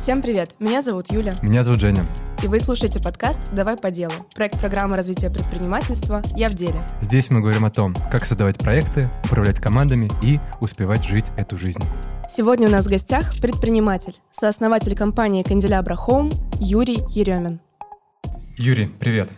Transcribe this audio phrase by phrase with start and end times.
[0.00, 0.54] Всем привет!
[0.58, 1.34] Меня зовут Юля.
[1.42, 2.02] Меня зовут Женя.
[2.42, 6.80] И вы слушаете подкаст «Давай по делу»– проект программы развития предпринимательства «Я в деле».
[7.02, 11.82] Здесь мы говорим о том, как создавать проекты, управлять командами и успевать жить эту жизнь.
[12.30, 17.60] Сегодня у нас в гостях предприниматель, сооснователь компании «Канделябра Хоум» Юрий Еремин.
[18.56, 19.28] Юрий, привет.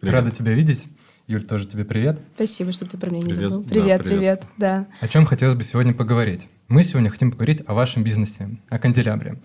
[0.00, 0.14] привет.
[0.16, 0.84] Рада тебя видеть.
[1.28, 2.20] Юль, тоже тебе привет.
[2.34, 3.52] Спасибо, что ты про меня не привет.
[3.52, 3.66] забыл.
[3.66, 4.86] Привет, да, привет, да.
[5.00, 6.46] О чем хотелось бы сегодня поговорить?
[6.68, 9.40] Мы сегодня хотим поговорить о вашем бизнесе, о канделябре.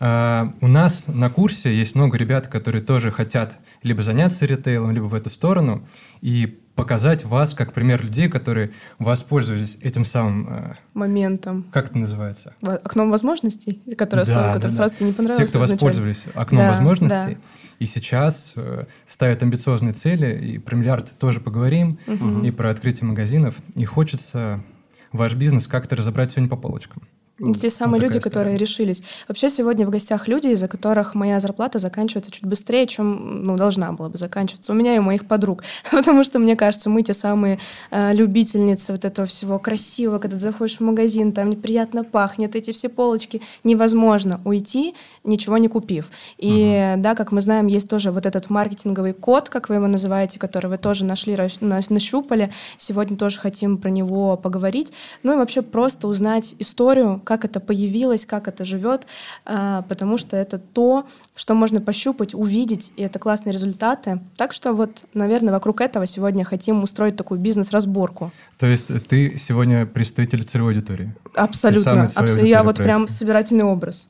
[0.00, 5.06] Uh, у нас на курсе есть много ребят, которые тоже хотят либо заняться ритейлом, либо
[5.06, 5.84] в эту сторону,
[6.20, 10.48] и показать вас как пример людей, которые воспользовались этим самым...
[10.48, 11.64] Uh, Моментом.
[11.72, 12.54] Как это называется?
[12.60, 15.06] Окном возможностей, которое да, слово, которое да, просто да.
[15.06, 15.50] не понравилось.
[15.50, 15.74] Те, кто изначально.
[15.74, 17.40] воспользовались окном да, возможностей, да.
[17.80, 22.44] и сейчас uh, ставят амбициозные цели, и про миллиард тоже поговорим, угу.
[22.44, 24.62] и про открытие магазинов, и хочется
[25.10, 27.02] ваш бизнес как-то разобрать сегодня по полочкам.
[27.38, 29.02] Те самые вот люди, которые решились.
[29.28, 33.92] Вообще сегодня в гостях люди, из-за которых моя зарплата заканчивается чуть быстрее, чем ну, должна
[33.92, 34.72] была бы заканчиваться.
[34.72, 35.62] У меня и у моих подруг.
[35.90, 40.42] Потому что, мне кажется, мы те самые э, любительницы вот этого всего красивого, когда ты
[40.42, 43.40] заходишь в магазин, там неприятно пахнет, эти все полочки.
[43.62, 46.10] Невозможно уйти, ничего не купив.
[46.38, 47.02] И угу.
[47.02, 50.66] да, как мы знаем, есть тоже вот этот маркетинговый код, как вы его называете, который
[50.66, 52.52] вы тоже нашли, нащупали.
[52.76, 54.92] Сегодня тоже хотим про него поговорить.
[55.22, 59.06] Ну и вообще просто узнать историю, как это появилось, как это живет,
[59.44, 64.20] а, потому что это то, что можно пощупать, увидеть, и это классные результаты.
[64.38, 68.32] Так что вот, наверное, вокруг этого сегодня хотим устроить такую бизнес-разборку.
[68.58, 71.14] То есть ты сегодня представитель целевой аудитории?
[71.34, 72.08] Абсолютно.
[72.14, 72.38] Абс...
[72.38, 74.08] Я вот прям собирательный образ.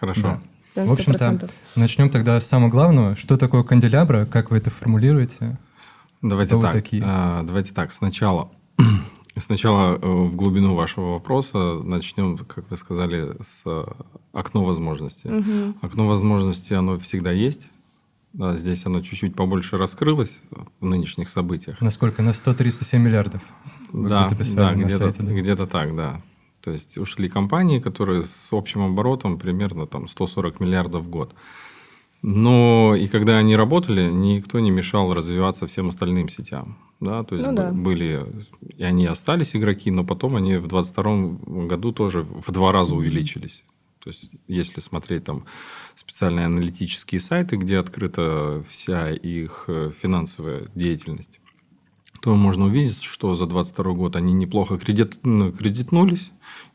[0.00, 0.40] Хорошо.
[0.74, 0.84] Да.
[0.84, 3.14] В общем-то, начнем тогда с самого главного.
[3.14, 4.26] Что такое канделябра?
[4.26, 5.58] Как вы это формулируете?
[6.22, 6.72] Давайте Кто так.
[6.72, 7.04] Такие?
[7.06, 7.92] А, давайте так.
[7.92, 8.50] Сначала
[9.40, 13.64] Сначала э, в глубину вашего вопроса начнем, как вы сказали, с
[14.32, 15.28] окно возможностей.
[15.28, 15.78] Угу.
[15.82, 17.68] Окно возможностей, оно всегда есть.
[18.32, 20.40] Да, здесь оно чуть-чуть побольше раскрылось
[20.80, 21.80] в нынешних событиях.
[21.80, 22.22] Насколько?
[22.22, 23.40] На 137 миллиардов?
[23.90, 25.32] Вы да, где-то, да, где-то, да?
[25.32, 26.18] где-то так, да.
[26.62, 31.34] То есть ушли компании, которые с общим оборотом примерно там 140 миллиардов в год.
[32.22, 36.76] Но и когда они работали, никто не мешал развиваться всем остальным сетям.
[37.00, 37.22] Да?
[37.22, 37.70] То есть ну, да.
[37.70, 38.26] были,
[38.76, 43.64] и они остались игроки, но потом они в 2022 году тоже в два раза увеличились.
[44.00, 45.44] То есть, если смотреть там
[45.94, 51.40] специальные аналитические сайты, где открыта вся их э, финансовая деятельность,
[52.22, 56.30] то можно увидеть, что за 2022 год они неплохо кредит, ну, кредитнулись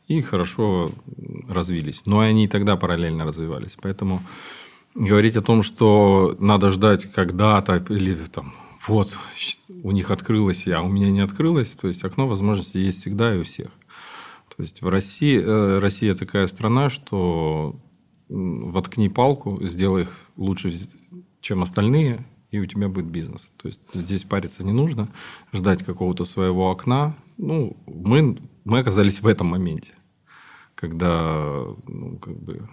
[0.06, 0.90] и хорошо
[1.48, 2.02] развились.
[2.06, 3.76] Но они и тогда параллельно развивались.
[3.80, 4.22] Поэтому
[4.94, 8.54] говорить о том, что надо ждать когда-то или там
[8.86, 9.16] вот
[9.82, 13.38] у них открылось, а у меня не открылось, то есть окно возможностей есть всегда и
[13.38, 13.68] у всех.
[14.56, 17.76] То есть в России э, Россия такая страна, что
[18.28, 20.72] воткни палку, сделай их лучше,
[21.40, 23.50] чем остальные, и у тебя будет бизнес.
[23.56, 25.08] То есть здесь париться не нужно,
[25.52, 27.16] ждать какого-то своего окна.
[27.36, 29.92] Ну, мы, мы оказались в этом моменте,
[30.76, 32.68] когда ну, как бы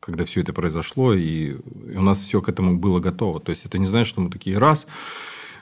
[0.00, 1.56] когда все это произошло, и
[1.94, 3.38] у нас все к этому было готово.
[3.40, 4.86] То есть это не значит, что мы такие раз,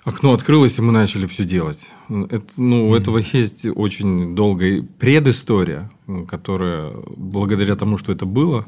[0.04, 1.90] окно открылось, и мы начали все делать.
[2.08, 5.90] Это, ну, у этого есть очень долгая предыстория,
[6.28, 8.66] которая, благодаря тому, что это было,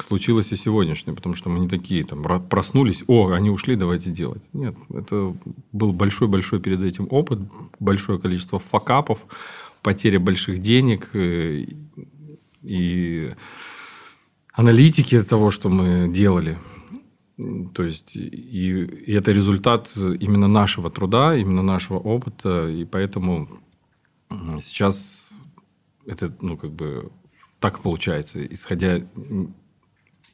[0.00, 4.42] случилось и сегодняшнее, потому что мы не такие, там, проснулись, о, они ушли, давайте делать.
[4.52, 5.36] Нет, это
[5.72, 7.40] был большой-большой перед этим опыт,
[7.80, 9.26] большое количество факапов,
[9.82, 11.66] потеря больших денег э,
[12.62, 13.34] и
[14.58, 16.58] аналитики того, что мы делали.
[17.74, 23.48] То есть, и, и это результат именно нашего труда, именно нашего опыта, и поэтому
[24.60, 25.28] сейчас
[26.06, 27.12] это, ну, как бы
[27.60, 29.00] так получается, исходя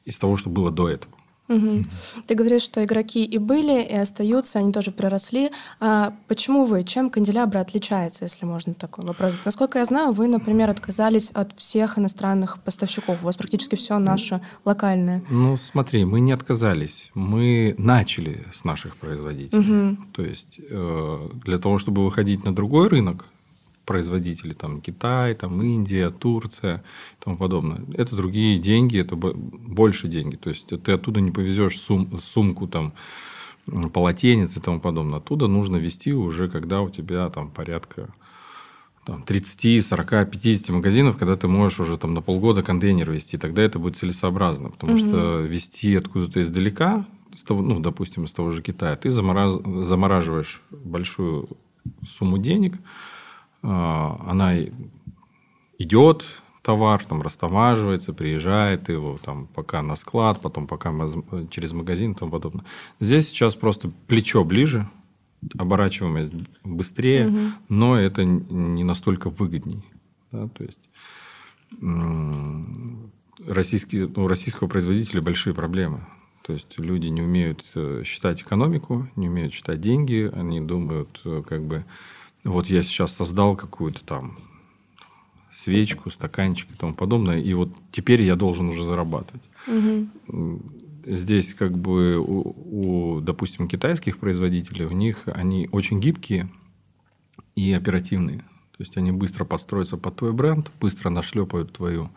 [0.07, 1.14] из того, что было до этого.
[1.49, 1.85] Угу.
[2.27, 5.51] Ты говоришь, что игроки и были, и остаются, они тоже проросли.
[5.81, 6.85] А почему вы?
[6.85, 9.35] Чем канделябра отличается, если можно такой вопрос?
[9.45, 13.23] Насколько я знаю, вы, например, отказались от всех иностранных поставщиков.
[13.23, 15.23] У вас практически все наше локальное.
[15.31, 17.11] Ну, смотри, мы не отказались.
[17.15, 19.93] Мы начали с наших производителей.
[19.93, 19.97] Угу.
[20.13, 23.27] То есть э, для того, чтобы выходить на другой рынок,
[23.85, 26.77] производители, там Китай, там Индия, Турция
[27.21, 27.83] и тому подобное.
[27.95, 30.37] Это другие деньги, это больше деньги.
[30.37, 32.93] То есть ты оттуда не повезешь сум, сумку там
[33.93, 35.19] полотенец и тому подобное.
[35.19, 38.09] Оттуда нужно вести уже, когда у тебя там порядка
[39.05, 43.63] там, 30, 40, 50 магазинов, когда ты можешь уже там на полгода контейнер вести, тогда
[43.63, 45.07] это будет целесообразно, потому угу.
[45.07, 47.05] что вести откуда-то издалека,
[47.47, 49.57] того, ну, допустим, из того же Китая, ты замораз...
[49.87, 51.49] замораживаешь большую
[52.07, 52.79] сумму денег,
[53.65, 54.57] она
[55.79, 56.25] идет,
[56.63, 60.93] товар, там растамаживается, приезжает его там пока на склад, потом пока
[61.51, 62.65] через магазин и тому подобное.
[63.01, 64.89] Здесь сейчас просто плечо ближе,
[65.59, 67.39] оборачиваемость быстрее, угу.
[67.69, 69.85] но это не настолько выгодней.
[70.33, 70.49] Да?
[70.49, 70.81] То есть
[73.47, 76.07] российские, у российского производителя большие проблемы.
[76.47, 81.43] То есть люди не умеют э, считать экономику, не умеют считать деньги, они думают, э,
[81.47, 81.87] как бы,
[82.45, 84.39] вот я сейчас создал какую-то там
[85.53, 89.45] свечку, стаканчик и тому подобное, и вот теперь я должен уже зарабатывать.
[89.67, 90.63] Угу.
[91.07, 96.49] Здесь как бы у, у, допустим, китайских производителей, у них они очень гибкие
[97.55, 98.39] и оперативные.
[98.39, 102.11] То есть они быстро подстроятся под твой бренд, быстро нашлепают твою,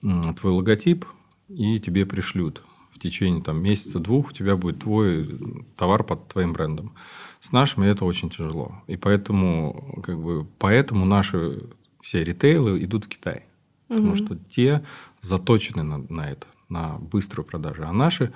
[0.00, 1.06] твой логотип
[1.48, 2.62] и тебе пришлют.
[2.92, 5.38] В течение там, месяца-двух у тебя будет твой
[5.76, 6.94] товар под твоим брендом.
[7.40, 8.82] С нашими это очень тяжело.
[8.86, 11.62] И поэтому, как бы, поэтому наши
[12.02, 13.44] все ритейлы идут в Китай.
[13.88, 13.96] Угу.
[13.96, 14.82] Потому что те
[15.20, 17.84] заточены на, на это, на быструю продажу.
[17.86, 18.32] А наши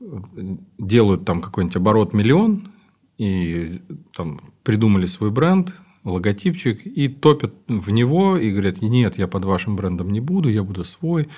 [0.00, 0.06] э,
[0.78, 2.72] делают там какой-нибудь оборот миллион
[3.18, 3.70] и
[4.16, 9.76] там придумали свой бренд, логотипчик и топят в него и говорят, нет, я под вашим
[9.76, 11.28] брендом не буду, я буду свой.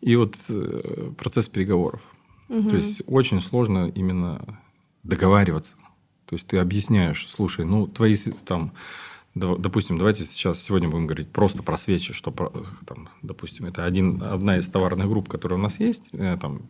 [0.00, 2.02] И вот э, процесс переговоров.
[2.48, 2.70] Угу.
[2.70, 4.60] То есть очень сложно именно
[5.02, 5.74] договариваться.
[6.34, 8.72] То есть ты объясняешь, слушай, ну твои там
[9.36, 12.30] Допустим, давайте сейчас сегодня будем говорить просто про свечи, что,
[12.86, 16.62] там, допустим, это один, одна из товарных групп, которая у нас есть, э, там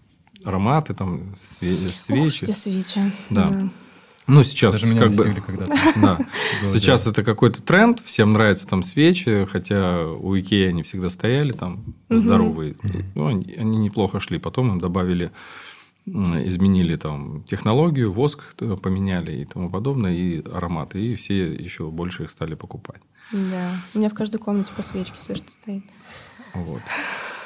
[0.45, 2.45] ароматы, там свечи.
[2.47, 3.13] Ух, свечи.
[3.29, 3.49] Да.
[3.49, 3.69] да.
[4.27, 5.35] Ну, сейчас Даже как бы...
[5.97, 6.19] Да.
[6.69, 11.95] Сейчас это какой-то тренд, всем нравятся там свечи, хотя у Икеи они всегда стояли там
[12.09, 12.77] здоровые.
[13.15, 14.39] Ну, они, они неплохо шли.
[14.39, 15.33] Потом им добавили
[16.07, 22.31] изменили там технологию, воск поменяли и тому подобное, и ароматы, и все еще больше их
[22.31, 23.01] стали покупать.
[23.33, 25.85] Да, у меня в каждой комнате по свечке все, что стоит.
[26.55, 26.83] Вот.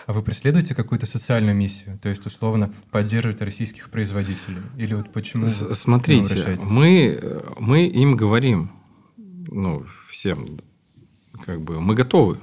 [0.06, 1.98] А вы преследуете какую-то социальную миссию?
[1.98, 4.62] То есть, условно, поддерживать российских производителей?
[4.76, 8.72] Или вот почему Смотрите, мы, мы им говорим,
[9.16, 10.60] ну, всем,
[11.44, 12.38] как бы, мы готовы.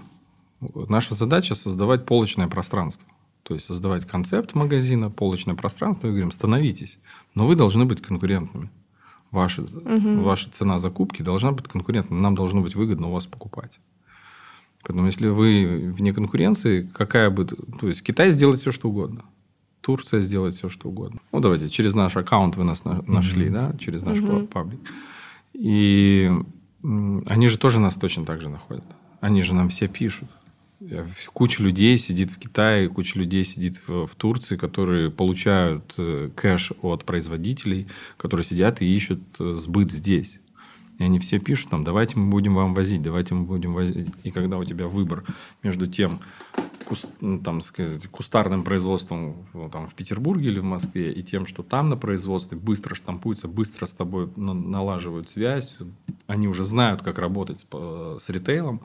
[0.87, 3.07] Наша задача создавать полочное пространство.
[3.45, 6.97] То есть создавать концепт магазина, полочное пространство, и говорим, становитесь.
[7.35, 8.71] Но вы должны быть конкурентными.
[9.29, 10.21] Ваша, угу.
[10.23, 12.17] ваша цена закупки должна быть конкурентной.
[12.17, 13.79] Нам должно быть выгодно у вас покупать.
[14.81, 17.45] Поэтому, если вы вне конкуренции, какая бы...
[17.45, 19.25] То есть, Китай сделает все, что угодно.
[19.81, 21.19] Турция сделает все, что угодно.
[21.31, 24.79] Ну, давайте, через наш аккаунт вы нас нашли, mm да, через наш mm паблик.
[25.53, 26.31] И
[26.81, 28.85] они же тоже нас точно так же находят.
[29.21, 30.29] Они же нам все пишут.
[31.33, 36.73] Куча людей сидит в Китае, куча людей сидит в, в Турции, которые получают э, кэш
[36.81, 37.87] от производителей,
[38.17, 40.39] которые сидят и ищут э, сбыт здесь.
[40.97, 44.07] И они все пишут там, давайте мы будем вам возить, давайте мы будем возить.
[44.23, 45.23] И когда у тебя выбор
[45.63, 46.19] между тем,
[46.85, 51.45] куст, ну, там, сказать, кустарным производством ну, там, в Петербурге или в Москве, и тем,
[51.45, 55.75] что там на производстве быстро штампуются, быстро с тобой налаживают связь,
[56.27, 58.81] они уже знают, как работать с, с ритейлом,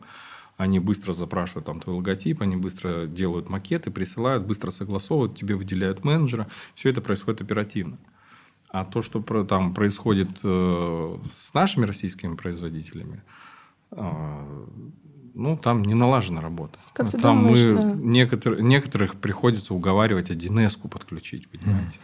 [0.60, 6.04] они быстро запрашивают там твой логотип, они быстро делают макеты, присылают, быстро согласовывают, тебе выделяют
[6.04, 6.48] менеджера.
[6.74, 7.96] Все это происходит оперативно.
[8.68, 13.22] А то, что там происходит э, с нашими российскими производителями,
[13.92, 14.66] э,
[15.32, 16.78] ну, там не налажена работа.
[16.92, 17.96] Как ты там думаешь, мы да.
[17.96, 21.96] некотор, некоторых приходится уговаривать 1С подключить, понимаете?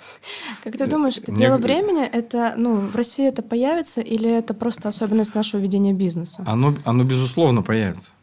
[0.64, 2.06] Как ты думаешь, это дело времени?
[2.06, 6.42] Это, ну, в России это появится или это просто особенность нашего ведения бизнеса?
[6.46, 8.15] Оно, оно безусловно, появится.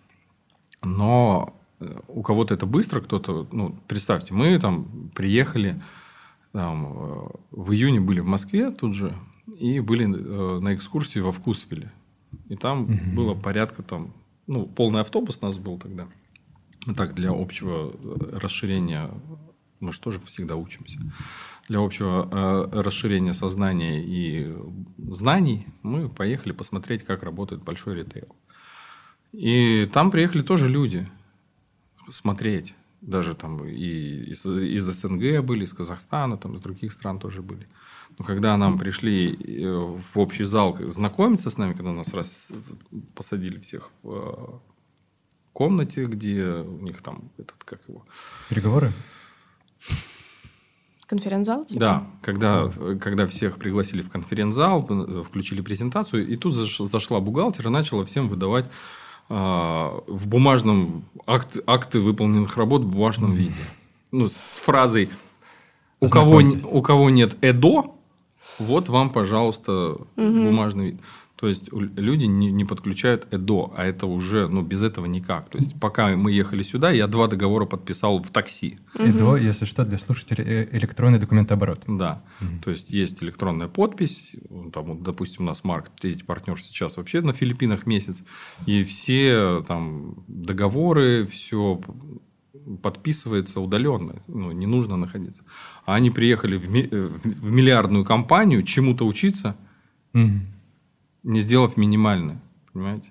[0.84, 5.82] Но э, у кого-то это быстро, кто-то, ну, представьте, мы там приехали,
[6.52, 9.14] там, э, в июне были в Москве тут же,
[9.60, 11.92] и были э, на экскурсии во Вкусвилле.
[12.50, 12.94] И там угу.
[13.14, 14.14] было порядка там,
[14.48, 16.08] ну, полный автобус у нас был тогда.
[16.86, 17.94] Ну, так, для общего
[18.34, 19.10] расширения,
[19.80, 21.00] мы же тоже всегда учимся.
[21.70, 24.54] Для общего расширения сознания и
[24.98, 28.36] знаний мы поехали посмотреть, как работает большой ритейл.
[29.34, 31.08] И там приехали тоже люди
[32.10, 32.74] смотреть.
[33.02, 37.68] Даже там и из, из СНГ были, из Казахстана, там из других стран тоже были.
[38.18, 42.48] Но когда нам пришли э, в общий зал знакомиться с нами, когда нас раз
[43.16, 44.60] посадили всех в э,
[45.52, 48.06] комнате, где у них там этот, как его...
[48.50, 48.94] Переговоры?
[51.08, 51.66] Конференц-зал?
[51.66, 51.80] Типа?
[51.80, 52.70] Да, когда,
[53.02, 58.30] когда всех пригласили в конференц-зал, э, включили презентацию, и тут зашла бухгалтер и начала всем
[58.30, 58.70] выдавать
[59.30, 63.54] в бумажном акт, акты выполненных работ в бумажном виде.
[64.12, 65.10] Ну, с фразой
[66.00, 67.96] у кого, у кого нет ЭДО,
[68.60, 70.06] вот вам, пожалуйста, угу.
[70.16, 71.02] бумажный вид.
[71.44, 75.50] То есть люди не, не подключают ЭДО, а это уже, ну, без этого никак.
[75.50, 78.80] То есть пока мы ехали сюда, я два договора подписал в такси.
[78.98, 81.84] ЭДО, если что, для слушателей э, электронный документооборот.
[81.86, 82.24] Да.
[82.40, 82.64] Угу.
[82.64, 84.32] То есть есть электронная подпись.
[84.72, 88.24] Там, вот, допустим, у нас Марк, третий партнер сейчас вообще на Филиппинах месяц.
[88.66, 91.82] И все там договоры, все
[92.82, 95.44] подписывается удаленно, ну, не нужно находиться.
[95.86, 99.58] А они приехали в, ми- э, в миллиардную компанию чему-то учиться,
[100.14, 100.30] угу
[101.24, 103.10] не сделав минимальное, понимаете?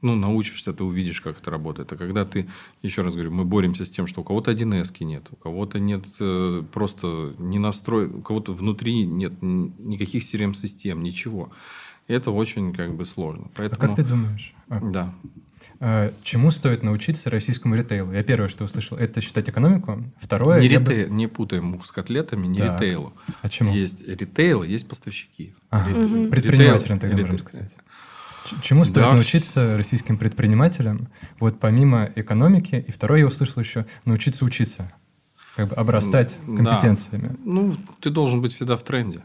[0.00, 1.92] Ну, научишься, ты увидишь, как это работает.
[1.92, 2.48] А когда ты,
[2.82, 6.04] еще раз говорю, мы боремся с тем, что у кого-то 1С нет, у кого-то нет
[6.20, 11.50] э, просто не настрой, у кого-то внутри нет никаких CRM-систем, ничего.
[12.06, 13.48] Это очень как бы сложно.
[13.56, 13.82] Поэтому...
[13.82, 14.54] А как ты думаешь?
[14.68, 14.80] А.
[14.80, 15.14] Да.
[15.80, 18.12] А, чему стоит научиться российскому ритейлу?
[18.12, 20.04] Я первое, что услышал, это считать экономику.
[20.18, 20.60] Второе...
[20.60, 21.14] Не, ритейл, бы...
[21.14, 22.80] не путаем мух с котлетами, не так.
[22.80, 23.12] ритейлу.
[23.42, 23.74] А чему?
[23.74, 25.54] Есть ритейл, есть поставщики.
[25.70, 25.90] Ага.
[25.90, 26.04] Рит...
[26.04, 26.30] Угу.
[26.30, 27.32] Предпринимателям тогда ритейл.
[27.32, 27.76] можем сказать.
[28.62, 29.12] Чему стоит да.
[29.12, 31.08] научиться российским предпринимателям?
[31.38, 32.84] Вот помимо экономики.
[32.86, 34.90] И второе, я услышал еще, научиться учиться.
[35.54, 37.28] Как бы обрастать компетенциями.
[37.28, 37.36] Да.
[37.44, 39.20] Ну, ты должен быть всегда в тренде.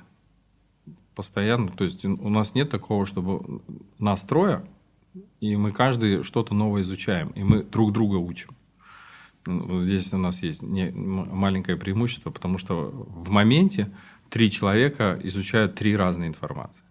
[1.15, 1.69] Постоянно.
[1.69, 3.61] То есть у нас нет такого, чтобы
[3.99, 4.63] настроя
[5.39, 8.51] и мы каждый что-то новое изучаем, и мы друг друга учим.
[9.45, 13.91] Ну, здесь у нас есть не, маленькое преимущество, потому что в моменте
[14.29, 16.83] три человека изучают три разные информации.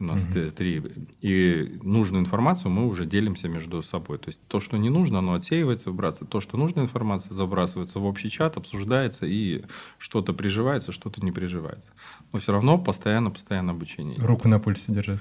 [0.00, 0.50] У нас mm-hmm.
[0.52, 0.80] три.
[1.20, 4.18] И нужную информацию мы уже делимся между собой.
[4.18, 6.30] То есть то, что не нужно, оно отсеивается, выбрасывается.
[6.30, 9.64] То, что нужная информация, забрасывается в общий чат, обсуждается, и
[9.98, 11.90] что-то приживается, что-то не приживается.
[12.32, 14.14] Но все равно постоянно-постоянно обучение.
[14.18, 15.20] Руку на пульсе держать.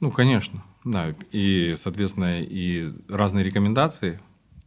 [0.00, 1.14] Ну, конечно, да.
[1.32, 4.20] И, соответственно, и разные рекомендации.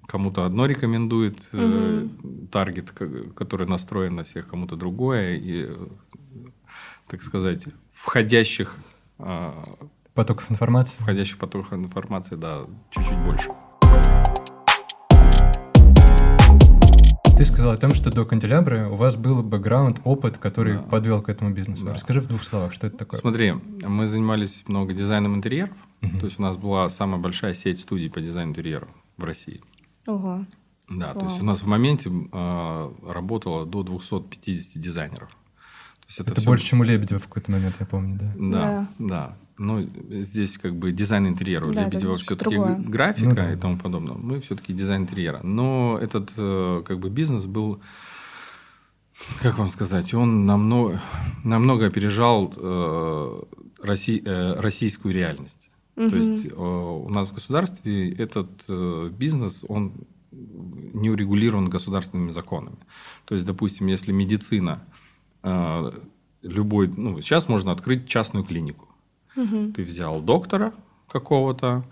[0.05, 2.09] Кому-то одно рекомендует угу.
[2.51, 2.91] таргет,
[3.35, 5.37] который настроен на всех, кому-то другое.
[5.37, 5.69] И,
[7.07, 8.75] так сказать, входящих...
[9.17, 9.77] А,
[10.13, 10.97] потоков информации?
[10.99, 13.49] Входящих потоков информации, да, чуть-чуть больше.
[17.39, 20.81] Ты сказал о том, что до канделябра у вас был бэкграунд, опыт, который да.
[20.81, 21.85] подвел к этому бизнесу.
[21.85, 21.93] Да.
[21.93, 23.17] Расскажи в двух словах, что это такое.
[23.17, 25.77] Смотри, мы занимались много дизайном интерьеров.
[26.01, 26.19] Угу.
[26.19, 29.61] То есть у нас была самая большая сеть студий по дизайну интерьеров в России.
[30.05, 30.45] Ого.
[30.89, 31.19] Да, Вау.
[31.21, 35.29] то есть у нас в моменте э, работало до 250 дизайнеров.
[35.29, 36.45] То есть это это все...
[36.49, 38.33] больше, чем у Лебедева в какой-то момент, я помню, да?
[38.35, 39.07] Да, да.
[39.07, 39.37] да.
[39.59, 41.65] Ну, здесь как бы дизайн интерьера.
[41.71, 42.55] Да, Лебедева все-таки
[42.89, 43.53] графика ну, да.
[43.53, 44.15] и тому подобное.
[44.15, 45.41] Мы все-таки дизайн интерьера.
[45.43, 47.81] Но этот э, как бы бизнес был,
[49.41, 51.01] как вам сказать, он намного,
[51.43, 53.41] намного опережал э,
[53.83, 55.69] Росси, э, российскую реальность.
[55.97, 56.09] Угу.
[56.09, 59.93] То есть э, у нас в государстве этот э, бизнес, он
[60.31, 62.77] не урегулирован государственными законами.
[63.25, 64.83] То есть, допустим, если медицина,
[65.43, 65.91] э,
[66.41, 68.88] любой, ну, сейчас можно открыть частную клинику.
[69.39, 69.73] Угу.
[69.73, 70.73] Ты взял доктора
[71.07, 71.85] какого-то,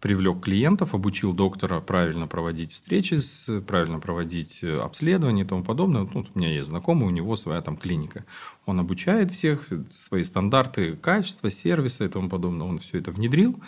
[0.00, 3.18] привлек клиентов, обучил доктора правильно проводить встречи,
[3.66, 6.08] правильно проводить э, обследование и тому подобное.
[6.12, 8.24] Ну, у меня есть знакомый, у него своя там клиника.
[8.66, 12.66] Он обучает всех, свои стандарты качества, сервиса и тому подобное.
[12.66, 13.60] Он все это внедрил.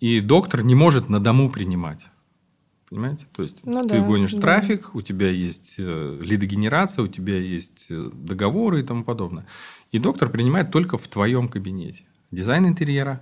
[0.00, 2.06] И доктор не может на дому принимать.
[2.90, 3.26] Понимаете?
[3.32, 4.40] То есть ну, ты да, гонишь да.
[4.40, 9.46] трафик, у тебя есть э, лидогенерация, у тебя есть э, договоры и тому подобное.
[9.92, 12.04] И доктор принимает только в твоем кабинете.
[12.30, 13.20] Дизайн интерьера.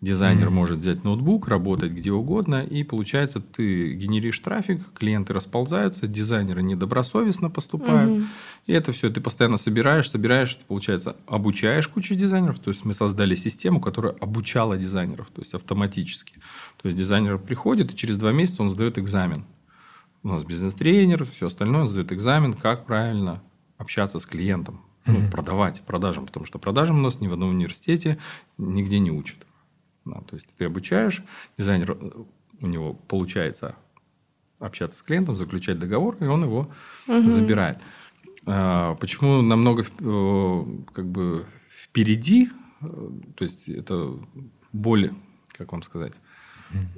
[0.00, 0.50] Дизайнер mm-hmm.
[0.50, 7.50] может взять ноутбук, работать где угодно, и получается, ты генеришь трафик, клиенты расползаются, дизайнеры недобросовестно
[7.50, 8.10] поступают.
[8.10, 8.26] Mm-hmm.
[8.66, 12.60] И это все ты постоянно собираешь, собираешь, получается, обучаешь кучу дизайнеров.
[12.60, 16.32] То есть мы создали систему, которая обучала дизайнеров, то есть автоматически.
[16.80, 19.44] То есть дизайнер приходит, и через два месяца он сдает экзамен.
[20.22, 23.42] У нас бизнес-тренер, все остальное, он сдает экзамен, как правильно
[23.76, 25.30] общаться с клиентом ну, угу.
[25.30, 28.18] продавать продажам, потому что продажам у нас ни в одном университете
[28.58, 29.38] нигде не учат.
[30.04, 31.22] Да, то есть ты обучаешь,
[31.58, 31.96] дизайнер
[32.60, 33.76] у него получается
[34.58, 36.70] общаться с клиентом, заключать договор, и он его
[37.08, 37.28] угу.
[37.28, 37.78] забирает.
[38.46, 42.86] А, почему намного э, как бы впереди, э,
[43.36, 44.18] то есть это
[44.72, 45.14] более,
[45.52, 46.12] как вам сказать,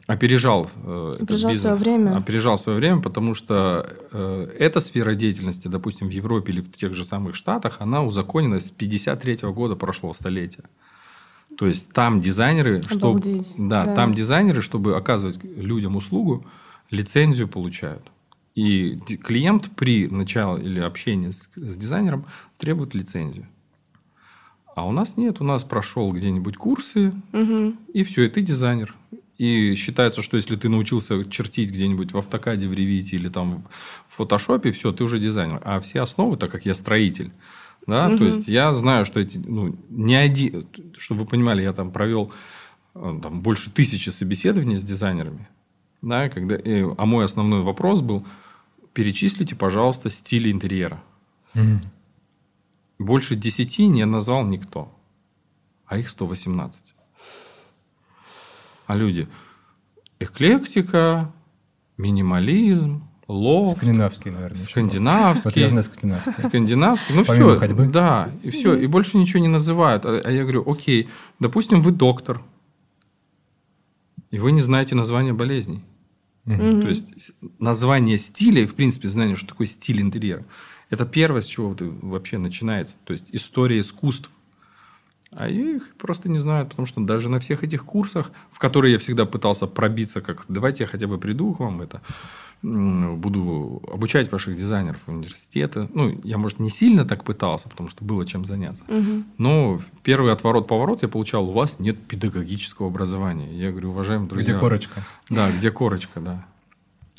[0.07, 2.17] опережал, э, опережал бизнес, свое время.
[2.17, 6.95] Опережал свое время, потому что э, эта сфера деятельности, допустим, в Европе или в тех
[6.95, 10.65] же самых Штатах, она узаконена с 53 -го года прошлого столетия.
[11.57, 16.45] То есть там дизайнеры, чтобы, да, да, там дизайнеры, чтобы оказывать людям услугу,
[16.91, 18.03] лицензию получают.
[18.55, 22.27] И клиент при начале или общении с, с дизайнером
[22.59, 23.47] требует лицензию.
[24.75, 27.75] А у нас нет, у нас прошел где-нибудь курсы, угу.
[27.93, 28.95] и все, и ты дизайнер.
[29.43, 33.65] И считается, что если ты научился чертить где-нибудь в автокаде, в ревите или там
[34.07, 35.61] в фотошопе, все, ты уже дизайнер.
[35.65, 37.33] А все основы, так как я строитель,
[37.85, 38.19] Да, угу.
[38.19, 42.33] то есть я знаю, что эти, ну, не один, чтобы вы понимали, я там провел
[42.95, 45.49] э, там, больше тысячи собеседований с дизайнерами,
[46.03, 48.25] да, когда, и, а мой основной вопрос был,
[48.93, 51.03] перечислите, пожалуйста, стили интерьера.
[51.57, 51.81] Угу.
[53.01, 54.97] Больше десяти не назвал никто,
[55.87, 56.92] а их 118.
[58.93, 59.27] А люди,
[60.21, 61.33] эклектика,
[61.97, 63.79] минимализм, лофт.
[63.79, 64.59] Скандинавский, наверное.
[64.59, 65.63] Скандинавский.
[65.63, 66.33] Вот скандинавский.
[66.37, 67.15] Скандинавский.
[67.15, 67.61] Ну, Помимо все.
[67.61, 67.87] Ходьбы.
[67.87, 68.75] Да, и все.
[68.75, 70.05] И больше ничего не называют.
[70.05, 71.09] А, а я говорю, окей,
[71.41, 72.43] допустим, вы доктор,
[74.31, 75.83] и вы не знаете название болезней.
[76.45, 76.83] Угу.
[76.83, 80.45] То есть название стиля и, в принципе, знание, что такое стиль интерьера,
[80.91, 82.97] это первое, с чего ты вообще начинается.
[83.05, 84.31] То есть история искусств.
[85.35, 88.99] А их просто не знают, потому что даже на всех этих курсах, в которые я
[88.99, 92.03] всегда пытался пробиться, как давайте я хотя бы приду к вам, это
[92.63, 95.89] буду обучать ваших дизайнеров в университете.
[95.95, 98.85] Ну, я, может, не сильно так пытался, потому что было чем заняться.
[98.87, 99.25] Угу.
[99.39, 103.53] Но первый отворот-поворот я получал, у вас нет педагогического образования.
[103.53, 104.53] Я говорю, уважаемые друзья...
[104.53, 105.03] Где корочка?
[105.29, 106.47] Да, где корочка, да.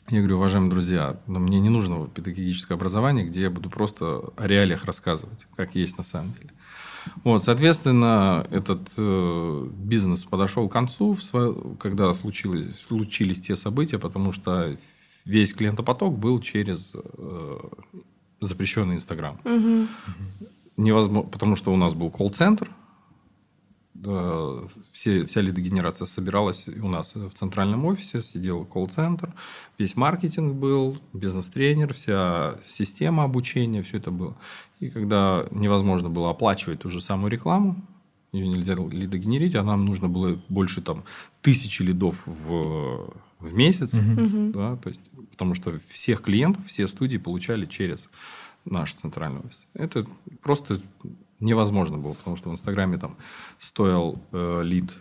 [0.10, 4.48] Я говорю, уважаемые друзья, но мне не нужно педагогическое образование, где я буду просто о
[4.48, 6.52] реалиях рассказывать, как есть на самом деле.
[7.24, 14.32] Вот, соответственно, этот э, бизнес подошел к концу, в когда случилось, случились те события, потому
[14.32, 14.78] что
[15.26, 17.60] весь клиентопоток был через э,
[18.42, 19.40] запрещенный Инстаграм.
[19.44, 19.88] Угу.
[20.78, 22.70] Невозможно, потому что у нас был колл-центр,
[24.92, 29.34] все, вся лидогенерация собиралась у нас в центральном офисе, сидел колл-центр,
[29.78, 34.36] весь маркетинг был, бизнес-тренер, вся система обучения, все это было.
[34.80, 37.76] И когда невозможно было оплачивать ту же самую рекламу,
[38.34, 41.04] ее нельзя лидогенерить, а нам нужно было больше там
[41.42, 44.52] тысячи лидов в, в месяц, угу.
[44.54, 48.10] да, то есть, потому что всех клиентов, все студии получали через
[48.66, 49.60] наш центральный офис.
[49.74, 50.04] Это
[50.42, 50.82] просто
[51.44, 53.16] невозможно было, потому что в Инстаграме там
[53.60, 54.92] стоил э, лид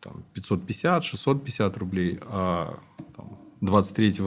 [0.00, 2.78] там, 550-650 рублей, а
[3.16, 4.20] там, 23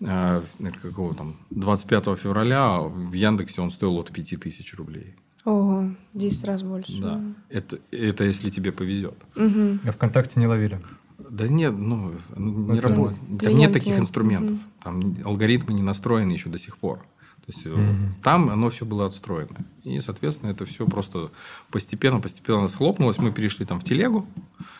[0.00, 0.42] э,
[0.82, 5.14] какого там 25 февраля в Яндексе он стоил от 5000 рублей.
[5.44, 7.00] Ого, 10 раз больше.
[7.00, 7.20] Да.
[7.50, 9.14] Это, это если тебе повезет.
[9.36, 9.80] Угу.
[9.86, 10.80] А ВКонтакте не ловили?
[11.18, 13.18] Да нет, ну, не работает.
[13.40, 14.56] Там нет таких инструментов.
[14.56, 14.60] Угу.
[14.82, 17.04] Там алгоритмы не настроены еще до сих пор.
[17.46, 17.78] То есть угу.
[18.22, 19.66] там оно все было отстроено.
[19.82, 21.30] И, соответственно, это все просто
[21.70, 23.18] постепенно, постепенно схлопнулось.
[23.18, 24.26] Мы перешли там в телегу.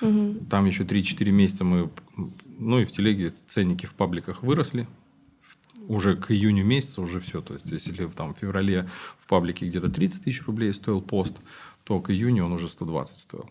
[0.01, 0.47] Угу.
[0.49, 1.91] Там еще 3-4 месяца мы...
[2.59, 4.89] Ну, и в телеге ценники в пабликах выросли.
[5.89, 7.43] Уже к июню месяца уже все.
[7.43, 11.37] То есть, если там в феврале в паблике где-то 30 тысяч рублей стоил пост,
[11.85, 13.51] то к июню он уже 120 стоил.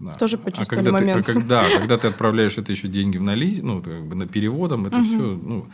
[0.00, 0.14] Да.
[0.14, 1.26] Тоже почувствовали а когда момент.
[1.26, 4.26] Ты, а когда, когда ты отправляешь это еще деньги в наличие, ну, как бы на
[4.26, 5.04] переводом, это угу.
[5.04, 5.68] все, ну,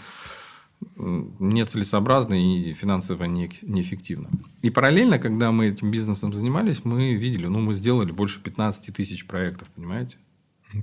[0.97, 4.31] нецелесообразно и финансово не, неэффективно.
[4.63, 9.27] И параллельно, когда мы этим бизнесом занимались, мы видели, ну, мы сделали больше 15 тысяч
[9.27, 10.17] проектов, понимаете?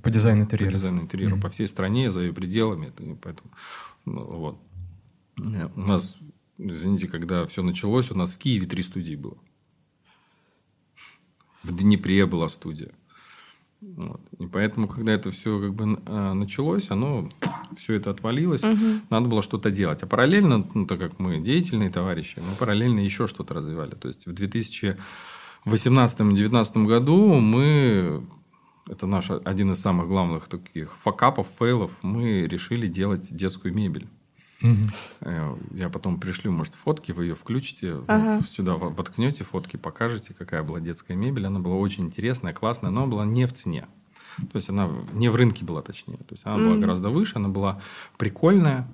[0.01, 0.71] По дизайну интерьера.
[0.71, 1.35] По дизайну интерьера.
[1.35, 1.41] Mm-hmm.
[1.41, 2.91] По всей стране, за ее пределами.
[3.21, 3.51] Поэтому,
[4.05, 4.59] ну, вот.
[5.37, 6.17] У нас,
[6.57, 9.37] извините, когда все началось, у нас в Киеве три студии было.
[11.63, 12.91] В Днепре была студия.
[13.95, 14.21] Вот.
[14.39, 17.29] И поэтому, когда это все как бы а, началось, оно
[17.77, 19.01] все это отвалилось, угу.
[19.09, 20.03] надо было что-то делать.
[20.03, 23.95] А параллельно, ну, так как мы деятельные товарищи, мы параллельно еще что-то развивали.
[23.95, 28.23] То есть в 2018-2019 году мы
[28.89, 34.07] это наш один из самых главных таких факапов, фейлов, мы решили делать детскую мебель.
[34.61, 35.59] Угу.
[35.71, 38.41] Я потом пришлю, может, фотки, вы ее включите, ага.
[38.45, 41.45] сюда воткнете фотки, покажете, какая была детская мебель.
[41.45, 43.87] Она была очень интересная, классная, но она была не в цене.
[44.37, 46.17] То есть она не в рынке была, точнее.
[46.17, 47.81] То есть она mm была гораздо выше, она была
[48.17, 48.87] прикольная,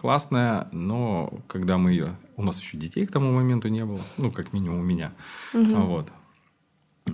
[0.00, 2.16] классная, но когда мы ее...
[2.36, 5.12] У нас еще детей к тому моменту не было, ну, как минимум у меня.
[5.52, 6.08] mm Вот.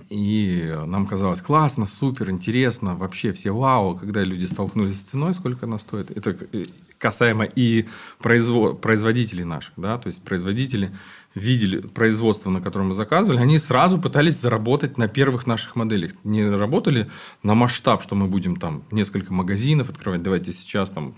[0.09, 5.65] И нам казалось классно, супер, интересно, вообще все вау, когда люди столкнулись с ценой, сколько
[5.65, 6.11] она стоит.
[6.11, 6.67] Это э,
[6.99, 7.87] касаемо и
[8.19, 10.91] производ, производителей наших, да, то есть производители
[11.33, 16.11] видели производство, на котором мы заказывали, они сразу пытались заработать на первых наших моделях.
[16.23, 17.09] Не работали
[17.43, 21.15] на масштаб, что мы будем там несколько магазинов открывать, давайте сейчас там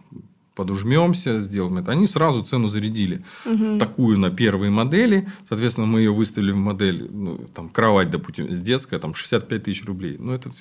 [0.53, 1.91] подужмемся, сделаем это.
[1.91, 3.23] Они сразу цену зарядили.
[3.45, 3.79] Угу.
[3.79, 5.27] Такую на первые модели.
[5.47, 10.17] Соответственно, мы ее выставили в модель, ну, там, кровать, допустим, детская, там, 65 тысяч рублей.
[10.19, 10.51] Ну, это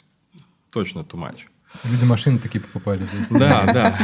[0.71, 1.41] точно too much.
[1.85, 3.07] Люди машины такие покупали.
[3.31, 3.99] Да, да.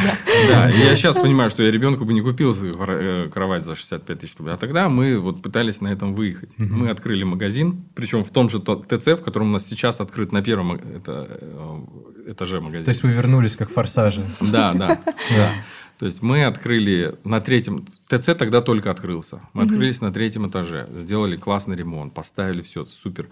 [0.48, 0.68] да.
[0.68, 4.54] Я сейчас понимаю, что я ребенку бы не купил э, кровать за 65 тысяч рублей.
[4.54, 6.50] А тогда мы вот пытались на этом выехать.
[6.58, 10.42] Мы открыли магазин, причем в том же ТЦ, в котором у нас сейчас открыт на
[10.42, 11.84] первом это, э,
[12.28, 12.84] этаже магазин.
[12.84, 14.24] То есть вы вернулись как форсажи.
[14.40, 14.98] Да, да.
[15.98, 17.86] То есть мы открыли на третьем...
[18.08, 19.40] ТЦ тогда только открылся.
[19.54, 23.28] Мы открылись на третьем этаже, сделали классный ремонт, поставили все, супер.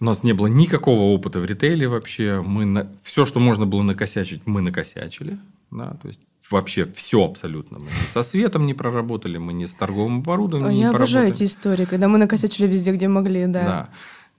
[0.00, 2.40] У нас не было никакого опыта в ритейле вообще.
[2.40, 2.90] Мы на...
[3.02, 5.38] Все, что можно было накосячить, мы накосячили.
[5.70, 7.78] Да, то есть вообще все абсолютно.
[7.78, 11.44] Мы со светом не проработали, мы не с торговым оборудованием а не Я обожаю эти
[11.44, 13.90] истории, когда мы накосячили везде, где могли, да.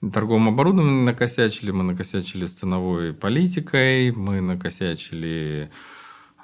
[0.02, 0.10] Да.
[0.12, 5.70] Торговым оборудованием накосячили, мы накосячили с ценовой политикой, мы накосячили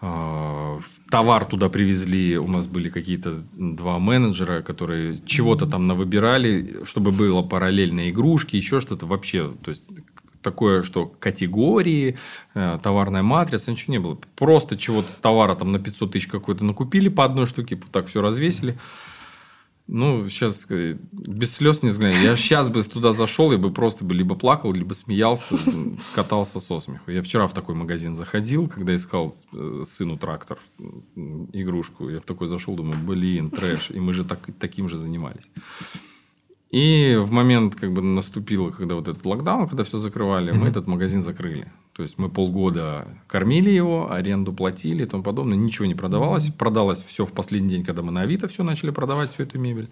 [0.02, 7.12] а, товар туда привезли, у нас были какие-то два менеджера, которые чего-то там навыбирали, чтобы
[7.12, 9.84] было параллельно игрушки, еще что-то вообще, то есть
[10.42, 12.18] такое, что категории,
[12.54, 14.18] э, товарная матрица, ничего не было.
[14.36, 18.78] Просто чего-то товара там на 500 тысяч какой-то накупили по одной штуке, так все развесили.
[19.88, 22.16] Ну, сейчас без слез не взгляну.
[22.16, 25.58] Я сейчас бы туда зашел, я бы просто бы либо плакал, либо смеялся,
[26.16, 27.12] катался со смеху.
[27.12, 30.58] Я вчера в такой магазин заходил, когда искал э, сыну трактор,
[31.54, 32.10] игрушку.
[32.10, 33.92] Я в такой зашел, думаю, блин, трэш.
[33.92, 35.52] И мы же так, таким же занимались.
[36.72, 40.58] И в момент, как бы наступило, когда вот этот локдаун, когда все закрывали, mm-hmm.
[40.58, 41.72] мы этот магазин закрыли.
[41.96, 45.58] То есть мы полгода кормили его, аренду платили и тому подобное.
[45.58, 46.50] Ничего не продавалось.
[46.50, 49.88] Продалось все в последний день, когда мы на Авито все начали продавать, всю эту мебель.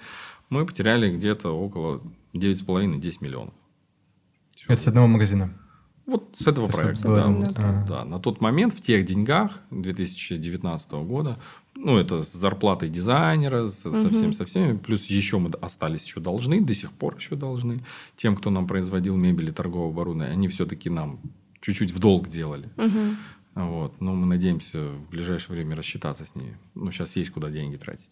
[0.50, 2.02] Мы потеряли где-то около
[2.34, 3.54] 9,5-10 миллионов.
[4.54, 4.66] Все.
[4.68, 5.54] Это с одного магазина?
[6.06, 7.08] Вот с этого Это проекта.
[7.08, 7.86] Да, да.
[7.88, 8.06] да.
[8.06, 11.39] На тот момент в тех деньгах 2019 года,
[11.74, 13.96] ну, это с зарплатой дизайнера, с, угу.
[13.96, 17.82] со, всем, со всеми, плюс еще мы остались еще должны, до сих пор еще должны.
[18.18, 21.22] Тем, кто нам производил мебель и торговое оборудование, они все-таки нам
[21.63, 22.69] чуть-чуть в долг делали.
[22.78, 23.15] Угу.
[23.56, 24.02] Вот.
[24.02, 26.54] Но мы надеемся в ближайшее время рассчитаться с ней.
[26.76, 28.12] Ну, сейчас есть куда деньги тратить.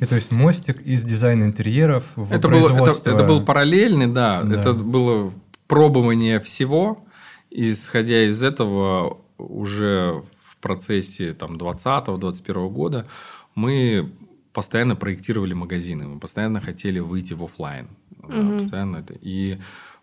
[0.00, 3.10] И то есть мостик из дизайна интерьеров в это производство...
[3.10, 4.42] Было, это, это был параллельный, да.
[4.42, 4.60] да.
[4.60, 5.32] Это было
[5.66, 7.04] пробование всего.
[7.50, 13.06] Исходя из этого, уже в процессе там, 2020-2021 года
[13.54, 14.12] мы
[14.52, 17.88] постоянно проектировали магазины, мы постоянно хотели выйти в офлайн.
[18.22, 18.32] Угу.
[18.32, 19.14] Да, постоянно это.
[19.20, 19.58] И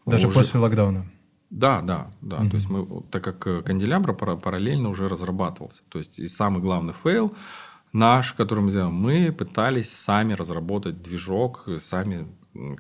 [0.05, 0.37] Даже уже...
[0.37, 1.05] после локдауна.
[1.49, 2.37] Да, да, да.
[2.37, 2.49] Угу.
[2.49, 5.83] То есть мы, так как канделябра параллельно уже разрабатывался.
[5.89, 7.33] То есть и самый главный fail
[7.93, 12.27] наш, который мы сделали, мы пытались сами разработать движок, сами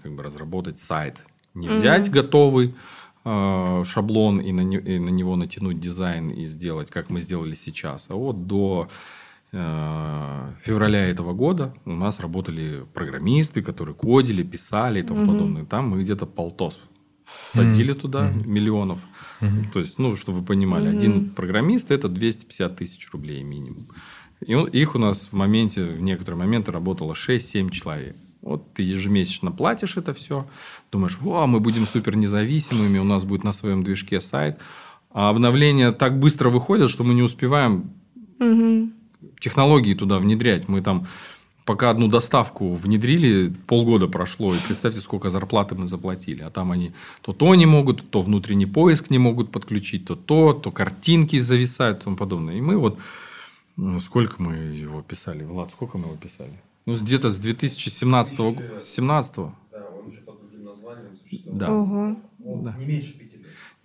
[0.01, 1.23] как бы разработать сайт.
[1.53, 2.15] Не взять угу.
[2.15, 2.75] готовый
[3.23, 7.55] э, шаблон и на, не, и на него натянуть дизайн и сделать, как мы сделали
[7.55, 8.07] сейчас.
[8.09, 8.89] А вот до
[9.53, 15.31] э, февраля этого года у нас работали программисты, которые кодили, писали и тому угу.
[15.31, 15.65] подобное.
[15.65, 16.79] Там мы где-то полтос
[17.45, 17.99] садили mm-hmm.
[17.99, 18.47] туда mm-hmm.
[18.47, 19.05] миллионов.
[19.41, 19.71] Mm-hmm.
[19.73, 20.97] То есть, ну, чтобы вы понимали, mm-hmm.
[20.97, 23.87] один программист это 250 тысяч рублей минимум.
[24.41, 28.15] И он, их у нас в моменте, в некоторые моменты работало 6-7 человек.
[28.41, 30.47] Вот ты ежемесячно платишь это все,
[30.91, 34.59] думаешь, во, мы будем супер независимыми, у нас будет на своем движке сайт.
[35.09, 37.91] А обновления так быстро выходят, что мы не успеваем
[38.39, 38.91] угу.
[39.39, 40.67] технологии туда внедрять.
[40.67, 41.07] Мы там
[41.65, 46.43] пока одну доставку внедрили, полгода прошло, и представьте, сколько зарплаты мы заплатили.
[46.43, 50.53] А там они то то не могут, то внутренний поиск не могут подключить, то то,
[50.53, 52.55] то картинки зависают и тому подобное.
[52.55, 52.97] И мы вот...
[53.77, 55.43] Ну, сколько мы его писали?
[55.43, 56.53] Влад, сколько мы его писали?
[56.85, 58.79] Ну, где-то с 2017 года.
[58.81, 59.45] 17 Да,
[59.99, 61.57] он уже под другим названием существует.
[61.57, 61.73] Да.
[61.73, 62.17] Угу.
[62.63, 62.75] да.
[62.77, 63.17] Не меньше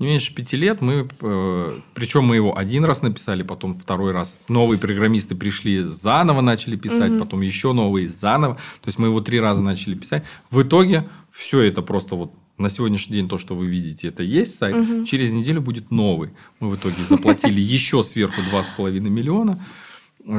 [0.00, 4.38] не меньше пяти лет мы, э, причем мы его один раз написали, потом второй раз
[4.48, 7.20] новые программисты пришли, заново начали писать, угу.
[7.20, 8.54] потом еще новые заново.
[8.54, 10.24] То есть мы его три раза начали писать.
[10.50, 14.56] В итоге все это просто вот на сегодняшний день то, что вы видите, это есть
[14.56, 14.74] сайт.
[14.76, 15.04] Угу.
[15.04, 16.30] Через неделю будет новый.
[16.60, 19.62] Мы в итоге заплатили еще сверху 2,5 миллиона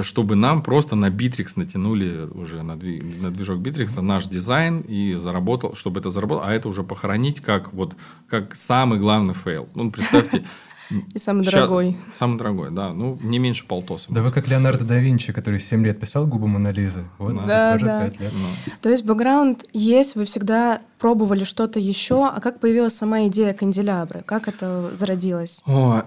[0.01, 5.15] чтобы нам просто на Битрикс натянули уже на, движ, на движок Битрикс наш дизайн и
[5.15, 7.95] заработал, чтобы это заработало, а это уже похоронить как вот
[8.27, 9.67] как самый главный fail.
[9.75, 10.43] Ну, представьте,
[11.13, 11.97] и самый дорогой.
[12.13, 12.93] самый дорогой, да.
[12.93, 14.05] Ну, не меньше полтоса.
[14.09, 17.03] Да вы как Леонардо да Винчи, который 7 лет писал губы Мона Лизы.
[17.17, 18.05] Вот, да, тоже да.
[18.05, 18.33] 5 лет.
[18.33, 18.73] Ну.
[18.81, 22.27] То есть бэкграунд есть, вы всегда пробовали что-то еще.
[22.27, 24.23] А как появилась сама идея канделябры?
[24.25, 25.63] Как это зародилось?
[25.65, 26.03] О,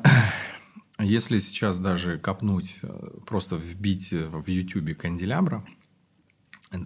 [0.98, 5.64] если сейчас даже копнуть, э, просто вбить в YouTube канделябра,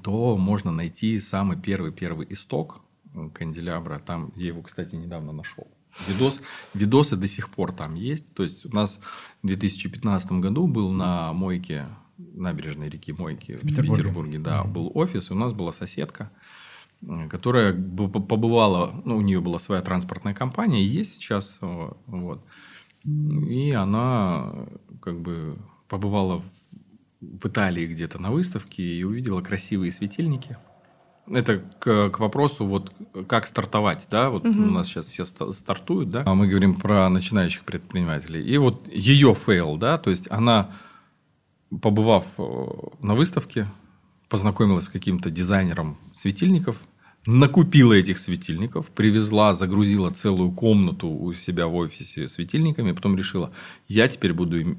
[0.02, 2.82] то можно найти самый первый-первый исток
[3.34, 3.98] канделябра.
[3.98, 5.66] Там я его, кстати, недавно нашел.
[6.06, 6.40] Видос,
[6.74, 8.34] видосы до сих пор там есть.
[8.34, 9.00] То есть у нас
[9.42, 11.86] в 2015 году был на мойке
[12.18, 14.72] набережной реки Мойки в Петербурге, в Петербурге да, mm-hmm.
[14.72, 16.30] был офис, и у нас была соседка,
[17.02, 22.44] э, которая побывала, ну, у нее была своя транспортная компания, и есть сейчас, э, вот.
[23.48, 24.52] И она
[25.00, 25.56] как бы
[25.88, 26.42] побывала
[27.20, 30.56] в Италии где-то на выставке и увидела красивые светильники.
[31.26, 32.92] Это к, к вопросу, вот
[33.26, 34.62] как стартовать, да, вот угу.
[34.62, 38.42] у нас сейчас все стартуют, да, а мы говорим про начинающих предпринимателей.
[38.42, 40.70] И вот ее фейл, да, то есть она
[41.82, 42.66] побывав э,
[43.02, 43.66] на выставке,
[44.28, 46.80] познакомилась с каким-то дизайнером светильников,
[47.28, 53.52] накупила этих светильников, привезла, загрузила целую комнату у себя в офисе светильниками, потом решила,
[53.86, 54.76] я теперь буду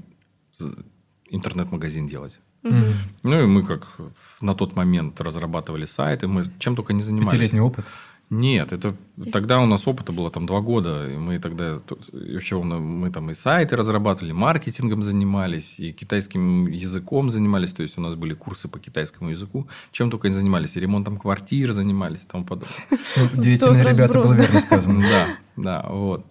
[1.30, 2.40] интернет-магазин делать.
[2.64, 2.94] Mm-hmm.
[3.24, 3.98] Ну и мы как
[4.42, 7.32] на тот момент разрабатывали сайты, мы чем только не занимались.
[7.32, 7.86] Пятилетний опыт.
[8.32, 8.96] Нет, это
[9.32, 13.34] тогда у нас опыта было там два года, и мы тогда еще мы там и
[13.34, 18.78] сайты разрабатывали, маркетингом занимались, и китайским языком занимались, то есть у нас были курсы по
[18.78, 22.78] китайскому языку, чем только не занимались, и ремонтом квартир занимались и тому подобное.
[23.18, 25.02] Ну, деятельные ребята, было верно сказано.
[25.02, 26.26] Да, да, вот.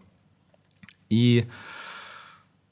[1.11, 1.47] И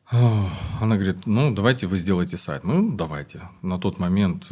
[0.08, 2.62] она говорит, ну, давайте вы сделаете сайт.
[2.62, 3.40] Ну, давайте.
[3.62, 4.46] На тот момент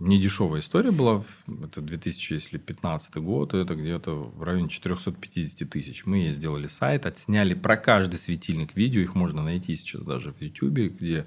[0.00, 1.22] недешевая история была.
[1.46, 3.54] Это 2015 год.
[3.54, 6.06] Это где-то в районе 450 тысяч.
[6.06, 9.02] Мы ей сделали сайт, отсняли про каждый светильник видео.
[9.02, 11.26] Их можно найти сейчас даже в YouTube, где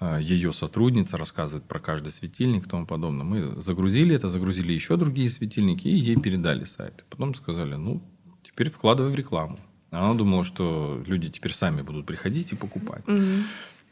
[0.00, 3.24] а, ее сотрудница рассказывает про каждый светильник и тому подобное.
[3.24, 7.04] Мы загрузили это, загрузили еще другие светильники и ей передали сайт.
[7.08, 8.02] Потом сказали, ну,
[8.42, 9.60] теперь вкладывай в рекламу.
[9.92, 13.04] Она думала, что люди теперь сами будут приходить и покупать.
[13.04, 13.42] Mm-hmm.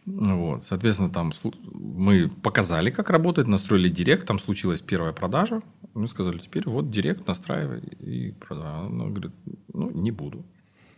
[0.06, 1.32] Вот, соответственно, там
[1.72, 5.62] мы показали, как работает, настроили директ, там случилась первая продажа.
[5.94, 8.86] Мы сказали, теперь вот директ настраивай и продавай.
[8.86, 9.32] Она говорит,
[9.72, 10.44] ну, не буду.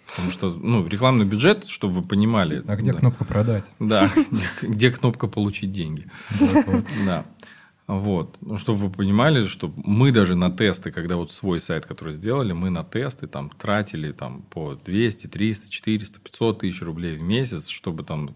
[0.09, 2.63] Потому что, ну, рекламный бюджет, чтобы вы понимали.
[2.67, 2.99] А где да.
[2.99, 3.71] кнопка продать?
[3.79, 4.11] Да,
[4.63, 6.07] где кнопка получить деньги.
[7.07, 7.25] Да.
[7.87, 8.37] Вот.
[8.41, 12.53] Ну, чтобы вы понимали, что мы даже на тесты, когда вот свой сайт, который сделали,
[12.53, 17.69] мы на тесты там тратили там по 200, 300, 400, 500 тысяч рублей в месяц,
[17.69, 18.35] чтобы там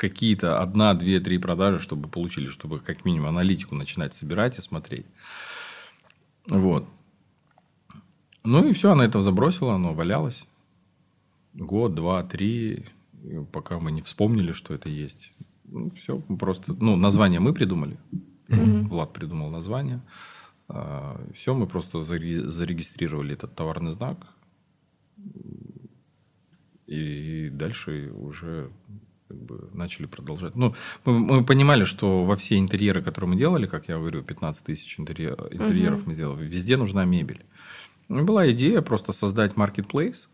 [0.00, 5.04] какие-то одна, две, три продажи, чтобы получили, чтобы как минимум аналитику начинать собирать и смотреть.
[6.48, 6.88] Вот.
[8.42, 10.46] Ну и все, она это забросила, оно валялось.
[11.52, 12.86] Год, два, три,
[13.52, 15.32] пока мы не вспомнили, что это есть.
[15.64, 17.98] Ну, все, просто, ну, название мы придумали.
[18.48, 18.88] Mm-hmm.
[18.88, 20.00] Влад придумал название.
[20.68, 24.16] А, все, мы просто зарегистрировали этот товарный знак.
[26.86, 28.70] И дальше уже
[29.30, 30.56] как бы начали продолжать.
[30.56, 34.64] Ну, мы, мы понимали, что во все интерьеры, которые мы делали, как я говорю, 15
[34.64, 36.08] тысяч интерьер, интерьеров угу.
[36.08, 37.44] мы сделали, везде нужна мебель.
[38.08, 40.26] И была идея просто создать marketplace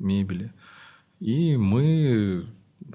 [0.00, 0.52] мебели.
[1.20, 2.46] И мы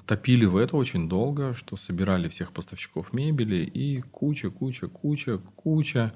[0.06, 6.14] топили в это очень долго, что собирали всех поставщиков мебели и куча, куча, куча, куча,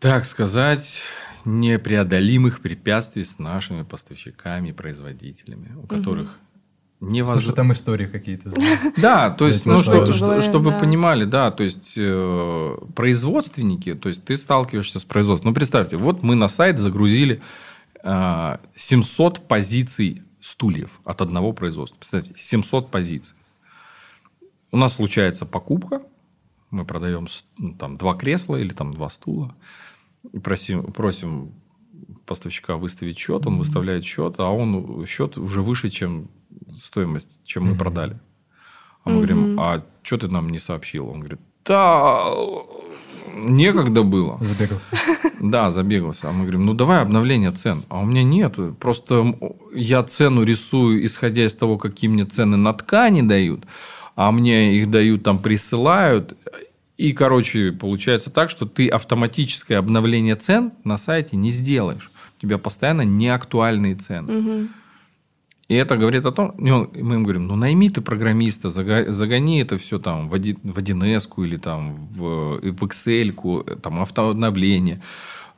[0.00, 1.04] так сказать,
[1.44, 6.36] непреодолимых препятствий с нашими поставщиками, производителями, у которых
[7.00, 7.42] невозможно.
[7.42, 8.52] Слушай, там истории какие-то.
[8.96, 14.08] Да, то есть, ну, что, что, чтобы вы понимали, да, то есть, э, производственники, то
[14.08, 15.50] есть, ты сталкиваешься с производством.
[15.50, 17.40] Ну, представьте, вот мы на сайт загрузили
[18.02, 21.98] э, 700 позиций стульев от одного производства.
[21.98, 23.34] Представьте, 700 позиций.
[24.70, 26.02] У нас случается покупка,
[26.70, 29.54] мы продаем ну, там два кресла или там два стула,
[30.32, 31.52] и просим, просим
[32.26, 36.28] поставщика выставить счет, он выставляет счет, а он счет уже выше, чем
[36.82, 38.18] стоимость, чем мы продали.
[39.04, 41.08] А мы говорим, а что ты нам не сообщил?
[41.08, 42.24] Он говорит, да,
[43.34, 44.38] некогда было.
[44.40, 44.90] Забегался.
[45.40, 46.28] Да, забегался.
[46.28, 47.82] А мы говорим, ну давай обновление цен.
[47.90, 48.56] А у меня нет.
[48.80, 49.38] Просто
[49.72, 53.64] я цену рисую, исходя из того, какие мне цены на ткани дают,
[54.16, 56.36] а мне их дают, там присылают.
[56.96, 62.10] И, короче, получается так, что ты автоматическое обновление цен на сайте не сделаешь.
[62.38, 64.38] У тебя постоянно неактуальные цены.
[64.38, 64.68] Угу.
[65.68, 69.98] И это говорит о том, мы им говорим, ну найми ты программиста, загони это все
[69.98, 75.02] там в 1С или там в, в Excel, там автообновление.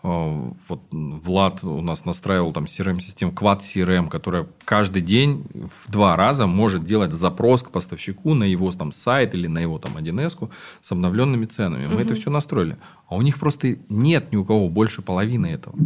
[0.03, 6.47] Вот Влад у нас настраивал там CRM-систему, Quad CRM, которая каждый день в два раза
[6.47, 10.93] может делать запрос к поставщику на его там сайт или на его там 1С с
[10.93, 11.87] обновленными ценами.
[11.87, 12.03] Мы угу.
[12.03, 12.79] это все настроили.
[13.09, 15.77] А у них просто нет ни у кого больше половины этого.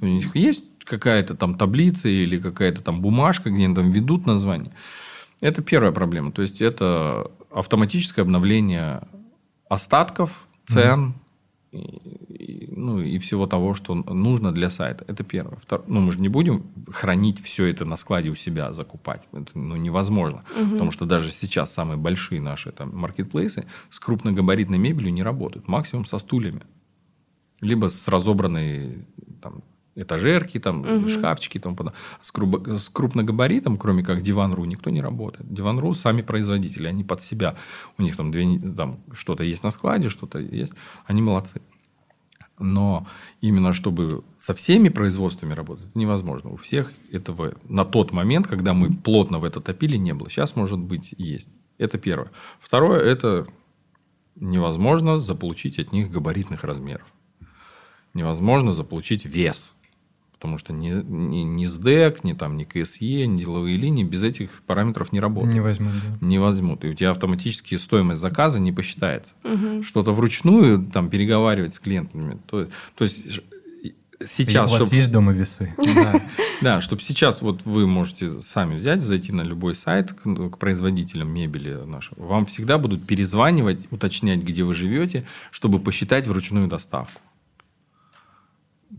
[0.00, 4.72] У них есть какая-то там таблица или какая-то там бумажка, где они там ведут название.
[5.40, 6.32] Это первая проблема.
[6.32, 9.02] То есть, это автоматическое обновление
[9.68, 11.14] остатков, цен,
[11.72, 11.78] mm-hmm.
[12.30, 15.04] и, ну, и всего того, что нужно для сайта.
[15.08, 15.58] Это первое.
[15.58, 19.26] Второе, ну, мы же не будем хранить все это на складе у себя, закупать.
[19.32, 20.44] Это ну, невозможно.
[20.56, 20.72] Mm-hmm.
[20.72, 25.68] Потому что даже сейчас самые большие наши там, маркетплейсы с крупногабаритной мебелью не работают.
[25.68, 26.62] Максимум со стульями.
[27.60, 29.06] Либо с разобранной
[29.96, 31.08] этажерки, там, угу.
[31.08, 31.76] шкафчики, там,
[32.20, 35.52] с, грубо, с крупногабаритом, кроме как Диван.ру, никто не работает.
[35.52, 37.56] Диван.ру сами производители, они под себя.
[37.98, 40.74] У них там, две, там что-то есть на складе, что-то есть.
[41.06, 41.60] Они молодцы.
[42.58, 43.06] Но
[43.42, 46.50] именно чтобы со всеми производствами работать, невозможно.
[46.50, 50.30] У всех этого на тот момент, когда мы плотно в это топили, не было.
[50.30, 51.50] Сейчас, может быть, есть.
[51.78, 52.30] Это первое.
[52.58, 53.46] Второе– это
[54.36, 57.06] невозможно заполучить от них габаритных размеров.
[58.14, 59.72] Невозможно заполучить вес.
[60.38, 64.62] Потому что ни, ни, ни СДЭК, ни, там, ни КСЕ, ни деловые линии без этих
[64.66, 65.54] параметров не работают.
[65.54, 66.26] Не возьмут, да.
[66.26, 66.84] Не возьмут.
[66.84, 69.34] И у тебя автоматически стоимость заказа не посчитается.
[69.44, 69.82] Угу.
[69.82, 72.38] Что-то вручную там, переговаривать с клиентами.
[72.46, 73.40] То, то есть
[74.28, 74.70] сейчас...
[74.70, 74.92] И у вас чтоб...
[74.92, 75.74] есть дома весы.
[75.94, 76.22] Да,
[76.60, 81.30] да чтобы сейчас вот вы можете сами взять, зайти на любой сайт к, к производителям
[81.32, 82.24] мебели нашего.
[82.26, 87.20] Вам всегда будут перезванивать, уточнять, где вы живете, чтобы посчитать вручную доставку.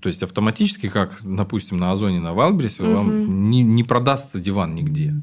[0.08, 2.93] То есть автоматически, как, допустим, на Озоне, на Валбересе, угу.
[2.93, 5.22] вам не, не продастся диван нигде.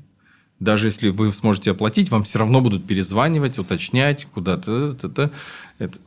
[0.61, 4.95] Даже если вы сможете оплатить, вам все равно будут перезванивать, уточнять куда-то.
[5.03, 5.31] Это,
[5.79, 5.99] это,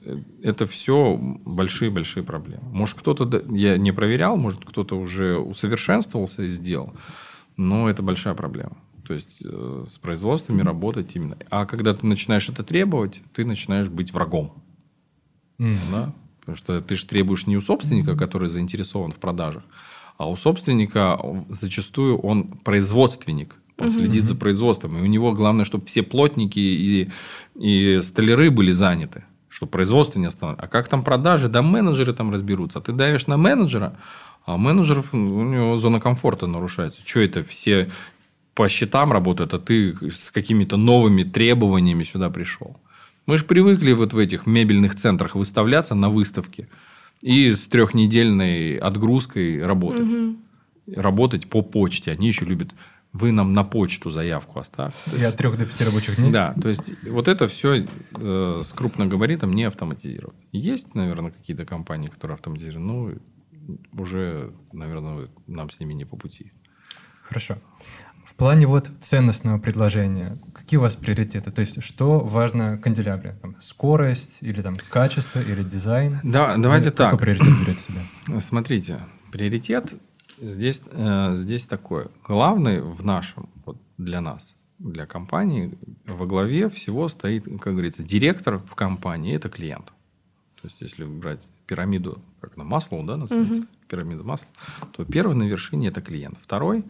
[0.44, 2.70] это все большие-большие проблемы.
[2.72, 6.94] Может, кто-то, я не проверял, может, кто-то уже усовершенствовался и сделал,
[7.56, 8.78] но это большая проблема.
[9.08, 11.36] То есть, э, с производствами работать именно.
[11.50, 14.63] А когда ты начинаешь это требовать, ты начинаешь быть врагом.
[15.58, 15.78] Mm.
[15.92, 16.13] Да?
[16.48, 19.64] Потому что ты же требуешь не у собственника, который заинтересован в продажах,
[20.18, 23.58] а у собственника зачастую он производственник.
[23.78, 23.94] Он угу.
[23.94, 24.98] следит за производством.
[24.98, 27.12] И у него главное, чтобы все плотники и,
[27.56, 29.26] и столяры были заняты.
[29.50, 30.64] Чтобы производство не остановилось.
[30.64, 31.50] А как там продажи?
[31.50, 32.80] Да менеджеры там разберутся.
[32.80, 33.98] А ты давишь на менеджера,
[34.46, 37.02] а менеджеров у него зона комфорта нарушается.
[37.06, 37.92] Что это все
[38.56, 42.78] по счетам работают, а ты с какими-то новыми требованиями сюда пришел?
[43.28, 46.70] Мы же привыкли вот в этих мебельных центрах выставляться на выставке
[47.22, 50.10] и с трехнедельной отгрузкой работать.
[50.10, 50.38] Угу.
[50.96, 52.12] Работать по почте.
[52.12, 52.74] Они еще любят
[53.13, 54.98] вы нам на почту заявку оставьте.
[55.18, 56.32] И от трех до пяти рабочих дней?
[56.32, 57.86] Да, то есть вот это все
[58.16, 60.38] э, с крупногабаритом не автоматизировано.
[60.52, 66.52] Есть, наверное, какие-то компании, которые автоматизированы, но уже, наверное, нам с ними не по пути.
[67.24, 67.58] Хорошо
[68.38, 71.52] плане вот ценностного предложения, какие у вас приоритеты?
[71.52, 73.38] То есть, что важно канделябре?
[73.41, 76.19] Там, скорость или там качество или дизайн?
[76.23, 77.12] Да, давайте или так.
[77.12, 78.39] Какой приоритет берете себе?
[78.39, 79.00] Смотрите,
[79.32, 79.93] приоритет
[80.39, 82.08] здесь, э, здесь такой.
[82.23, 88.60] Главный в нашем, вот для нас, для компании, во главе всего стоит, как говорится, директор
[88.60, 89.88] в компании– это клиент.
[90.62, 93.67] То есть, если брать пирамиду, как на масло, да, называется, угу.
[93.88, 94.47] пирамида масла,
[94.91, 96.38] то первый на вершине– это клиент.
[96.41, 96.86] Второй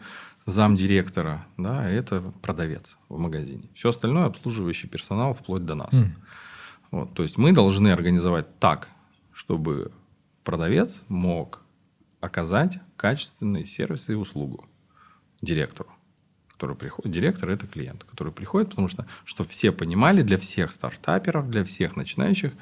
[0.47, 3.69] замдиректора, да, это продавец в магазине.
[3.73, 5.93] Все остальное обслуживающий персонал вплоть до нас.
[5.93, 6.09] Mm.
[6.91, 8.87] Вот, то есть мы должны организовать так,
[9.33, 9.91] чтобы
[10.45, 11.61] продавец мог
[12.21, 14.65] оказать качественный сервис и услугу
[15.41, 15.89] директору,
[16.47, 17.11] который приходит.
[17.11, 21.97] Директор– это клиент, который приходит, потому что, чтобы все понимали, для всех стартаперов, для всех
[21.97, 22.53] начинающих,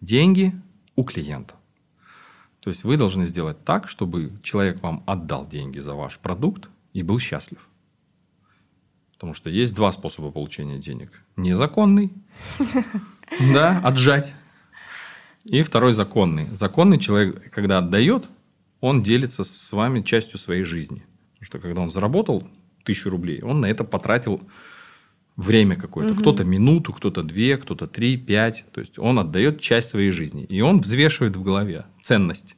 [0.00, 0.54] деньги
[0.96, 1.54] у клиента.
[2.60, 7.02] То есть вы должны сделать так, чтобы человек вам отдал деньги за ваш продукт, и
[7.02, 7.68] был счастлив.
[9.12, 11.12] Потому что есть два способа получения денег.
[11.36, 12.12] Незаконный,
[13.52, 14.34] да, отжать.
[15.44, 16.48] И второй законный.
[16.52, 18.28] Законный человек, когда отдает,
[18.80, 21.04] он делится с вами частью своей жизни.
[21.34, 22.48] Потому что когда он заработал
[22.84, 24.40] тысячу рублей, он на это потратил
[25.36, 26.14] время какое-то.
[26.14, 26.20] Угу.
[26.20, 28.64] Кто-то минуту, кто-то две, кто-то три, пять.
[28.72, 30.44] То есть он отдает часть своей жизни.
[30.44, 32.56] И он взвешивает в голове ценность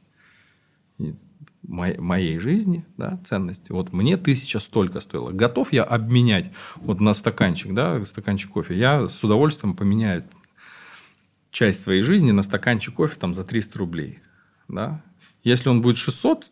[1.67, 3.71] моей жизни, да, ценности.
[3.71, 5.31] Вот мне тысяча столько стоило.
[5.31, 8.77] Готов я обменять вот на стаканчик, да, стаканчик кофе.
[8.77, 10.23] Я с удовольствием поменяю
[11.51, 14.19] часть своей жизни на стаканчик кофе там за 300 рублей.
[14.67, 15.03] Да?
[15.43, 16.51] Если он будет 600,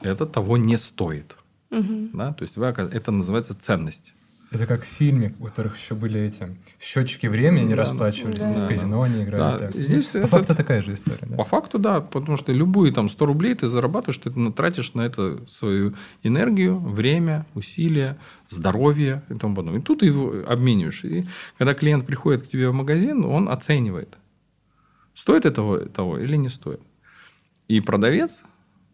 [0.00, 1.36] это того не стоит.
[1.70, 2.10] Угу.
[2.12, 2.32] Да?
[2.32, 4.12] То есть вы, это называется ценность.
[4.52, 8.66] Это как в фильме, у которых еще были эти счетчики времени, они да, расплачивались, да,
[8.66, 9.58] в казино они играли.
[9.58, 9.58] Да.
[9.58, 9.74] Так.
[9.74, 11.24] Здесь по это, факту такая же история.
[11.24, 11.36] Да?
[11.36, 15.40] По факту, да, потому что любые там 100 рублей ты зарабатываешь, ты тратишь на это
[15.48, 19.80] свою энергию, время, усилия, здоровье и тому подобное.
[19.80, 21.04] И тут ты его обмениваешь.
[21.04, 24.18] И когда клиент приходит к тебе в магазин, он оценивает,
[25.14, 26.80] стоит этого того или не стоит.
[27.68, 28.42] И продавец,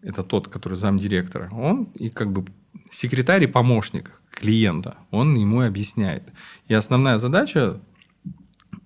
[0.03, 2.45] это тот, который замдиректора, он и как бы
[2.91, 6.23] секретарь и помощник клиента, он ему объясняет.
[6.69, 7.81] И основная задача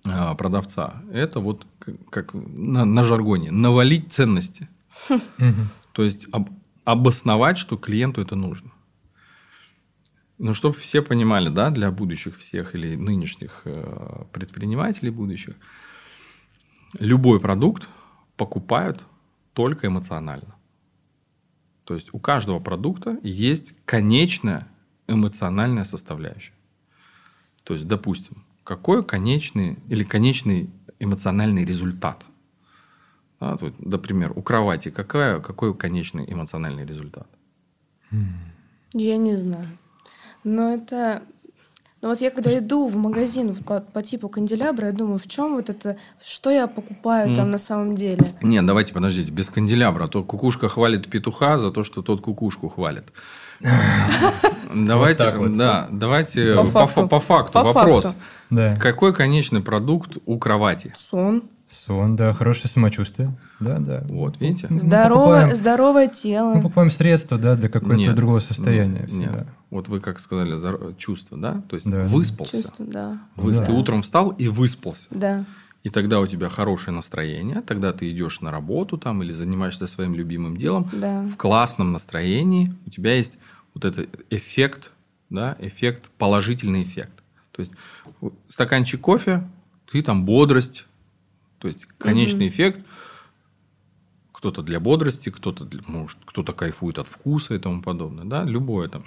[0.05, 1.67] а, продавца– это вот
[2.09, 4.67] как на, на жаргоне– навалить ценности.
[5.93, 6.49] То есть об,
[6.85, 8.71] обосновать, что клиенту это нужно.
[10.37, 15.55] Ну, чтобы все понимали, да, для будущих всех или нынешних э, предпринимателей будущих,
[16.99, 17.87] любой продукт
[18.37, 19.05] покупают
[19.53, 20.55] только эмоционально.
[21.91, 24.65] То есть у каждого продукта есть конечная
[25.09, 26.53] эмоциональная составляющая.
[27.65, 30.69] То есть, допустим, какой конечный или конечный
[30.99, 32.23] эмоциональный результат?
[33.41, 37.27] Да, вот, например, у кровати какая, какой конечный эмоциональный результат?
[38.93, 39.67] Я не знаю.
[40.45, 41.23] Но это
[42.01, 45.55] Ну вот я когда иду в магазин по, по типу канделябра, я думаю, в чем
[45.55, 47.35] вот это, что я покупаю mm.
[47.35, 48.25] там на самом деле?
[48.41, 50.07] Нет, давайте подождите, без канделябра.
[50.07, 53.05] То кукушка хвалит петуха за то, что тот кукушку хвалит.
[54.73, 58.15] Давайте, да, давайте по факту вопрос.
[58.79, 60.93] Какой конечный продукт у кровати?
[60.97, 61.43] Сон.
[61.71, 63.33] Сон, да, хорошее самочувствие.
[63.59, 64.03] Да, да.
[64.09, 64.67] Вот, видите?
[64.69, 66.53] Здоровое, покупаем, здоровое тело.
[66.53, 69.07] Мы покупаем средства, да, для какого-то другого состояния.
[69.09, 69.47] Нет, нет.
[69.69, 70.97] Вот вы как сказали, здоров...
[70.97, 71.63] чувство, да?
[71.69, 72.03] То есть да.
[72.03, 72.61] выспался.
[72.61, 73.19] Чувство, да.
[73.37, 73.65] Вы, да.
[73.65, 75.07] Ты утром встал и выспался.
[75.11, 75.45] Да.
[75.83, 80.13] И тогда у тебя хорошее настроение, тогда ты идешь на работу там или занимаешься своим
[80.13, 80.89] любимым делом.
[80.93, 81.23] Да.
[81.23, 83.37] В классном настроении у тебя есть
[83.73, 84.91] вот этот эффект,
[85.29, 87.23] да, эффект, положительный эффект.
[87.51, 87.71] То есть
[88.47, 89.47] стаканчик кофе,
[89.91, 90.85] ты там бодрость,
[91.61, 92.53] то есть конечный угу.
[92.53, 92.85] эффект
[94.31, 99.05] кто-то для бодрости, кто-то может кто-то кайфует от вкуса и тому подобное, да, любое там.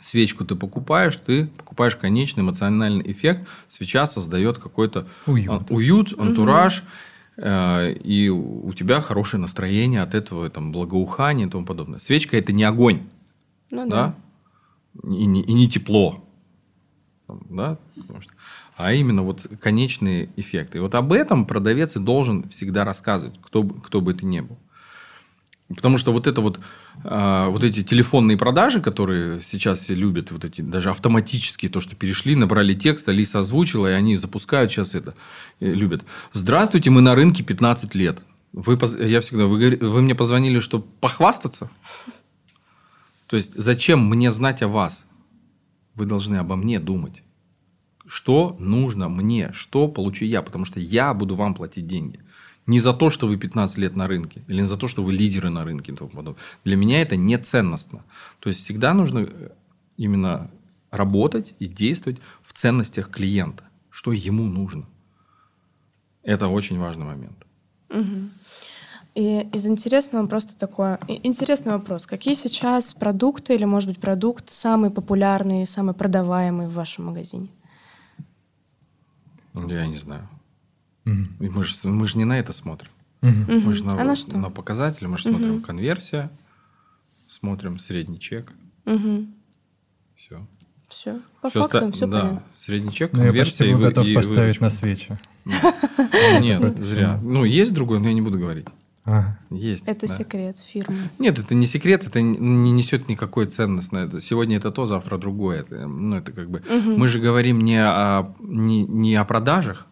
[0.00, 3.46] Свечку ты покупаешь, ты покупаешь конечный эмоциональный эффект.
[3.68, 6.84] Свеча создает какой-то уют, уют антураж,
[7.36, 7.44] угу.
[7.44, 11.98] э, и у тебя хорошее настроение от этого, там, благоухание и тому подобное.
[11.98, 13.02] Свечка это не огонь,
[13.70, 14.14] ну, да,
[14.94, 15.08] да?
[15.12, 16.24] И, не, и не тепло,
[17.28, 18.32] да, потому что
[18.82, 20.78] а именно вот конечные эффекты.
[20.78, 24.58] И вот об этом продавец и должен всегда рассказывать, кто, кто бы это ни был.
[25.68, 26.58] Потому что вот это вот,
[27.04, 31.94] э, вот эти телефонные продажи, которые сейчас все любят, вот эти даже автоматические, то, что
[31.94, 35.14] перешли, набрали текст, Алиса озвучила, и они запускают сейчас это,
[35.60, 36.04] любят.
[36.32, 38.24] Здравствуйте, мы на рынке 15 лет.
[38.52, 41.70] Вы, я всегда, вы, вы мне позвонили, чтобы похвастаться?
[43.28, 45.04] То есть, зачем мне знать о вас?
[45.94, 47.22] Вы должны обо мне думать
[48.10, 52.18] что нужно мне, что получу я, потому что я буду вам платить деньги.
[52.66, 55.12] Не за то, что вы 15 лет на рынке, или не за то, что вы
[55.12, 55.94] лидеры на рынке.
[56.64, 58.02] Для меня это не ценностно.
[58.40, 59.50] То есть всегда нужно э,
[59.96, 60.50] именно
[60.90, 64.86] работать и действовать в ценностях клиента, что ему нужно.
[66.24, 67.46] Это очень важный момент.
[69.14, 74.90] И из интересного просто такое интересный вопрос: какие сейчас продукты или, может быть, продукт самый
[74.90, 77.48] популярный, самый продаваемый в вашем магазине?
[79.54, 80.28] Я не знаю.
[81.06, 81.16] Угу.
[81.38, 82.90] Мы, же, мы же не на это смотрим.
[83.22, 83.52] Угу.
[83.52, 84.38] Мы же на, а на, что?
[84.38, 85.38] на показатели, мы же угу.
[85.38, 86.30] смотрим конверсия,
[87.26, 88.52] смотрим средний чек.
[88.86, 89.26] Угу.
[90.16, 90.46] Все.
[90.88, 91.20] Все.
[91.40, 92.20] По все фактам ста- все да.
[92.20, 92.42] понятно.
[92.56, 93.32] Средний чек, конверсия.
[93.32, 94.64] Ну, я почти и готов и поставить выручка.
[94.64, 95.18] на свечи.
[96.40, 97.20] Нет, зря.
[97.22, 98.66] Ну, есть другой, но я не буду говорить.
[99.10, 99.38] Ага.
[99.50, 99.88] Есть.
[99.88, 100.12] Это да.
[100.12, 100.96] секрет фирмы.
[101.18, 104.20] Нет, это не секрет, это не несет никакой ценности.
[104.20, 105.60] Сегодня это то, завтра другое.
[105.62, 106.60] Это, ну, это как бы.
[106.60, 106.96] Угу.
[106.96, 109.86] Мы же говорим не о, не, не о продажах,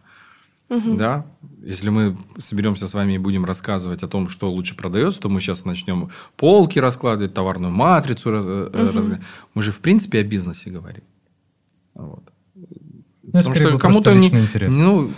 [0.69, 0.95] угу.
[0.95, 1.25] да.
[1.61, 5.41] Если мы соберемся с вами и будем рассказывать о том, что лучше продается, то мы
[5.41, 8.69] сейчас начнем полки раскладывать, товарную матрицу угу.
[8.71, 9.21] разглядывать.
[9.53, 11.03] Мы же в принципе о бизнесе говорим.
[11.93, 12.23] Вот.
[13.33, 14.31] Ну, Потому что кому-то не,
[14.67, 15.11] ну,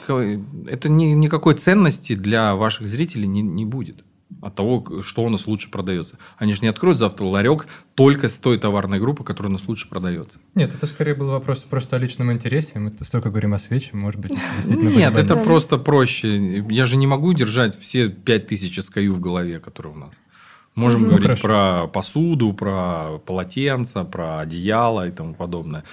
[0.68, 4.04] это ни, никакой ценности для ваших зрителей не, не будет
[4.42, 6.18] от того, что у нас лучше продается.
[6.38, 9.90] Они же не откроют завтра ларек только с той товарной группы, которая у нас лучше
[9.90, 10.40] продается.
[10.56, 12.80] Нет, это скорее был вопрос просто о личном интересе.
[12.80, 14.90] Мы столько говорим о свече, может быть, действительно...
[14.90, 16.66] Нет, это просто проще.
[16.70, 20.12] Я же не могу держать все 5000 SKU в голове, которые у нас.
[20.76, 21.42] Можем ну, говорить хорошо.
[21.48, 25.84] про посуду, про полотенца, про одеяло и тому подобное.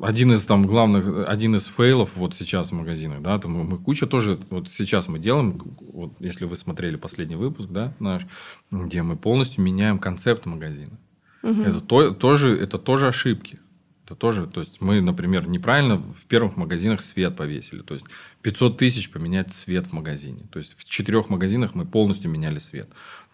[0.00, 4.06] Один из там главных, один из фейлов вот сейчас в магазинах, да, там мы куча
[4.06, 8.26] тоже, вот сейчас мы делаем, вот если вы смотрели последний выпуск, да, наш,
[8.70, 10.98] где мы полностью меняем концепт магазина.
[11.42, 11.62] Угу.
[11.62, 13.58] Это то, тоже, это тоже ошибки.
[14.08, 17.82] Это тоже, то есть мы, например, неправильно в первых магазинах свет повесили.
[17.82, 18.06] То есть
[18.40, 20.46] 500 тысяч поменять свет в магазине.
[20.50, 22.88] То есть в четырех магазинах мы полностью меняли свет.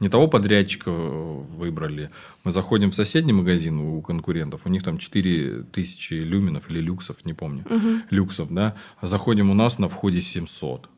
[0.04, 2.10] Не того подрядчика э, выбрали.
[2.44, 7.24] Мы заходим в соседний магазин у конкурентов, у них там 4 тысячи люминов или люксов,
[7.24, 8.02] не помню, угу.
[8.10, 8.76] люксов, да.
[9.00, 10.90] А заходим у нас на входе 700.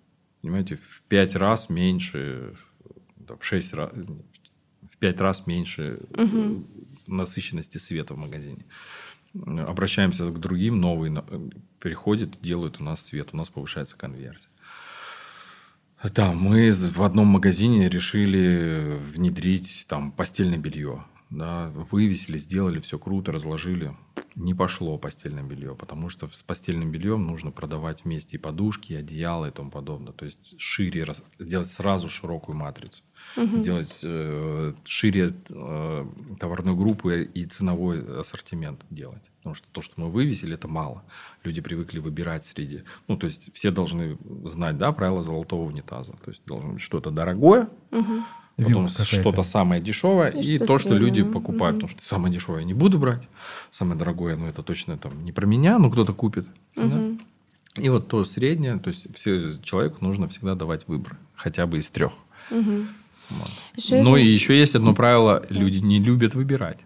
[0.43, 2.57] Понимаете, в 5 раз меньше,
[3.29, 6.67] в 6 раз, в 5 раз меньше угу.
[7.07, 8.65] насыщенности света в магазине
[9.45, 11.23] обращаемся к другим, новые
[11.81, 14.49] переходят, делают у нас свет, у нас повышается конверсия.
[16.03, 21.05] Да, мы в одном магазине решили внедрить там постельное белье.
[21.31, 23.97] Да, вывесили, сделали, все круто, разложили.
[24.37, 28.97] Не пошло постельное белье, потому что с постельным бельем нужно продавать вместе и подушки, и
[28.97, 30.13] одеяло и тому подобное.
[30.13, 31.07] То есть шире,
[31.39, 33.03] делать сразу широкую матрицу
[33.37, 33.59] угу.
[33.59, 36.07] делать э, шире э,
[36.39, 39.31] товарную группу и ценовой ассортимент делать.
[39.39, 41.05] Потому что то, что мы вывесили, это мало.
[41.45, 42.83] Люди привыкли выбирать среди...
[43.09, 46.15] Ну, то есть, все должны знать, да, правила золотого унитаза.
[46.25, 48.23] То есть, должно быть что-то дорогое, угу.
[48.57, 51.77] Потом что-то самое дешевое и, и что то, что люди покупают.
[51.77, 51.87] Угу.
[51.87, 53.23] Потому что самое дешевое я не буду брать,
[53.71, 56.47] самое дорогое, ну это точно там не про меня, но кто-то купит.
[56.77, 56.89] Угу.
[56.89, 57.83] Да?
[57.83, 61.91] И вот то среднее, то есть все, человеку нужно всегда давать выбор, хотя бы из
[61.91, 62.13] трех.
[62.51, 62.87] Угу.
[63.31, 63.51] Вот.
[63.77, 66.79] Еще ну и еще есть одно правило, люди не любят выбирать.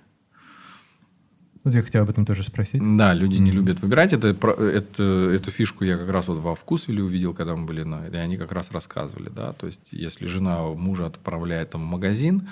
[1.63, 2.81] Вот я хотел об этом тоже спросить.
[2.97, 3.41] Да, люди mm-hmm.
[3.41, 4.15] не любят выбирать.
[4.15, 8.07] Это, это, эту фишку я как раз вот во Вкусвилле увидел, когда мы были на...
[8.07, 9.53] И они как раз рассказывали, да.
[9.53, 12.49] То есть, если жена мужа отправляет там, в магазин,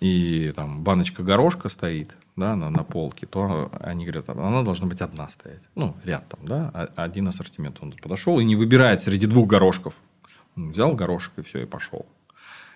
[0.00, 5.00] и там баночка горошка стоит, да, на, на полке, то они говорят, она должна быть
[5.00, 5.62] одна стоять.
[5.74, 7.78] Ну, ряд там, да, один ассортимент.
[7.80, 9.96] Он подошел и не выбирает среди двух горошков.
[10.56, 12.06] Он взял горошек и все, и пошел.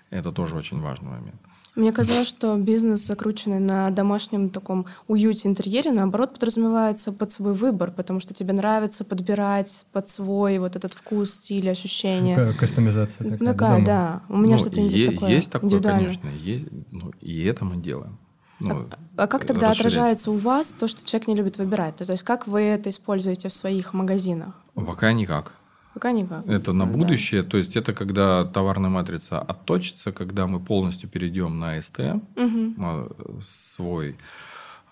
[0.08, 1.40] Это тоже очень важный момент.
[1.76, 7.90] Мне казалось, что бизнес, закрученный на домашнем таком уюте интерьере, наоборот, подразумевается под свой выбор,
[7.90, 12.54] потому что тебе нравится подбирать под свой вот этот вкус, стиль, ощущения.
[12.54, 13.52] Кастомизация такая.
[13.52, 14.22] Такая, да.
[14.30, 16.28] У меня ну, что-то е- такое Есть такое, конечно.
[16.40, 18.18] Есть, ну, и это мы делаем.
[18.58, 21.96] Ну, а, а как тогда отражается у вас то, что человек не любит выбирать?
[21.96, 24.54] То есть как вы это используете в своих магазинах?
[24.74, 25.52] Пока никак.
[25.96, 26.46] Пока никак.
[26.46, 27.42] Это на будущее.
[27.42, 27.48] Да.
[27.48, 33.40] То есть это когда товарная матрица отточится, когда мы полностью перейдем на СТМ, угу.
[33.40, 34.16] свой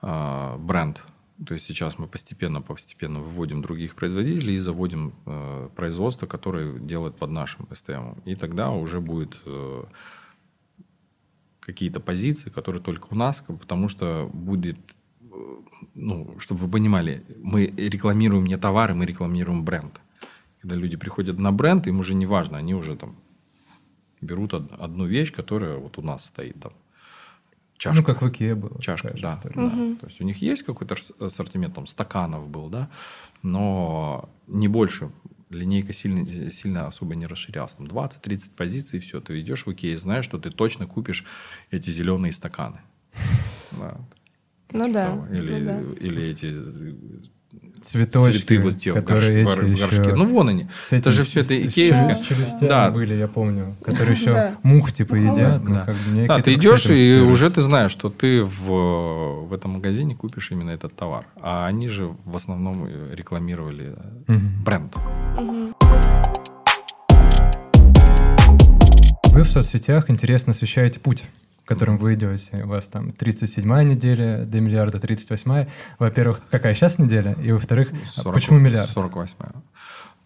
[0.00, 1.02] а, бренд.
[1.46, 7.16] То есть сейчас мы постепенно, постепенно выводим других производителей и заводим э, производство, которое делает
[7.16, 8.20] под нашим СТМ.
[8.24, 9.84] И тогда уже будет э,
[11.60, 14.78] какие-то позиции, которые только у нас, потому что будет
[15.20, 15.26] э,
[15.94, 20.00] ну, чтобы вы понимали, мы рекламируем не товары, мы рекламируем бренд.
[20.64, 23.16] Когда люди приходят на бренд, им уже не важно, они уже там
[24.22, 26.72] берут одну вещь, которая вот у нас стоит там.
[27.76, 28.00] Чашка.
[28.00, 28.80] Ну, как в Икее было.
[28.80, 29.50] Чашка, да, да.
[29.62, 29.96] Угу.
[29.96, 32.88] То есть у них есть какой-то ассортимент, там, стаканов был, да,
[33.42, 35.10] но не больше.
[35.50, 37.72] Линейка сильно, сильно особо не расширялась.
[37.72, 39.20] Там 20-30 позиций, и все.
[39.20, 41.26] Ты идешь в Икее, знаешь, что ты точно купишь
[41.70, 42.80] эти зеленые стаканы.
[44.72, 45.28] Ну да.
[45.30, 46.00] Или, ну, да.
[46.00, 46.46] или эти
[47.84, 50.00] цветочки, цветы вот те которые горш, эти горшки.
[50.00, 50.14] Еще...
[50.14, 50.62] Ну вон они.
[50.62, 52.68] Этим, это же все это икеевское.
[52.68, 52.90] да.
[52.90, 55.62] были, я помню, которые еще мух типа едят.
[55.62, 55.86] Ну, да,
[56.26, 60.70] да ты идешь и уже ты знаешь, что ты в, в этом магазине купишь именно
[60.70, 61.26] этот товар.
[61.40, 63.94] А они же в основном рекламировали
[64.64, 64.94] бренд.
[69.26, 71.24] Вы в соцсетях интересно освещаете путь
[71.64, 72.62] которым вы идете.
[72.64, 75.68] У вас там 37-я неделя до миллиарда, 38-я.
[75.98, 77.36] Во-первых, какая сейчас неделя?
[77.42, 78.90] И во-вторых, 40, почему миллиард?
[78.94, 79.52] 48-я.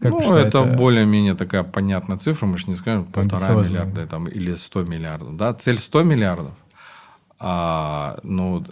[0.00, 4.26] Как ну, это, это более-менее такая понятная цифра, мы же не скажем полтора миллиарда там,
[4.26, 5.36] или 100 миллиардов.
[5.36, 5.52] Да?
[5.54, 6.52] Цель 100 миллиардов–
[7.40, 8.64] а, ну,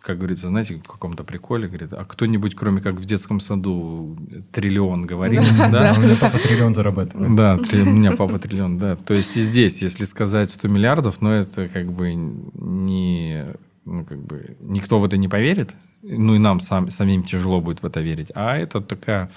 [0.00, 4.16] как говорится, знаете, в каком-то приколе, говорит, а кто-нибудь, кроме как в детском саду,
[4.52, 5.94] триллион говорит, да?
[5.96, 7.36] У меня папа триллион зарабатывает.
[7.36, 8.96] Да, у меня папа триллион, да.
[8.96, 13.44] То есть и здесь, если сказать 100 миллиардов, но это как бы не,
[13.84, 17.82] ну, как бы, никто в это не поверит, ну и нам сам, самим тяжело будет
[17.82, 19.30] в это верить, а это такая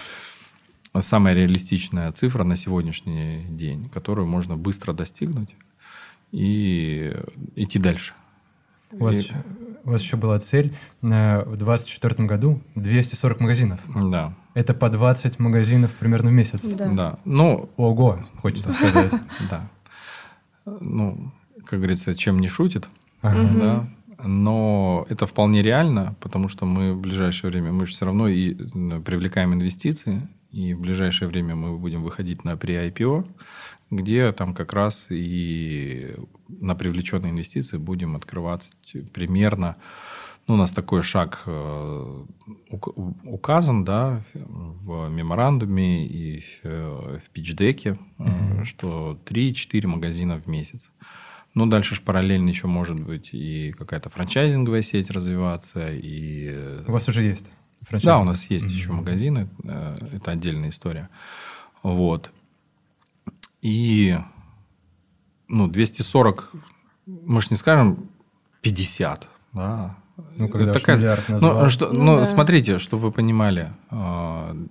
[0.97, 5.55] самая реалистичная цифра на сегодняшний день, которую можно быстро достигнуть
[6.31, 7.13] и
[7.55, 8.13] идти дальше.
[8.93, 9.31] У вас, и...
[9.83, 13.79] у вас еще была цель на, в 2024 году 240 магазинов.
[14.11, 14.33] Да.
[14.53, 16.63] Это по 20 магазинов примерно в месяц.
[16.63, 16.87] Да.
[16.89, 17.19] да.
[17.25, 19.13] Ну, Ого, хочется сказать.
[19.49, 19.69] Да.
[20.65, 21.33] Ну,
[21.65, 22.87] как говорится, чем не шутит,
[23.21, 23.87] да.
[24.25, 28.53] Но это вполне реально, потому что мы в ближайшее время, мы же все равно и
[28.53, 33.27] привлекаем инвестиции, и в ближайшее время мы будем выходить на pre-IPO
[33.95, 36.15] где там как раз и
[36.47, 38.71] на привлеченные инвестиции будем открываться
[39.13, 39.77] примерно,
[40.47, 42.25] ну, у нас такой шаг э,
[43.23, 48.65] указан, да, в меморандуме и в, в пичдеке, угу.
[48.65, 50.91] что 3-4 магазина в месяц.
[51.53, 55.89] Ну, дальше же параллельно еще может быть и какая-то франчайзинговая сеть развиваться.
[55.91, 56.81] И...
[56.87, 57.51] У вас уже есть
[58.03, 59.47] Да, у нас есть mm еще магазины.
[59.63, 61.09] Э, это отдельная история.
[61.83, 62.31] Вот.
[63.63, 64.17] И
[65.47, 66.51] ну, 240,
[67.05, 68.09] мы же не скажем
[68.61, 69.95] 50, да.
[70.35, 71.63] Ну, когда такая, миллиард ну, назвал.
[71.63, 72.25] ну, что, ну, ну да.
[72.25, 74.65] смотрите, чтобы вы понимали, э,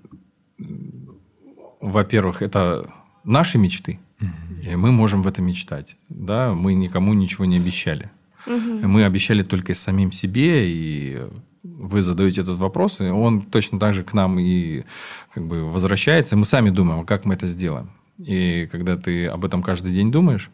[1.81, 2.87] во-первых, это
[3.25, 4.29] наши мечты, угу.
[4.63, 8.11] и мы можем в это мечтать, да, мы никому ничего не обещали.
[8.47, 8.89] Угу.
[8.89, 11.27] Мы обещали только самим себе, и
[11.63, 14.85] вы задаете этот вопрос, и он точно так же к нам и
[15.33, 17.91] как бы возвращается, и мы сами думаем, а как мы это сделаем.
[18.27, 20.51] И когда ты об этом каждый день думаешь,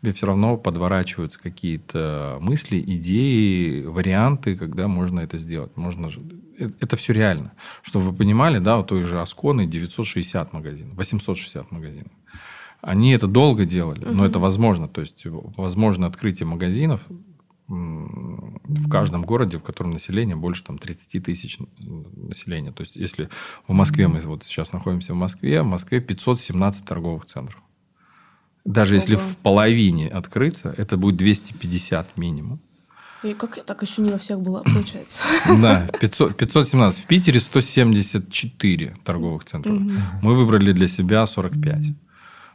[0.00, 5.76] тебе все равно подворачиваются какие-то мысли, идеи, варианты, когда можно это сделать.
[5.76, 6.10] Можно
[6.58, 7.52] э, это все реально.
[7.82, 12.12] Чтобы вы понимали, да, у той же Асконы 960 магазинов, 860 магазинов.
[12.80, 14.14] Они это долго делали, угу.
[14.14, 14.88] но это возможно.
[14.88, 17.02] То есть, возможно открытие магазинов
[17.70, 22.72] в каждом городе, в котором население больше там, 30 тысяч населения.
[22.72, 23.28] То есть, если
[23.68, 27.62] в Москве, мы вот сейчас находимся в Москве, в Москве 517 торговых центров.
[28.64, 29.00] Даже Ого.
[29.00, 32.60] если в половине открыться, это будет 250 минимум.
[33.22, 35.20] И как так еще не во всех было, получается?
[35.62, 37.04] Да, 500, 517.
[37.04, 39.72] В Питере 174 торговых центра.
[39.72, 39.92] Угу.
[40.22, 41.86] Мы выбрали для себя 45.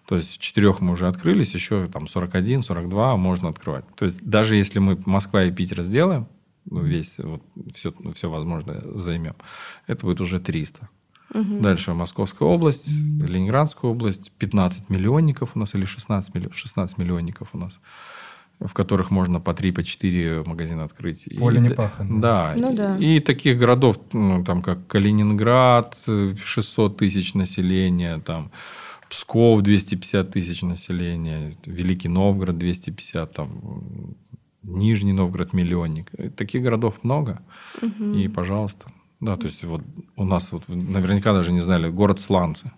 [0.08, 3.86] То есть, с четырех мы уже открылись, еще там 41, 42 можно открывать.
[3.96, 6.28] То есть, даже если мы Москва и Питер сделаем,
[6.70, 7.42] ну, весь, вот,
[7.74, 9.36] все, все возможное займем,
[9.88, 10.90] это будет уже 300.
[11.34, 11.60] Угу.
[11.60, 16.50] Дальше Московская область, Ленинградская область, 15 миллионников у нас или 16, милли...
[16.52, 17.80] 16 миллионников у нас
[18.60, 21.28] в которых можно по 3, по 4 магазина открыть.
[21.38, 22.22] Поле и, не пахано.
[22.22, 22.54] Да.
[22.56, 22.98] Ну, да.
[22.98, 28.52] И, и таких городов, ну, там, как Калининград, 600 тысяч населения, там,
[29.16, 34.18] Псков 250 тысяч населения, Великий Новгород 250, там,
[34.62, 36.12] Нижний Новгород миллионник.
[36.36, 37.40] Таких городов много.
[37.82, 38.16] Угу.
[38.16, 38.92] И, пожалуйста.
[39.22, 39.84] Да, то есть вот
[40.18, 42.74] у нас вот наверняка даже не знали город Сланцы.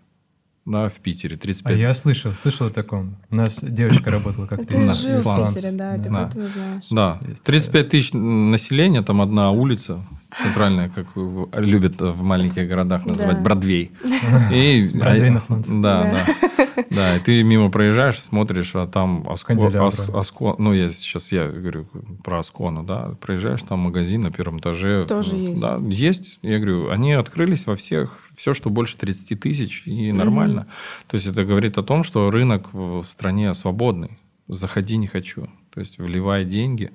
[0.63, 1.73] Да, в Питере, 35.
[1.73, 3.15] А я слышал, слышал о таком.
[3.31, 4.67] У нас девочка работала как-то.
[4.67, 6.29] Ты жил в Питере, да, ты да.
[6.29, 6.83] знаешь.
[6.91, 10.05] Да, 35 тысяч населения, там одна улица,
[10.43, 11.07] центральная, как
[11.53, 13.43] любят в маленьких городах называть, да.
[13.43, 13.91] Бродвей.
[14.51, 15.71] И, Бродвей на солнце.
[15.73, 16.47] Да, да.
[16.89, 21.47] Да, и ты мимо проезжаешь, смотришь, а там Аско, Ас, Аско, ну, я сейчас я
[21.47, 21.87] говорю
[22.23, 25.05] про Аскону, да, проезжаешь, там магазин на первом этаже.
[25.05, 25.61] Тоже есть.
[25.61, 26.39] Да, есть.
[26.41, 30.67] Я говорю, они открылись во всех, все, что больше 30 тысяч, и нормально.
[31.07, 34.17] То есть, это говорит о том, что рынок в стране свободный.
[34.47, 35.49] Заходи не хочу.
[35.73, 36.91] То есть, вливай деньги.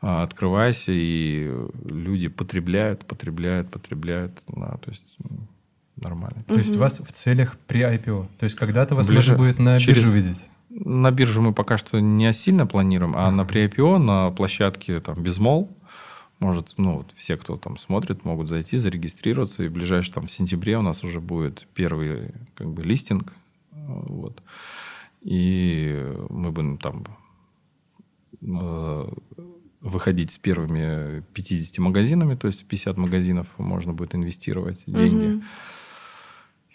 [0.00, 1.50] А, открывайся, и
[1.84, 4.42] люди потребляют, потребляют, потребляют.
[4.48, 5.04] Да, то есть
[5.96, 6.42] нормально.
[6.46, 8.28] То есть у вас в целях при IPO?
[8.38, 10.48] То есть когда-то вас Ближе, можно будет на через, биржу видеть?
[10.70, 15.20] На биржу мы пока что не сильно планируем, а на при IPO на площадке там
[15.20, 15.76] Безмол,
[16.38, 20.30] может, ну, вот все, кто там смотрит, могут зайти, зарегистрироваться, и в ближайшем там в
[20.30, 23.32] сентябре у нас уже будет первый как бы листинг,
[23.72, 24.40] вот.
[25.22, 27.04] И мы будем там
[28.40, 29.08] э,
[29.80, 35.36] выходить с первыми 50 магазинами, то есть 50 магазинов можно будет инвестировать деньги.
[35.36, 35.42] Угу.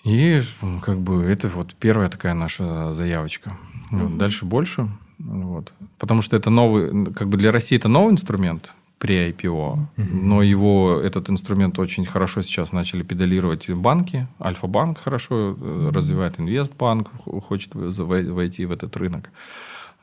[0.06, 0.44] И
[0.82, 3.58] как бы это вот первая такая наша заявочка.
[3.92, 4.00] Угу.
[4.00, 4.88] Вот, дальше больше.
[5.20, 5.74] Вот.
[5.98, 9.88] Потому что это новый, как бы для России это новый инструмент при IPO, угу.
[9.98, 14.28] но его, этот инструмент очень хорошо сейчас начали педалировать банки.
[14.42, 15.92] Альфа-банк хорошо угу.
[15.92, 19.30] развивает, Инвестбанк хочет войти в этот рынок.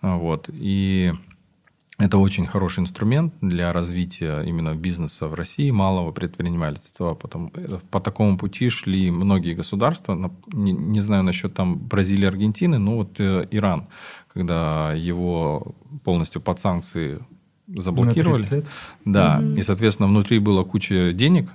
[0.03, 0.49] Вот.
[0.53, 1.13] И
[2.01, 7.15] это очень хороший инструмент для развития именно бизнеса в России, малого предпринимательства.
[7.15, 10.33] Потом, э, по такому пути шли многие государства.
[10.53, 13.87] Не, не знаю насчет там Бразилии, Аргентины, но вот э, Иран,
[14.33, 17.19] когда его полностью под санкции
[17.67, 18.47] заблокировали.
[18.51, 18.67] лет?
[19.05, 19.39] Да.
[19.39, 19.59] Угу.
[19.59, 21.51] И, соответственно, внутри было куча денег.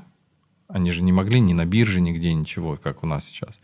[0.68, 3.60] Они же не могли ни на бирже, нигде ничего, как у нас сейчас.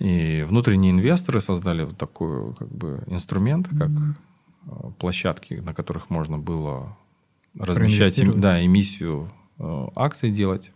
[0.00, 4.33] И внутренние инвесторы создали вот такой как бы инструмент, как Э,
[4.98, 6.96] площадки, на которых можно было
[7.58, 10.72] размещать да, эмиссию э, акций делать.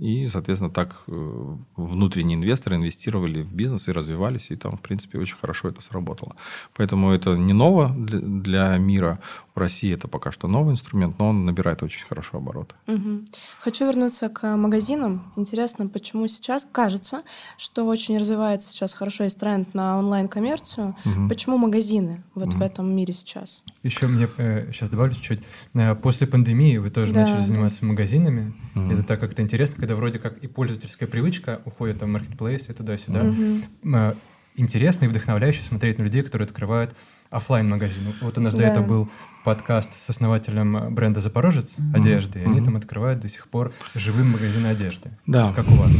[0.00, 5.18] И, соответственно, так э, внутренние инвесторы инвестировали в бизнес и развивались, и там, в принципе,
[5.18, 6.36] очень хорошо это сработало.
[6.74, 9.20] Поэтому это не ново для мира.
[9.56, 12.74] В России это пока что новый инструмент, но он набирает очень хорошо обороты.
[12.88, 13.24] Угу.
[13.60, 15.32] Хочу вернуться к магазинам.
[15.34, 17.22] Интересно, почему сейчас кажется,
[17.56, 20.94] что очень развивается сейчас хорошо есть тренд на онлайн-коммерцию.
[21.06, 21.28] Угу.
[21.30, 22.58] Почему магазины вот угу.
[22.58, 23.64] в этом мире сейчас?
[23.82, 25.40] Еще мне э, сейчас добавлю чуть-чуть.
[25.72, 27.86] Э, после пандемии вы тоже да, начали заниматься да.
[27.86, 28.52] магазинами.
[28.74, 28.90] Угу.
[28.90, 33.22] Это так как-то интересно, когда вроде как и пользовательская привычка уходит там в маркетплейсы туда-сюда.
[33.22, 34.16] Угу.
[34.58, 36.94] Интересно и вдохновляюще смотреть на людей, которые открывают
[37.30, 38.14] офлайн магазин.
[38.20, 38.60] Вот у нас да.
[38.60, 39.08] до этого был
[39.44, 42.42] подкаст с основателем бренда Запорожец одежды, mm-hmm.
[42.42, 45.10] и они там открывают до сих пор живые магазины одежды.
[45.26, 45.52] Да.
[45.52, 45.92] Как у вас?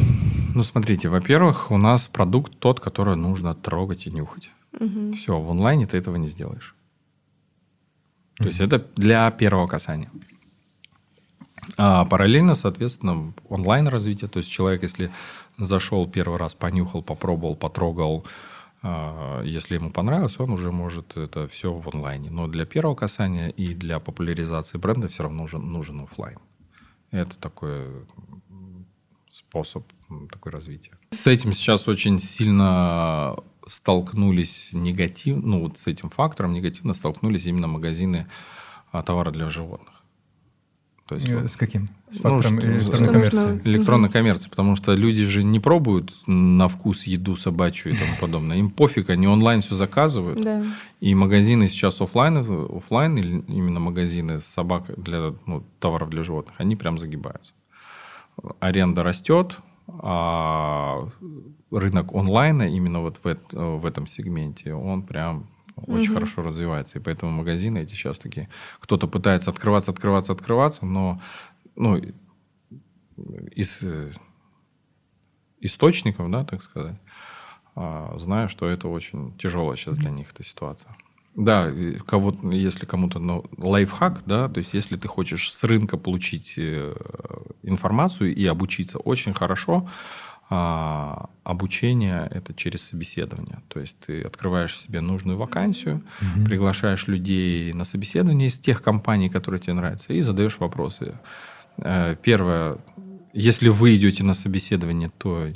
[0.55, 4.51] Ну, смотрите, во-первых, у нас продукт тот, который нужно трогать и нюхать.
[4.73, 5.13] Mm-hmm.
[5.13, 6.75] Все, в онлайне ты этого не сделаешь.
[8.37, 8.47] То mm-hmm.
[8.49, 10.11] есть это для первого касания.
[11.77, 14.29] А параллельно, соответственно, онлайн развитие.
[14.29, 15.11] То есть человек, если
[15.59, 18.25] зашел первый раз, понюхал, попробовал, потрогал,
[19.45, 22.31] если ему понравилось, он уже может это все в онлайне.
[22.31, 26.39] Но для первого касания и для популяризации бренда все равно нужен, нужен офлайн.
[27.11, 28.07] Это такой
[29.29, 29.85] способ
[30.31, 30.99] такой развития.
[31.11, 37.67] С этим сейчас очень сильно столкнулись негатив, ну вот с этим фактором негативно столкнулись именно
[37.67, 38.27] магазины
[38.93, 39.96] а, товара для животных.
[41.07, 41.89] То есть, э, с каким?
[42.11, 43.61] С фактором ну, электронной коммерции.
[43.65, 48.11] Электронной коммерции, потому что люди же не пробуют на вкус еду с собачью и тому
[48.21, 48.57] подобное.
[48.57, 50.41] Им пофиг, они онлайн все заказывают.
[50.41, 50.67] электронной коммерции, потому что люди же не пробуют на вкус еду собачью и тому подобное.
[50.67, 50.75] Им пофиг, они онлайн все заказывают.
[50.75, 50.75] Да.
[51.01, 56.57] И магазины сейчас офлайн, офлайн или именно магазины с собак для ну, товаров для животных,
[56.59, 57.53] они прям загибаются.
[58.61, 61.09] Аренда растет, а
[61.71, 65.47] рынок онлайна именно вот в, в этом сегменте, он прям
[65.77, 66.15] очень угу.
[66.15, 66.99] хорошо развивается.
[66.99, 68.49] И поэтому магазины эти сейчас такие...
[68.81, 71.21] Кто-то пытается открываться, открываться, открываться, но
[71.75, 72.01] ну,
[73.53, 74.13] из э,
[75.61, 76.97] источников, да, так сказать,
[77.75, 80.97] а, знаю, что это очень тяжелая сейчас для них эта ситуация.
[81.35, 81.71] Да,
[82.07, 86.95] кого если кому-то ну, лайфхак, да, то есть если ты хочешь с рынка получить э,
[87.63, 89.87] информацию и обучиться очень хорошо,
[90.49, 93.59] а, обучение это через собеседование.
[93.69, 96.45] То есть ты открываешь себе нужную вакансию, угу.
[96.45, 101.19] приглашаешь людей на собеседование из тех компаний, которые тебе нравятся, и задаешь вопросы.
[101.79, 102.79] Э, первое,
[103.33, 105.49] если вы идете на собеседование, то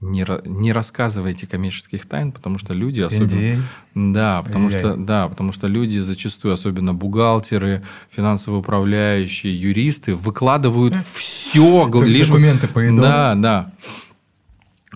[0.00, 3.62] не, не рассказывайте коммерческих тайн, потому что люди особенно...
[3.94, 11.90] Да, потому что, да, потому что люди зачастую, особенно бухгалтеры, финансовые управляющие, юристы, выкладывают все...
[12.04, 12.28] Лишь...
[12.28, 13.72] Документы по Да, да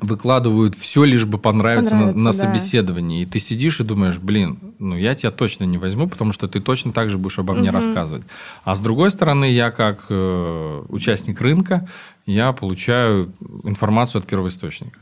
[0.05, 2.37] выкладывают все, лишь бы понравиться, понравится на, на да.
[2.37, 3.23] собеседовании.
[3.23, 6.61] И ты сидишь и думаешь, блин, ну я тебя точно не возьму, потому что ты
[6.61, 7.77] точно так же будешь обо мне угу.
[7.77, 8.25] рассказывать.
[8.65, 11.89] А с другой стороны, я как э, участник рынка,
[12.27, 13.33] я получаю
[13.65, 14.99] информацию от первоисточника.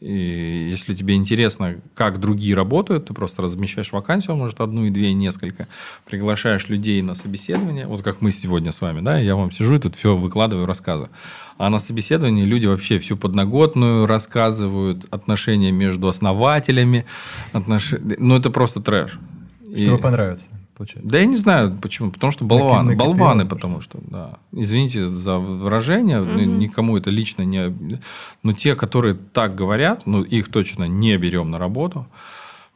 [0.00, 5.10] И если тебе интересно, как другие работают, ты просто размещаешь вакансию, может, одну и две,
[5.10, 5.66] и несколько,
[6.06, 9.80] приглашаешь людей на собеседование, вот как мы сегодня с вами, да, я вам сижу и
[9.80, 11.10] тут все выкладываю, рассказываю.
[11.56, 17.04] А на собеседовании люди вообще всю подноготную рассказывают, отношения между основателями,
[17.52, 17.94] отнош...
[18.18, 19.18] ну, это просто трэш.
[19.64, 20.00] Чтобы и...
[20.00, 20.46] понравится
[20.78, 21.10] получается.
[21.10, 22.10] Да я не знаю почему.
[22.10, 22.94] Потому что болваны.
[22.94, 24.38] Накип, болваны, потому что, да.
[24.52, 26.40] Извините за выражение, угу.
[26.40, 28.00] никому это лично не...
[28.42, 32.06] Но те, которые так говорят, ну, их точно не берем на работу,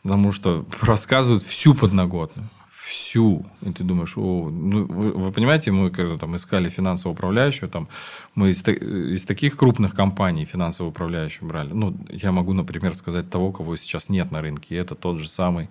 [0.03, 2.49] потому что рассказывают всю подноготную.
[2.73, 3.47] Всю.
[3.63, 7.89] И ты думаешь, о, ну, вы, вы понимаете, мы когда там искали финансового управляющего, там,
[8.35, 11.73] мы из, из таких крупных компаний финансового управляющего брали.
[11.73, 14.75] Ну, я могу, например, сказать того, кого сейчас нет на рынке.
[14.75, 15.69] И это тот же самый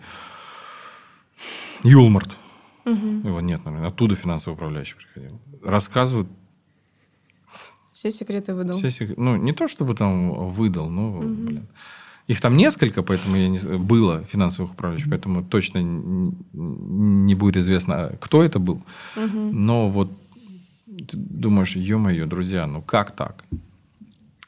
[1.83, 2.37] Юлмарт.
[2.85, 3.27] Угу.
[3.27, 3.89] Его нет, наверное.
[3.89, 5.39] Оттуда финансовый управляющий приходил.
[5.63, 6.27] Рассказывают.
[7.93, 8.77] Все секреты выдал.
[8.77, 9.17] Все сек...
[9.17, 11.27] Ну, не то, чтобы там выдал, но, угу.
[11.27, 11.67] блин.
[12.27, 13.59] Их там несколько, поэтому я не...
[13.77, 15.79] было финансовых управляющих, поэтому точно
[16.53, 18.81] не будет известно, кто это был.
[19.15, 19.37] Угу.
[19.51, 20.11] Но вот
[20.85, 23.43] ты думаешь, ё-моё, друзья, ну как так?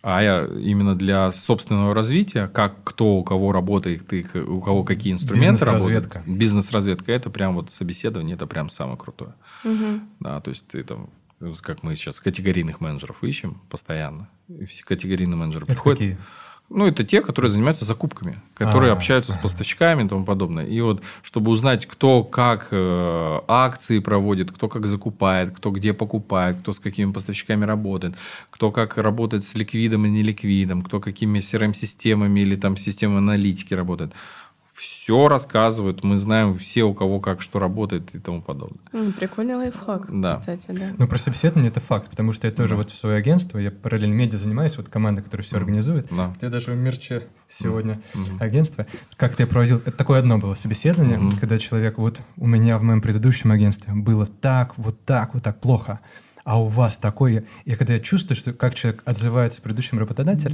[0.03, 5.13] А я именно для собственного развития, как кто у кого работает, и у кого какие
[5.13, 6.15] инструменты Бизнес-разведка.
[6.19, 6.39] работают.
[6.39, 7.11] Бизнес-разведка.
[7.13, 9.33] Это прям вот собеседование, это прям самое крутое.
[9.63, 10.01] Угу.
[10.19, 11.09] Да, то есть ты там,
[11.61, 14.27] как мы сейчас категорийных менеджеров ищем постоянно.
[14.49, 15.99] И все категорийные менеджеры это приходят.
[15.99, 16.17] Какие?
[16.75, 18.97] Ну, это те, которые занимаются закупками, которые А-а-а.
[18.97, 20.65] общаются с поставщиками и тому подобное.
[20.65, 26.57] И вот, чтобы узнать, кто как э, акции проводит, кто как закупает, кто где покупает,
[26.57, 28.15] кто с какими поставщиками работает,
[28.49, 34.11] кто как работает с ликвидом и неликвидом, кто какими CRM-системами или там системой аналитики работает
[34.73, 38.79] все рассказывают, мы знаем все, у кого как что работает и тому подобное.
[39.19, 40.37] Прикольный лайфхак, да.
[40.37, 40.89] кстати, да.
[40.97, 42.75] Ну, про собеседование это факт, потому что я тоже да.
[42.77, 46.07] вот в свое агентство, я параллельно медиа занимаюсь, вот команда, которая все организует.
[46.09, 46.33] Да.
[46.41, 48.23] Я даже в мерче сегодня угу.
[48.39, 48.87] агентство.
[49.15, 51.37] Как-то я проводил, это такое одно было собеседование, угу.
[51.39, 55.59] когда человек, вот у меня в моем предыдущем агентстве было так, вот так, вот так
[55.59, 55.99] плохо
[56.43, 57.45] а у вас такое...
[57.65, 59.99] И когда я чувствую, что как человек отзывается предыдущим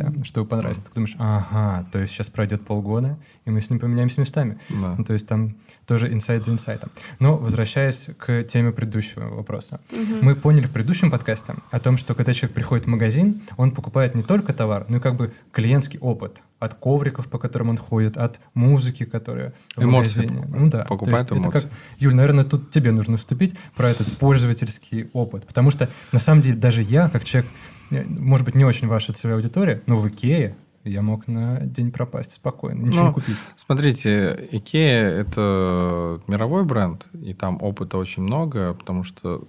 [0.04, 0.24] mm-hmm.
[0.24, 4.20] что понравится, ты думаешь, ага, то есть сейчас пройдет полгода, и мы с ним поменяемся
[4.22, 4.60] местами.
[4.70, 4.96] Да.
[4.98, 5.56] Ну, то есть там
[5.88, 6.92] тоже инсайт за инсайтом.
[7.20, 9.80] Но возвращаясь к теме предыдущего вопроса.
[9.90, 10.20] Mm-hmm.
[10.22, 14.16] Мы поняли в предыдущем подкасте о том, что когда человек приходит в магазин, он покупает
[14.16, 18.18] не только товар, но и как бы клиентский опыт от ковриков, по которым он ходит,
[18.18, 20.46] от музыки, которая в эмоции магазине.
[20.48, 20.86] Ну да.
[20.86, 21.50] Покупает эмоции.
[21.50, 25.46] Это как, Юль, наверное, тут тебе нужно вступить про этот пользовательский опыт.
[25.46, 27.50] Потому что, на самом деле, даже я, как человек,
[27.92, 31.92] э, может быть, не очень ваша целевая аудитория, но в Икее я мог на день
[31.92, 33.38] пропасть спокойно, ничего ну, не купить.
[33.56, 39.48] Смотрите, Икея– это мировой бренд, и там опыта очень много, потому что,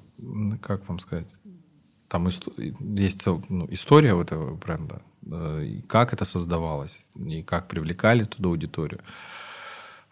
[0.63, 1.29] как вам сказать,
[2.11, 5.01] там есть ну, история у этого бренда,
[5.63, 9.01] и как это создавалось, и как привлекали туда аудиторию.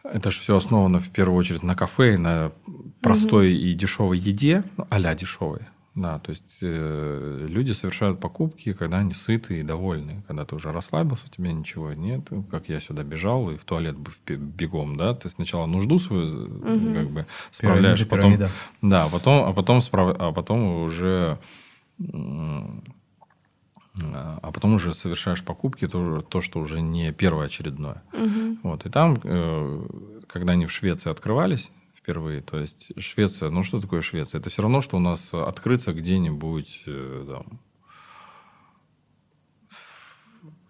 [0.04, 2.52] Это же все основано в первую очередь на кафе, на
[3.00, 3.72] простой mm-hmm.
[3.72, 5.60] и дешевой еде, ну, а-ля дешевой.
[5.96, 10.22] Да, то есть э, люди совершают покупки, когда они сыты и довольны.
[10.28, 12.28] Когда ты уже расслабился, у тебя ничего нет.
[12.52, 13.96] Как я сюда бежал и в туалет
[14.28, 16.94] бегом, да, ты сначала нужду свою угу.
[16.94, 18.50] как бы справляешь, пирамида, потом, пирамида.
[18.82, 21.38] да, потом, а потом справ, а потом уже
[24.40, 28.02] а потом уже совершаешь покупки, то, то что уже не первоочередное.
[28.12, 28.58] Угу.
[28.62, 28.86] Вот.
[28.86, 29.86] И там, э,
[30.28, 32.42] когда они в Швеции открывались, впервые.
[32.42, 34.40] То есть Швеция, ну что такое Швеция?
[34.40, 37.60] Это все равно, что у нас открыться где-нибудь э, там,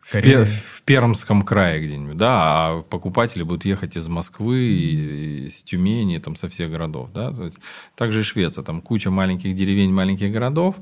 [0.00, 5.62] в, Пер, в Пермском крае где-нибудь, да, а покупатели будут ехать из Москвы, и, из
[5.62, 7.30] Тюмени, там, со всех городов, да.
[7.30, 7.58] То есть,
[7.94, 10.76] также и Швеция, там куча маленьких деревень, маленьких городов,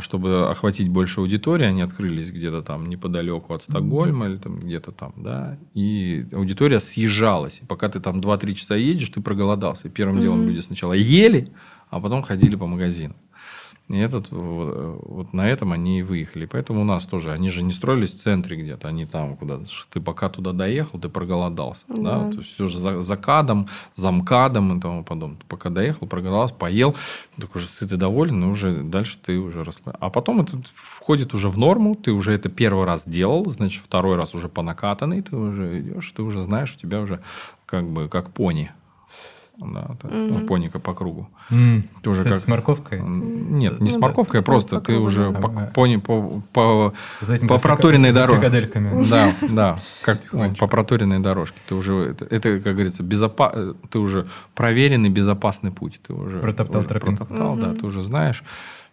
[0.00, 5.12] чтобы охватить больше аудитории, они открылись где-то там неподалеку от Стокгольма или там где-то там,
[5.16, 7.60] да, и аудитория съезжалась.
[7.62, 9.88] И пока ты там 2-3 часа едешь, ты проголодался.
[9.88, 10.22] И первым mm-hmm.
[10.22, 11.48] делом люди сначала ели,
[11.90, 13.16] а потом ходили по магазинам.
[13.90, 16.46] И этот, вот, вот на этом они и выехали.
[16.46, 19.64] Поэтому у нас тоже, они же не строились в центре где-то, они там куда-то.
[19.90, 21.84] Ты пока туда доехал, ты проголодался.
[21.88, 22.20] Да.
[22.20, 22.30] Да?
[22.30, 23.66] То есть все же за, за кадом,
[23.96, 25.38] за МКАДом и тому подобное.
[25.38, 26.94] Ты пока доехал, проголодался, поел,
[27.36, 29.92] так уже сытый, доволен, и уже дальше ты уже росла.
[29.98, 34.14] А потом это входит уже в норму, ты уже это первый раз делал, значит, второй
[34.14, 37.20] раз уже по накатанной, ты уже идешь, ты уже знаешь, у тебя уже
[37.66, 38.70] как бы как пони
[39.60, 40.28] да, так, mm-hmm.
[40.28, 41.28] ну, поника по кругу.
[41.50, 41.82] Mm.
[42.02, 42.38] Ты уже как...
[42.38, 43.00] с морковкой?
[43.00, 44.42] Нет, не ну, с морковкой, да.
[44.42, 46.94] а просто по ты кругу, уже по, пони по, по,
[47.48, 48.70] по проторенной дорожке.
[49.10, 50.20] Да, да, как
[50.58, 51.58] по проторенной дорожке.
[51.68, 53.74] Ты уже, это, это как говорится, безопа...
[53.90, 56.00] ты уже проверенный, безопасный путь.
[56.06, 57.60] Ты уже протоптал Протоптал, mm-hmm.
[57.60, 58.42] да, ты уже знаешь,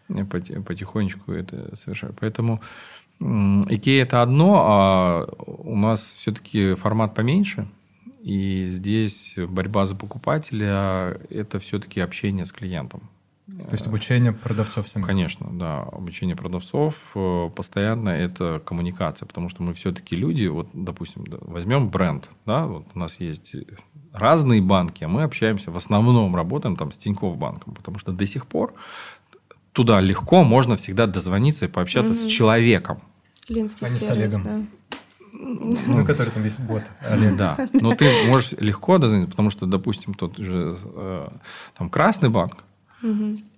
[0.07, 2.11] потихонечку это совершать.
[2.19, 2.61] Поэтому
[3.19, 7.67] Икея это одно, а у нас все-таки формат поменьше–
[8.27, 13.09] и здесь борьба за покупателя– это все-таки общение с клиентом.
[13.45, 15.01] То есть обучение продавцов всем?
[15.01, 15.83] Конечно, да.
[15.83, 22.29] Обучение продавцов э, постоянно это коммуникация, потому что мы все-таки люди, вот, допустим, возьмем бренд,
[22.45, 23.55] да, вот у нас есть
[24.11, 28.25] разные банки, а мы общаемся, в основном работаем там с Тинькофф банком, потому что до
[28.25, 28.73] сих пор
[29.71, 32.19] туда легко можно всегда дозвониться и пообщаться угу.
[32.19, 33.01] с человеком.
[33.45, 34.43] Клиентский а сервис, с Олегом.
[34.43, 34.76] да.
[35.33, 36.83] Ну, который там весь бот.
[37.37, 37.57] Да.
[37.73, 41.27] Но ты можешь легко дозвониться, потому что, допустим, тот же э,
[41.77, 42.63] там Красный банк,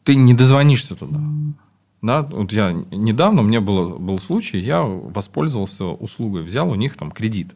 [0.03, 1.19] ты не дозвонишься туда.
[2.01, 6.95] Да, вот я недавно, у меня было, был случай, я воспользовался услугой, взял у них
[6.95, 7.55] там кредит.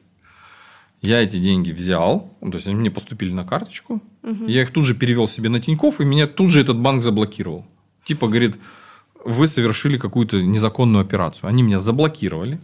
[1.01, 4.45] Я эти деньги взял, то есть они мне поступили на карточку, угу.
[4.47, 7.65] я их тут же перевел себе на Тиньков, и меня тут же этот банк заблокировал.
[8.03, 8.57] Типа говорит,
[9.23, 11.49] вы совершили какую-то незаконную операцию.
[11.49, 12.59] Они меня заблокировали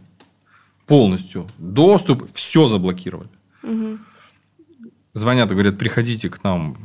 [0.90, 1.46] полностью.
[1.60, 3.30] Доступ, все заблокировали.
[3.62, 4.00] Угу.
[5.14, 6.76] Звонят и говорят, приходите к нам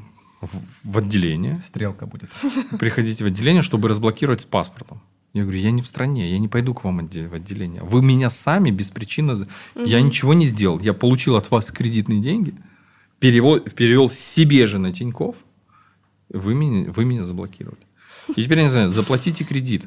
[0.42, 0.50] в,
[0.84, 1.60] в отделение.
[1.64, 2.30] Стрелка будет.
[2.78, 5.00] Приходите в отделение, чтобы разблокировать с паспортом.
[5.32, 7.82] Я говорю, я не в стране, я не пойду к вам в отделение.
[7.82, 9.32] Вы меня сами без причины...
[9.32, 9.84] Угу.
[9.86, 10.78] Я ничего не сделал.
[10.80, 12.54] Я получил от вас кредитные деньги,
[13.20, 15.36] перевел, перевел себе же на Тиньков.
[16.28, 17.80] Вы меня, вы меня заблокировали.
[18.36, 19.86] И теперь они знают, заплатите кредит.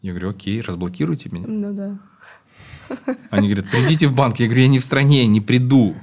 [0.00, 1.46] Я говорю, окей, разблокируйте меня.
[1.46, 1.98] Ну да.
[3.30, 4.38] Они говорят, придите в банк.
[4.38, 5.96] Я говорю, я не в стране, не приду.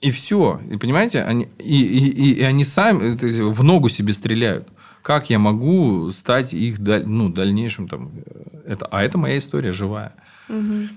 [0.00, 0.60] И все.
[0.70, 3.16] И понимаете, они, и, и, и они сами
[3.50, 4.68] в ногу себе стреляют.
[5.02, 8.10] Как я могу стать их ну, дальнейшим там...
[8.66, 10.12] Это, а это моя история живая.
[10.48, 10.88] Угу.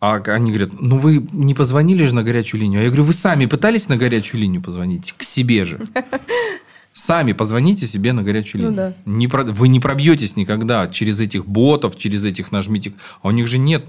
[0.00, 2.80] А они говорят, ну вы не позвонили же на горячую линию.
[2.80, 5.12] А я говорю, вы сами пытались на горячую линию позвонить?
[5.12, 5.80] К себе же.
[6.92, 8.86] Сами позвоните себе на горячую ну линию.
[8.88, 9.10] Ну, да.
[9.10, 9.44] не про...
[9.44, 12.92] Вы не пробьетесь никогда через этих ботов, через этих нажмите.
[13.22, 13.84] А у них же нет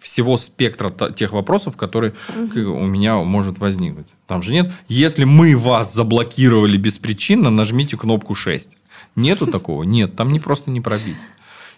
[0.00, 2.72] всего спектра тех вопросов, которые угу.
[2.72, 4.08] у меня может возникнуть.
[4.26, 4.72] Там же нет.
[4.88, 8.76] Если мы вас заблокировали беспричинно, нажмите кнопку 6.
[9.14, 9.84] Нету такого?
[9.84, 11.28] Нет, там не просто не пробить.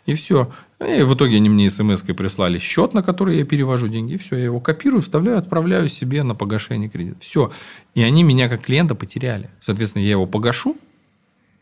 [0.06, 0.50] И все.
[0.80, 4.14] И в итоге они мне смс-кой прислали счет, на который я перевожу деньги.
[4.14, 7.18] И все, я его копирую, вставляю, отправляю себе на погашение кредита.
[7.20, 7.52] Все.
[7.94, 9.50] И они меня как клиента потеряли.
[9.60, 10.76] Соответственно, я его погашу,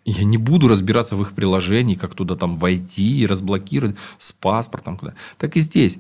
[0.04, 4.96] я не буду разбираться в их приложении, как туда там войти и разблокировать с паспортом.
[4.96, 5.14] Куда.
[5.38, 5.98] Так и здесь.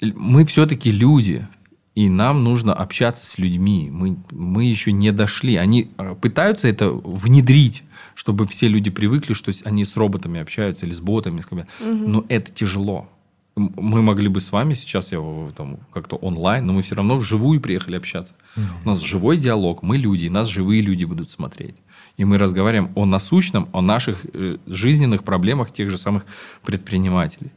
[0.00, 1.46] Мы все-таки люди.
[1.94, 3.88] И нам нужно общаться с людьми.
[3.90, 5.56] Мы, мы еще не дошли.
[5.56, 7.82] Они а, пытаются это внедрить
[8.18, 11.40] чтобы все люди привыкли, что они с роботами общаются или с ботами.
[11.40, 11.64] Угу.
[11.80, 13.08] Но это тяжело.
[13.54, 15.20] Мы могли бы с вами сейчас я
[15.56, 18.34] там как-то онлайн, но мы все равно вживую приехали общаться.
[18.56, 18.64] Угу.
[18.84, 21.76] У нас живой диалог, мы люди, и нас живые люди будут смотреть.
[22.16, 26.26] И мы разговариваем о насущном, о наших э, жизненных проблемах тех же самых
[26.64, 27.52] предпринимателей.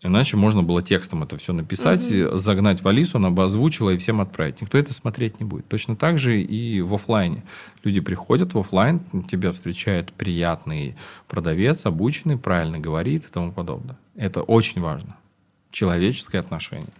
[0.00, 2.38] Иначе можно было текстом это все написать, угу.
[2.38, 4.60] загнать в Алису, она бы озвучила и всем отправить.
[4.60, 5.66] Никто это смотреть не будет.
[5.66, 7.42] Точно так же и в офлайне.
[7.82, 10.96] Люди приходят в офлайн, тебя встречает приятный
[11.26, 13.98] продавец, обученный, правильно говорит и тому подобное.
[14.14, 15.16] Это очень важно.
[15.72, 16.92] Человеческое отношение.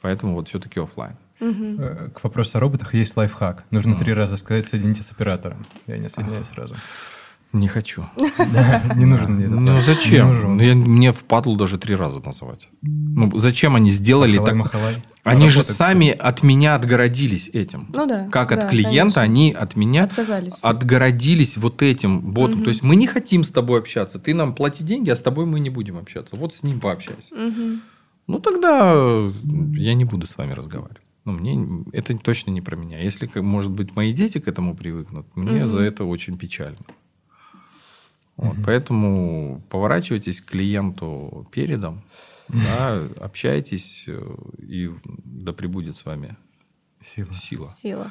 [0.00, 1.16] Поэтому вот все-таки офлайн.
[1.40, 2.10] Угу.
[2.14, 3.64] К вопросу о роботах есть лайфхак.
[3.70, 5.64] Нужно три раза сказать «соедините с оператором».
[5.86, 6.74] Я не соединяюсь сразу.
[7.54, 8.04] Не хочу.
[8.96, 10.56] не нужен мне Ну зачем?
[10.58, 12.68] Ну, мне впадло даже три раза называть.
[12.82, 14.74] Ну зачем они сделали так?
[15.22, 17.88] Они же сами от меня отгородились этим.
[17.94, 18.28] Ну да.
[18.30, 20.08] Как от клиента они от меня
[20.62, 22.64] отгородились вот этим ботом.
[22.64, 24.18] То есть мы не хотим с тобой общаться.
[24.18, 26.36] Ты нам плати деньги, а с тобой мы не будем общаться.
[26.36, 27.34] Вот с ним пообщайся.
[28.26, 29.28] Ну тогда
[29.74, 31.02] я не буду с вами разговаривать.
[31.24, 32.98] Ну, мне это точно не про меня.
[32.98, 36.76] Если, может быть, мои дети к этому привыкнут, мне за это очень печально.
[38.36, 38.62] Вот, угу.
[38.64, 42.02] Поэтому поворачивайтесь к клиенту передом,
[42.48, 44.90] да, общайтесь, э, и
[45.24, 46.36] да пребудет с вами
[47.00, 47.32] сила.
[47.32, 47.68] Сила.
[47.68, 48.10] Сила.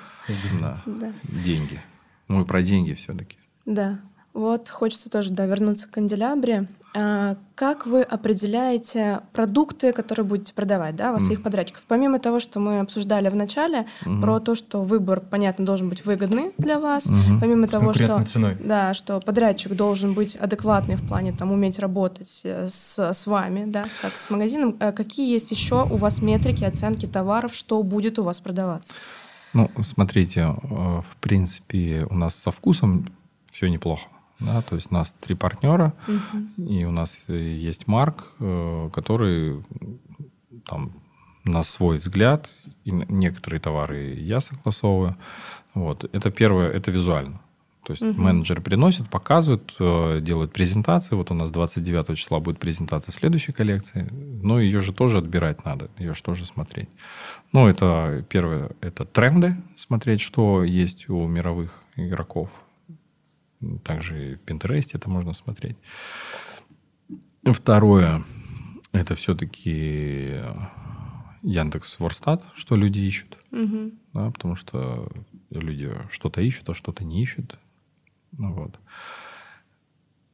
[0.59, 0.77] Да.
[0.85, 1.13] да.
[1.23, 1.79] Деньги.
[2.27, 3.37] Мы про деньги все-таки.
[3.65, 3.99] Да.
[4.33, 6.67] Вот хочется тоже да, вернуться к канделябре.
[6.95, 11.43] А, как вы определяете продукты, которые будете продавать да, у своих mm.
[11.43, 11.83] подрядчиков?
[11.87, 14.21] Помимо того, что мы обсуждали в начале, mm-hmm.
[14.21, 17.39] про то, что выбор, понятно, должен быть выгодный для вас, mm-hmm.
[17.39, 18.57] помимо С того, что, ценой.
[18.59, 23.65] Да, что подрядчик должен быть адекватный в плане там, уметь работать э, с, с вами,
[23.65, 28.19] да, как с магазином, э, какие есть еще у вас метрики оценки товаров, что будет
[28.19, 28.93] у вас продаваться?
[29.53, 33.07] Ну, смотрите, э, в принципе, у нас со вкусом
[33.51, 34.07] все неплохо.
[34.43, 36.63] Да, то есть у нас три партнера, угу.
[36.69, 39.63] и у нас есть Марк, э, который
[40.65, 40.91] там
[41.43, 42.49] на свой взгляд,
[42.85, 45.15] и некоторые товары я согласовываю.
[45.73, 46.09] Вот.
[46.13, 47.41] Это первое, это визуально.
[47.85, 48.21] То есть угу.
[48.21, 51.15] менеджер приносит, показывает, э, делает презентации.
[51.15, 54.07] Вот у нас 29 числа будет презентация следующей коллекции.
[54.11, 56.89] Но ее же тоже отбирать надо, ее же тоже смотреть.
[57.51, 62.49] Ну, это первое, это тренды, смотреть, что есть у мировых игроков
[63.83, 65.77] также в Pinterest это можно смотреть.
[67.43, 68.23] Второе,
[68.91, 70.41] это все-таки
[71.41, 73.37] Яндекс Ворстат, что люди ищут.
[73.51, 73.91] Угу.
[74.13, 75.11] Да, потому что
[75.49, 77.57] люди что-то ищут, а что-то не ищут.
[78.31, 78.79] Ну, вот.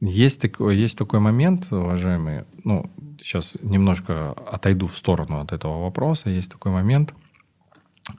[0.00, 6.30] Есть такой, есть такой момент, уважаемые, ну, сейчас немножко отойду в сторону от этого вопроса.
[6.30, 7.14] Есть такой момент,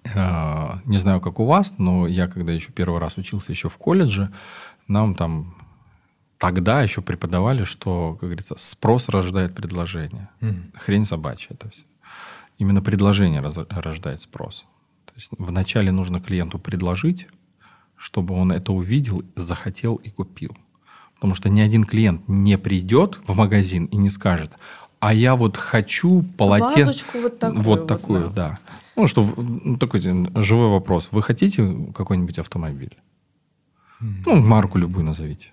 [0.03, 3.77] э, не знаю, как у вас, но я, когда еще первый раз учился еще в
[3.77, 4.31] колледже,
[4.87, 5.55] нам там
[6.37, 10.29] тогда еще преподавали, что, как говорится, спрос рождает предложение.
[10.41, 10.55] Угу.
[10.75, 11.83] Хрень собачья это все.
[12.57, 14.65] Именно предложение раз, рождает спрос.
[15.05, 17.27] То есть вначале нужно клиенту предложить,
[17.95, 20.57] чтобы он это увидел, захотел и купил.
[21.15, 24.51] Потому что ни один клиент не придет в магазин и не скажет,
[24.99, 26.85] а я вот хочу полотенце...
[26.85, 27.61] Вазочку вот такую.
[27.61, 28.49] Вот такую, вот, да.
[28.49, 28.59] да.
[28.95, 31.09] Ну, что, ну, такой живой вопрос.
[31.11, 32.97] Вы хотите какой-нибудь автомобиль?
[34.01, 35.51] Ну, марку любую назовите.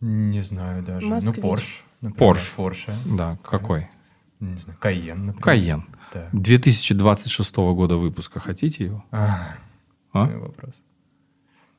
[0.00, 1.06] Не знаю даже.
[1.06, 1.36] Ну, Москвич.
[1.36, 1.82] Ну, Porsche.
[2.00, 2.36] Например.
[2.36, 2.56] Porsche.
[2.56, 3.16] Porsche.
[3.16, 3.88] Да, какой?
[4.40, 5.42] Не знаю, Кайен, например.
[5.42, 5.84] Кайен.
[6.14, 6.28] Да.
[6.32, 8.40] 2026 года выпуска.
[8.40, 9.04] Хотите его?
[9.10, 9.56] А,
[10.12, 10.26] а?
[10.26, 10.82] вопрос.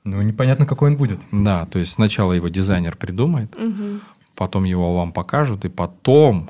[0.04, 1.22] Ну, непонятно, какой он будет.
[1.32, 4.00] Да, то есть сначала его дизайнер придумает, угу.
[4.36, 6.50] потом его вам покажут, и потом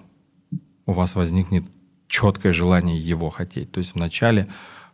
[0.86, 1.66] у вас возникнет
[2.08, 3.72] четкое желание его хотеть.
[3.72, 4.48] То есть вначале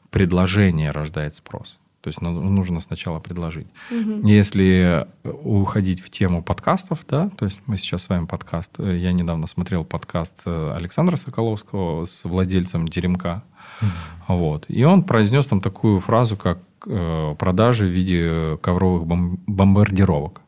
[0.09, 1.79] предложение рождает спрос.
[2.01, 3.67] То есть нужно сначала предложить.
[3.91, 4.27] Угу.
[4.27, 9.11] Если уходить в тему подкастов, да, то есть мы сейчас с вами подкаст, э, я
[9.11, 13.43] недавно смотрел подкаст э, Александра Соколовского с владельцем Теремка,
[13.81, 14.37] угу.
[14.39, 20.41] вот, и он произнес там такую фразу, как э, продажи в виде ковровых бом- бомбардировок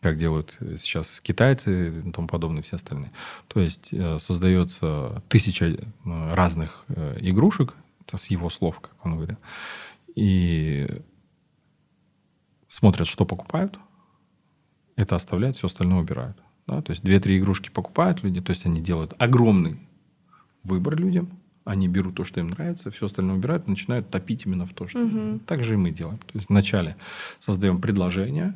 [0.00, 3.10] как делают сейчас китайцы и тому подобное, все остальные.
[3.48, 6.84] То есть э, создается тысяча разных
[7.20, 7.74] игрушек,
[8.06, 9.38] это с его слов, как он говорит,
[10.18, 11.00] и
[12.66, 13.78] смотрят, что покупают,
[14.96, 16.36] это оставляют, все остальное убирают.
[16.66, 16.82] Да?
[16.82, 19.78] То есть две-три игрушки покупают люди, то есть они делают огромный
[20.64, 21.30] выбор людям,
[21.64, 25.04] они берут то, что им нравится, все остальное убирают, начинают топить именно в то, что...
[25.04, 25.40] Угу.
[25.46, 26.18] Так же и мы делаем.
[26.18, 26.96] То есть вначале
[27.38, 28.54] создаем предложение,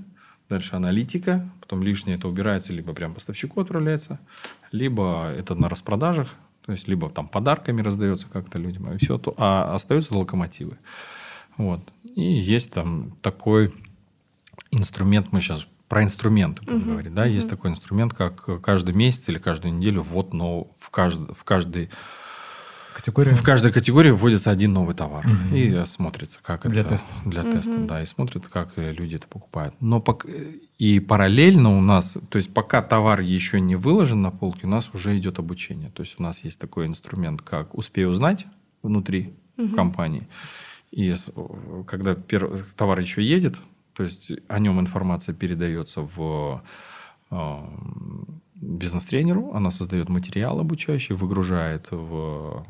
[0.48, 4.18] дальше аналитика, потом лишнее это убирается, либо прям поставщику отправляется,
[4.72, 9.32] либо это на распродажах, то есть либо там подарками раздается как-то людям, и все, то,
[9.38, 10.76] а остаются локомотивы.
[11.56, 11.80] Вот.
[12.14, 13.72] И есть там такой
[14.70, 16.90] инструмент, мы сейчас про инструменты будем uh-huh.
[16.92, 17.32] говорить, да, uh-huh.
[17.32, 21.90] есть такой инструмент, как каждый месяц или каждую неделю вот, но в каждый, в каждый
[22.92, 23.34] Категория?
[23.34, 25.26] В каждой категории вводится один новый товар.
[25.26, 25.56] Угу.
[25.56, 26.90] И смотрится, как для это...
[26.90, 27.08] Теста.
[27.24, 27.52] Для угу.
[27.52, 27.78] теста.
[27.78, 28.02] да.
[28.02, 29.74] И смотрят, как люди это покупают.
[29.80, 30.26] Но пок...
[30.78, 34.90] И параллельно у нас, то есть пока товар еще не выложен на полке, у нас
[34.92, 35.90] уже идет обучение.
[35.90, 38.46] То есть у нас есть такой инструмент, как «Успей узнать»
[38.82, 39.74] внутри угу.
[39.74, 40.28] компании.
[40.92, 41.14] И
[41.86, 43.58] когда первый товар еще едет,
[43.94, 46.62] то есть о нем информация передается в
[47.30, 47.68] а,
[48.54, 52.64] бизнес-тренеру, она создает материал обучающий, выгружает в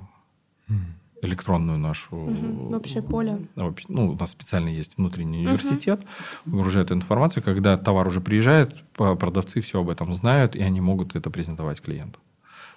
[1.23, 2.17] электронную нашу...
[2.17, 2.77] Угу.
[2.77, 3.47] Общее поле.
[3.89, 5.51] Ну, у нас специально есть внутренний угу.
[5.51, 6.01] университет,
[6.45, 7.43] выгружает информацию.
[7.43, 12.19] Когда товар уже приезжает, продавцы все об этом знают, и они могут это презентовать клиенту.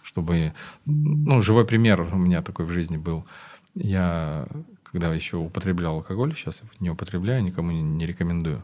[0.03, 0.53] Чтобы...
[0.85, 3.25] Ну, живой пример у меня такой в жизни был.
[3.73, 4.47] Я,
[4.95, 8.63] когда еще употреблял алкоголь, сейчас не употребляю, никому не рекомендую.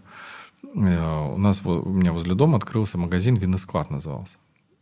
[0.63, 4.37] Э, у нас, у меня возле дома открылся магазин «Виносклад» назывался.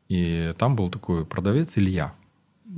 [0.09, 2.13] И там был такой продавец Илья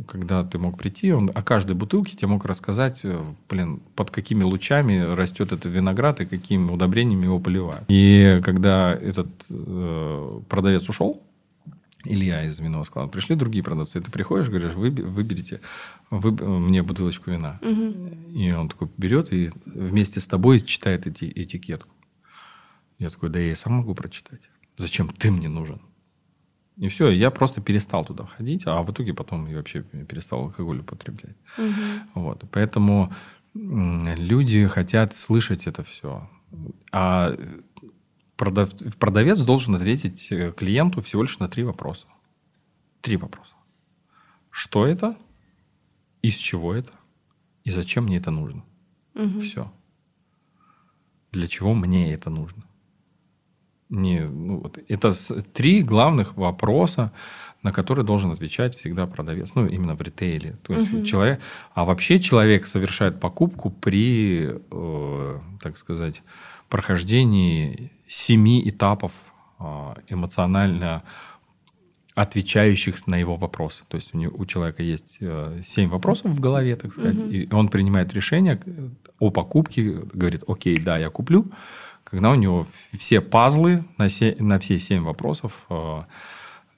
[0.08, 3.20] когда ты мог прийти, он о каждой бутылке тебе мог рассказать, э,
[3.50, 7.84] блин, под какими лучами растет этот виноград и какими удобрениями его поливают.
[7.90, 11.22] И когда этот э, продавец ушел,
[12.06, 15.62] Илья из винного склада, пришли другие продавцы, ты приходишь, говоришь, вы, выберите
[16.10, 17.60] вы, мне бутылочку вина.
[17.62, 18.38] Угу.
[18.38, 21.96] И он такой берет и вместе с тобой читает эти, этикетку.
[23.00, 24.42] Я такой, да я и сам могу прочитать.
[24.78, 25.82] Зачем ты мне нужен?
[26.78, 30.80] И все, я просто перестал туда ходить, а в итоге потом я вообще перестал алкоголь
[30.80, 31.36] употреблять.
[31.58, 32.22] Угу.
[32.22, 32.44] Вот.
[32.52, 33.14] Поэтому
[33.54, 36.30] люди хотят слышать это все.
[36.92, 37.36] А
[38.42, 38.70] продав...
[38.98, 42.08] продавец должен ответить э, клиенту всего лишь на три вопроса.
[43.02, 43.54] Три вопроса.
[44.50, 45.16] Что это?
[46.24, 46.92] Из чего это?
[47.68, 48.64] И зачем мне это нужно?
[49.14, 49.40] Угу.
[49.42, 49.72] Все.
[51.32, 52.64] Для чего мне это нужно?
[53.90, 55.14] Не, ну, вот это
[55.54, 57.12] три главных вопроса,
[57.64, 59.56] на которые должен отвечать всегда продавец.
[59.56, 60.56] Ну, именно в ритейле.
[60.64, 61.06] То есть угу.
[61.06, 61.40] человек...
[61.76, 66.24] А вообще человек совершает покупку при, э, так сказать,
[66.70, 69.14] прохождении семи этапов
[69.58, 71.04] э, эмоционально
[72.14, 73.84] отвечающих на его вопросы.
[73.88, 77.30] То есть у, него, у человека есть э, семь вопросов в голове, так сказать, угу.
[77.30, 78.60] и он принимает решение
[79.20, 81.52] о покупке, говорит, окей, да, я куплю,
[82.04, 86.02] когда у него все пазлы на, се, на все семь вопросов э,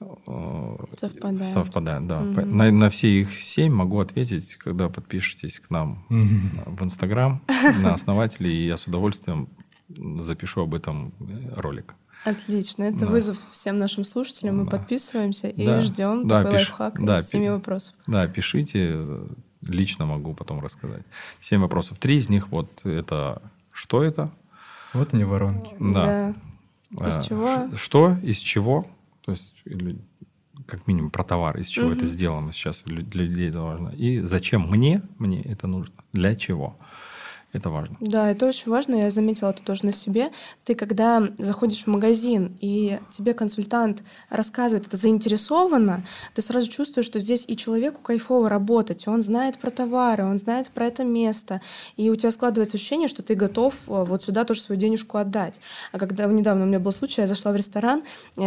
[0.00, 1.52] э, совпадают.
[1.52, 2.20] совпадают да.
[2.20, 2.40] Угу.
[2.42, 6.76] На, на все их семь могу ответить, когда подпишетесь к нам угу.
[6.76, 7.42] в Инстаграм
[7.82, 9.48] на основателе, и я с удовольствием
[9.88, 11.12] запишу об этом
[11.56, 11.94] ролик.
[12.24, 12.84] Отлично.
[12.84, 13.06] Это да.
[13.06, 14.58] вызов всем нашим слушателям.
[14.58, 14.78] Мы да.
[14.78, 15.80] подписываемся и да.
[15.82, 16.68] ждем да, такой пиш...
[16.70, 17.94] лайфхак да, из семи вопросов.
[18.06, 18.98] Да, пишите.
[19.66, 21.02] Лично могу потом рассказать.
[21.40, 21.98] Семь вопросов.
[21.98, 24.30] Три из них вот это что это,
[24.94, 25.74] вот они воронки.
[25.80, 26.34] Да.
[26.90, 27.08] да.
[27.08, 27.76] Из а, чего?
[27.76, 28.86] Что, из чего?
[29.24, 30.00] То есть, или,
[30.66, 31.96] как минимум, про товар, из чего угу.
[31.96, 33.88] это сделано сейчас для людей важно.
[33.88, 35.94] И зачем мне, мне это нужно?
[36.12, 36.78] Для чего?
[37.54, 37.96] Это важно.
[38.00, 38.96] Да, это очень важно.
[38.96, 40.30] Я заметила это тоже на себе.
[40.64, 46.02] Ты, когда заходишь в магазин, и тебе консультант рассказывает это заинтересованно,
[46.34, 50.68] ты сразу чувствуешь, что здесь и человеку кайфово работать, он знает про товары, он знает
[50.70, 51.60] про это место,
[51.96, 55.60] и у тебя складывается ощущение, что ты готов э, вот сюда тоже свою денежку отдать.
[55.92, 58.02] А когда недавно у меня был случай, я зашла в ресторан,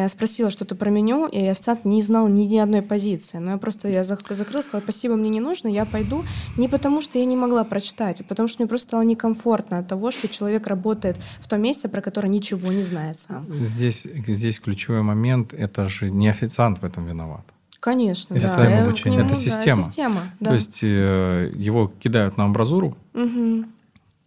[0.09, 3.37] спросила что-то про меню, и официант не знал ни, ни одной позиции.
[3.37, 6.25] Но я просто я закрыла, сказала, спасибо, мне не нужно, я пойду.
[6.57, 9.87] Не потому, что я не могла прочитать, а потому что мне просто стало некомфортно от
[9.87, 13.45] того, что человек работает в том месте, про которое ничего не знает сам.
[13.49, 17.45] Здесь, здесь ключевой момент, это же не официант в этом виноват.
[17.79, 18.83] Конечно, это да.
[18.83, 19.17] Обучения.
[19.17, 19.81] Нему, это система.
[19.81, 20.49] Да, система да.
[20.49, 23.65] То есть э, его кидают на амбразуру, угу.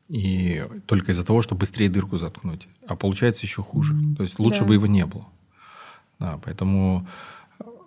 [0.08, 2.68] и только из-за того, чтобы быстрее дырку заткнуть.
[2.86, 3.94] А получается еще хуже.
[4.16, 4.66] То есть лучше да.
[4.66, 5.26] бы его не было.
[6.20, 7.06] Да, поэтому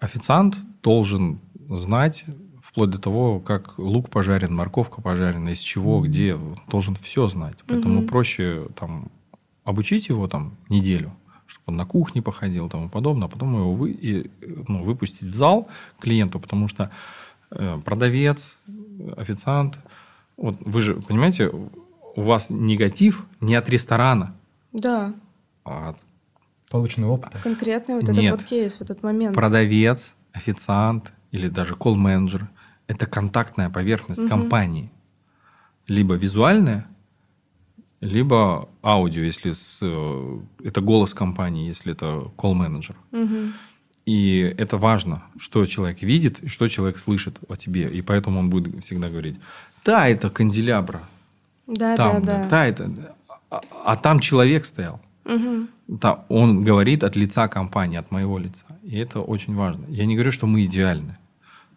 [0.02, 2.26] официант должен знать
[2.74, 6.08] вплоть до того, как лук пожарен, морковка пожарена, из чего, mm-hmm.
[6.08, 7.56] где, должен все знать.
[7.68, 8.08] Поэтому mm-hmm.
[8.08, 9.12] проще там
[9.64, 11.14] обучить его там неделю,
[11.46, 14.32] чтобы он на кухне походил и тому подобное, а потом его вы, и,
[14.68, 15.68] ну, выпустить в зал
[16.00, 16.90] клиенту, потому что
[17.52, 18.58] э, продавец,
[19.18, 19.78] официант,
[20.36, 21.52] вот вы же понимаете,
[22.16, 24.36] у вас негатив не от ресторана,
[24.72, 25.14] да,
[25.64, 25.98] а от
[26.72, 27.38] полученного опыта.
[27.44, 28.18] Конкретный вот Нет.
[28.18, 29.36] этот вот кейс, вот этот момент.
[29.36, 32.50] Продавец, официант или даже колл-менеджер–
[32.88, 34.30] это контактная поверхность угу.
[34.30, 34.92] компании.
[35.88, 36.88] Либо визуальная,
[38.00, 42.96] либо аудио, если с, э, это голос компании, если это колл-менеджер.
[43.12, 43.52] Угу.
[44.06, 47.90] И это важно, что человек видит и что человек слышит о тебе.
[47.90, 49.38] И поэтому он будет всегда говорить,
[49.86, 51.02] да, это канделябра.
[51.68, 52.50] Да, там, да, да.
[52.50, 52.92] да это,
[53.50, 55.00] а, а там человек стоял.
[55.26, 55.68] Угу.
[55.88, 58.66] Да, он говорит от лица компании, от моего лица.
[58.84, 59.86] И это очень важно.
[59.88, 61.18] Я не говорю, что мы идеальны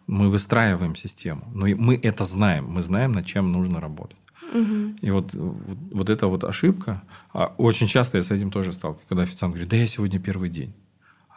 [0.07, 1.43] Мы выстраиваем систему.
[1.53, 2.65] Но мы это знаем.
[2.69, 4.17] Мы знаем, над чем нужно работать.
[4.53, 4.95] Угу.
[5.01, 7.03] И вот, вот, вот эта вот ошибка,
[7.33, 10.49] а очень часто я с этим тоже сталкиваюсь, когда официант говорит, да я сегодня первый
[10.49, 10.73] день.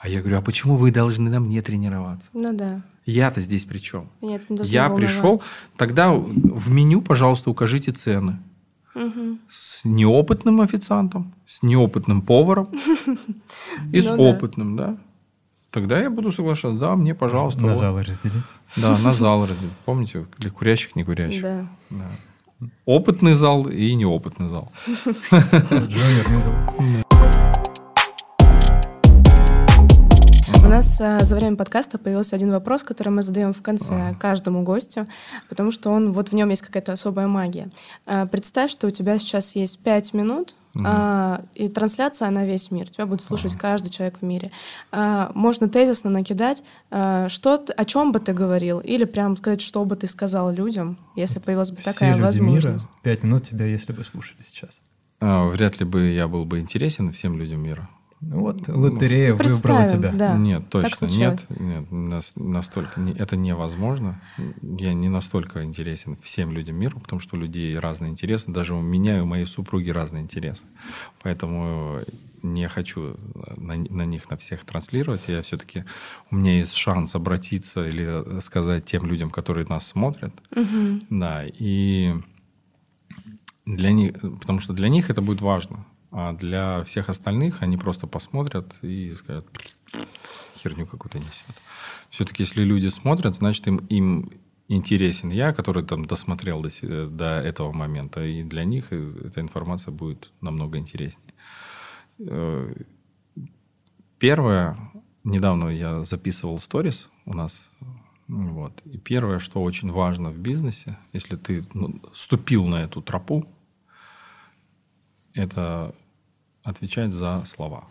[0.00, 2.28] А я говорю, а почему вы должны на мне тренироваться?
[2.32, 2.82] Ну да.
[3.04, 4.08] Я-то здесь при чем?
[4.22, 5.42] Нет, я пришел,
[5.76, 8.38] тогда в меню, пожалуйста, укажите цены.
[8.94, 9.38] Угу.
[9.48, 12.70] С неопытным официантом, с неопытным поваром
[13.92, 14.98] и с ну опытным, да.
[15.70, 16.78] Тогда я буду соглашаться.
[16.78, 17.60] Да, мне, пожалуйста.
[17.62, 17.76] На вот.
[17.76, 18.46] залы разделить.
[18.76, 19.72] Да, на зал разделить.
[19.84, 21.42] Помните, для курящих, не курящих.
[21.42, 21.66] Да.
[21.90, 22.66] да.
[22.84, 24.72] Опытный зал и неопытный зал.
[25.30, 26.26] Джуниор,
[30.70, 34.14] нас а, за время подкаста появился один вопрос, который мы задаем в конце а.
[34.14, 35.08] каждому гостю,
[35.48, 37.70] потому что он вот в нем есть какая-то особая магия.
[38.06, 40.84] А, представь, что у тебя сейчас есть пять минут, угу.
[40.86, 42.88] а, и трансляция на весь мир.
[42.88, 43.60] Тебя будет слушать ага.
[43.60, 44.52] каждый человек в мире.
[44.92, 49.84] А, можно тезисно накидать, а, что, о чем бы ты говорил, или прям сказать, что
[49.84, 52.86] бы ты сказал людям, если появилась бы Все такая люди возможность.
[52.86, 54.80] Мира, пять минут тебя, если бы слушали сейчас.
[55.18, 57.88] А, вряд ли бы я был бы интересен всем людям мира.
[58.20, 60.12] Ну вот лотерея выбрала тебя.
[60.12, 60.36] Да.
[60.36, 61.46] Нет, точно нет.
[61.48, 61.86] Нет,
[62.36, 64.20] настолько это невозможно.
[64.60, 68.50] Я не настолько интересен всем людям мира, потому что у людей разные интересы.
[68.50, 70.66] Даже у меня и у моей супруги разные интересы.
[71.22, 72.00] Поэтому
[72.42, 73.16] не хочу
[73.56, 75.22] на, на них на всех транслировать.
[75.28, 75.84] Я все-таки
[76.30, 80.34] у меня есть шанс обратиться или сказать тем людям, которые нас смотрят.
[80.54, 81.00] Угу.
[81.10, 82.14] Да, и
[83.64, 85.86] для них, потому что для них это будет важно.
[86.12, 89.46] А для всех остальных они просто посмотрят и скажут,
[90.56, 91.54] херню какую-то несет.
[92.10, 94.30] Все-таки, если люди смотрят, значит, им, им
[94.68, 100.32] интересен я, который там досмотрел до, до этого момента, и для них эта информация будет
[100.40, 101.34] намного интереснее.
[102.18, 102.72] Э,
[104.18, 104.76] первое,
[105.24, 107.70] недавно я записывал сторис у нас,
[108.28, 113.46] вот, и первое, что очень важно в бизнесе, если ты ну, ступил на эту тропу,
[115.34, 115.94] это
[116.62, 117.84] отвечать за слова.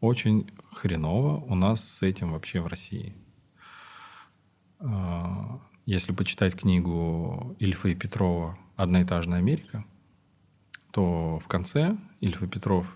[0.00, 3.14] Очень хреново у нас с этим вообще в России.
[4.78, 9.86] А, если почитать книгу Ильфа и Петрова «Одноэтажная Америка»,
[10.92, 12.86] то в конце Ильф и Петров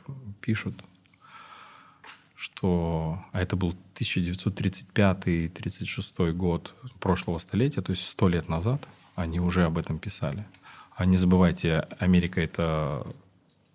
[0.40, 0.84] пишут,
[2.34, 9.64] что а это был 1935-36 год прошлого столетия, то есть сто лет назад, они уже
[9.64, 10.46] об этом писали.
[10.96, 13.06] А не забывайте, Америка это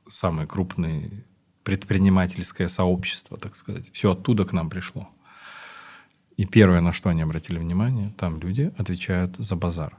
[0.10, 1.10] самое крупное
[1.64, 3.92] предпринимательское сообщество, так сказать.
[3.92, 5.10] Все оттуда к нам пришло.
[6.38, 9.98] И первое, на что они обратили внимание, там люди отвечают за базар.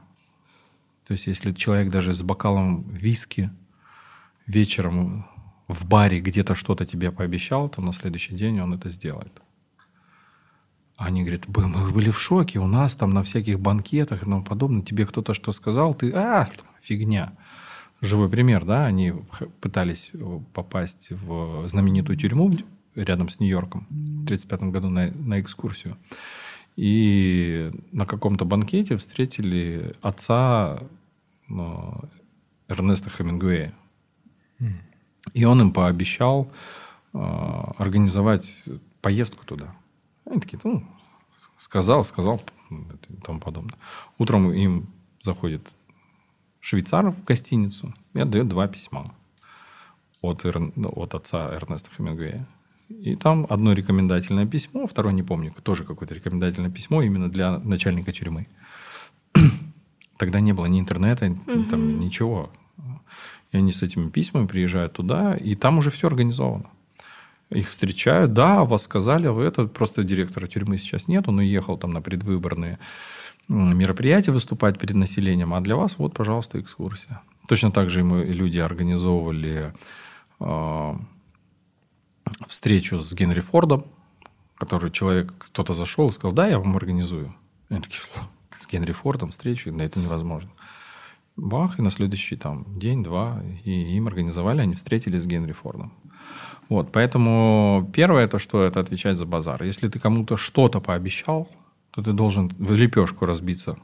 [1.05, 3.49] То есть, если человек даже с бокалом виски
[4.45, 5.25] вечером
[5.67, 9.41] в баре где-то что-то тебе пообещал, то на следующий день он это сделает.
[10.95, 14.83] Они говорят, мы были в шоке, у нас там на всяких банкетах и тому подобное,
[14.83, 16.49] тебе кто-то что сказал, ты, а,
[16.81, 17.33] фигня
[18.01, 19.13] живой пример, да, они
[19.61, 22.51] пытались э, попасть в знаменитую тюрьму
[22.95, 25.97] рядом с Нью-Йорком в 1935 году на, на экскурсию.
[26.75, 30.79] И на каком-то банкете встретили отца
[31.47, 32.01] ну,
[32.67, 33.73] Эрнеста Хемингуэя.
[35.33, 36.51] И он им пообещал
[37.13, 37.17] э,
[37.77, 38.63] организовать
[39.01, 39.75] поездку туда.
[40.25, 40.83] Они такие, ну,
[41.57, 43.77] сказал, сказал, и тому подобное.
[44.17, 44.87] Утром им
[45.21, 45.73] заходит
[46.67, 49.13] швейцаров в гостиницу и отдает два письма
[50.21, 52.45] от, от отца Эрнеста Хемингуэя.
[52.89, 58.11] И там одно рекомендательное письмо, второе не помню, тоже какое-то рекомендательное письмо именно для начальника
[58.11, 58.47] тюрьмы.
[60.17, 61.63] Тогда не было ни интернета, угу.
[61.69, 62.51] там ничего.
[63.53, 66.69] И они с этими письмами приезжают туда, и там уже все организовано.
[67.49, 71.91] Их встречают, да, вас сказали, вы это, просто директора тюрьмы сейчас нет, он уехал там
[71.91, 72.77] на предвыборные
[73.47, 77.21] мероприятие выступать перед населением, а для вас вот, пожалуйста, экскурсия.
[77.47, 79.73] Точно так же мы люди организовывали
[80.39, 80.93] э,
[82.47, 83.85] встречу с Генри Фордом,
[84.55, 87.33] который человек, кто-то зашел и сказал, да, я вам организую.
[87.69, 88.01] И такие,
[88.51, 90.49] с Генри Фордом встречу, да это невозможно.
[91.37, 95.93] Бах, и на следующий там день-два, и им организовали, они встретились с Генри Фордом.
[96.67, 99.63] Вот, поэтому первое, то, что это отвечать за базар.
[99.63, 101.47] Если ты кому-то что-то пообещал,
[101.97, 103.75] то ты должен в лепешку разбиться,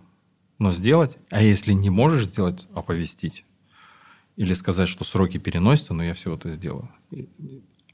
[0.60, 1.18] но сделать.
[1.31, 3.44] А если не можешь сделать, оповестить.
[4.35, 6.91] Или сказать, что сроки переносятся, но я все это сделаю.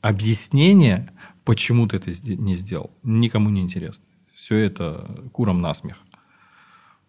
[0.02, 1.10] Объяснение,
[1.46, 4.04] почему ты это не сделал, никому не интересно.
[4.36, 5.96] Все это куром насмех.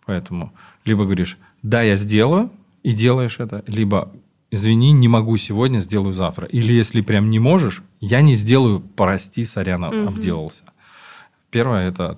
[0.07, 0.53] Поэтому
[0.85, 2.53] либо говоришь, да, я сделаю,
[2.85, 4.13] и делаешь это, либо
[4.53, 6.47] извини, не могу сегодня, сделаю завтра.
[6.47, 10.07] Или если прям не можешь, я не сделаю, прости, сорян, угу.
[10.11, 10.63] обделался.
[11.51, 12.17] Первое это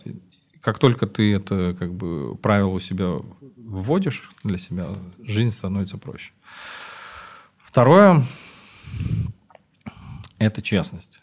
[0.62, 3.18] как только ты это как бы правило у себя
[3.56, 6.32] вводишь для себя, жизнь становится проще.
[7.58, 8.24] Второе–
[10.38, 11.20] это честность.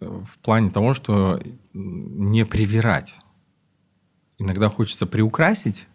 [0.00, 1.40] В плане того, что
[1.72, 3.14] не привирать.
[4.38, 5.86] Иногда хочется приукрасить,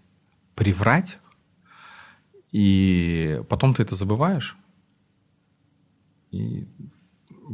[0.55, 1.17] приврать,
[2.51, 4.57] и потом ты это забываешь,
[6.31, 6.67] и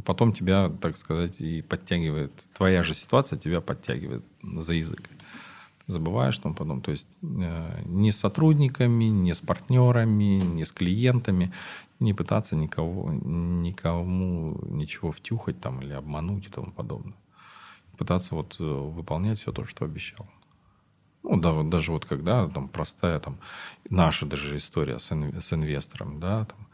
[0.05, 5.09] потом тебя, так сказать, и подтягивает, твоя же ситуация тебя подтягивает за язык.
[5.85, 11.51] забываешь там потом, то есть э, ни с сотрудниками, ни с партнерами, ни с клиентами
[11.99, 17.15] не пытаться никого, никому ничего втюхать там или обмануть и тому подобное.
[17.97, 20.27] Пытаться вот э, выполнять все то, что обещал.
[21.23, 23.39] Ну, да, вот даже вот когда там простая там
[23.89, 26.67] наша даже история с, ин, с инвестором, да, там,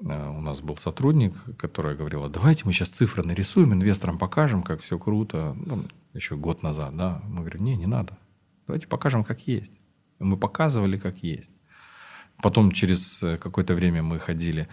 [0.00, 4.98] у нас был сотрудник, которая говорила, давайте мы сейчас цифры нарисуем, инвесторам покажем, как все
[4.98, 5.54] круто.
[5.66, 7.22] Ну, еще год назад, да.
[7.28, 8.16] Мы говорим, не, не надо.
[8.66, 9.74] Давайте покажем, как есть.
[10.18, 11.52] Мы показывали, как есть.
[12.42, 14.68] Потом через э, какое-то время мы ходили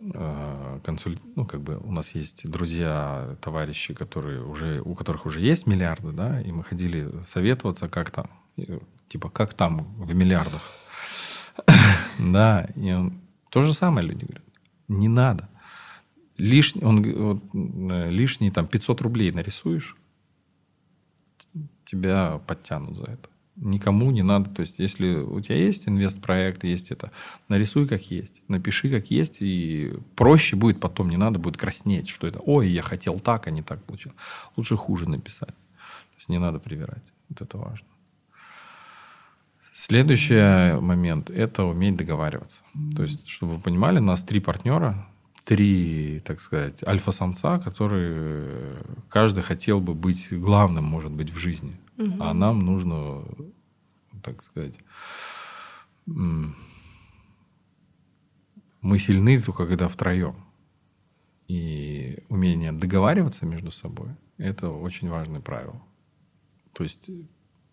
[0.00, 1.18] э, консуль...
[1.36, 6.12] ну, как бы у нас есть друзья, товарищи, которые уже, у которых уже есть миллиарды,
[6.12, 8.26] да, и мы ходили советоваться, как там,
[9.08, 10.62] типа, как там в миллиардах.
[12.18, 12.96] Да, и
[13.48, 14.47] то же самое люди говорят.
[14.88, 15.48] Не надо.
[16.36, 19.96] Лишний, он, вот, э, лишние там 500 рублей нарисуешь,
[21.84, 23.28] тебя подтянут за это.
[23.56, 24.50] Никому не надо.
[24.50, 27.10] То есть, если у тебя есть инвест-проект, есть это,
[27.48, 28.40] нарисуй как есть.
[28.46, 32.82] Напиши как есть, и проще будет потом, не надо будет краснеть, что это, ой, я
[32.82, 34.12] хотел так, а не так получил.
[34.56, 35.48] Лучше хуже написать.
[35.48, 37.02] То есть, не надо привирать.
[37.28, 37.86] Вот это важно.
[39.80, 42.64] Следующий момент– это уметь договариваться.
[42.96, 45.06] То есть, чтобы вы понимали, у нас три партнера,
[45.44, 51.78] три, так сказать, альфа-самца, которые каждый хотел бы быть главным, может быть, в жизни.
[51.96, 52.16] Угу.
[52.18, 53.22] А нам нужно,
[54.20, 54.74] так сказать,
[56.06, 56.54] мы
[58.98, 60.34] сильны только когда втроем.
[61.46, 65.80] И умение договариваться между собой– это очень важное правило.
[66.72, 67.08] То есть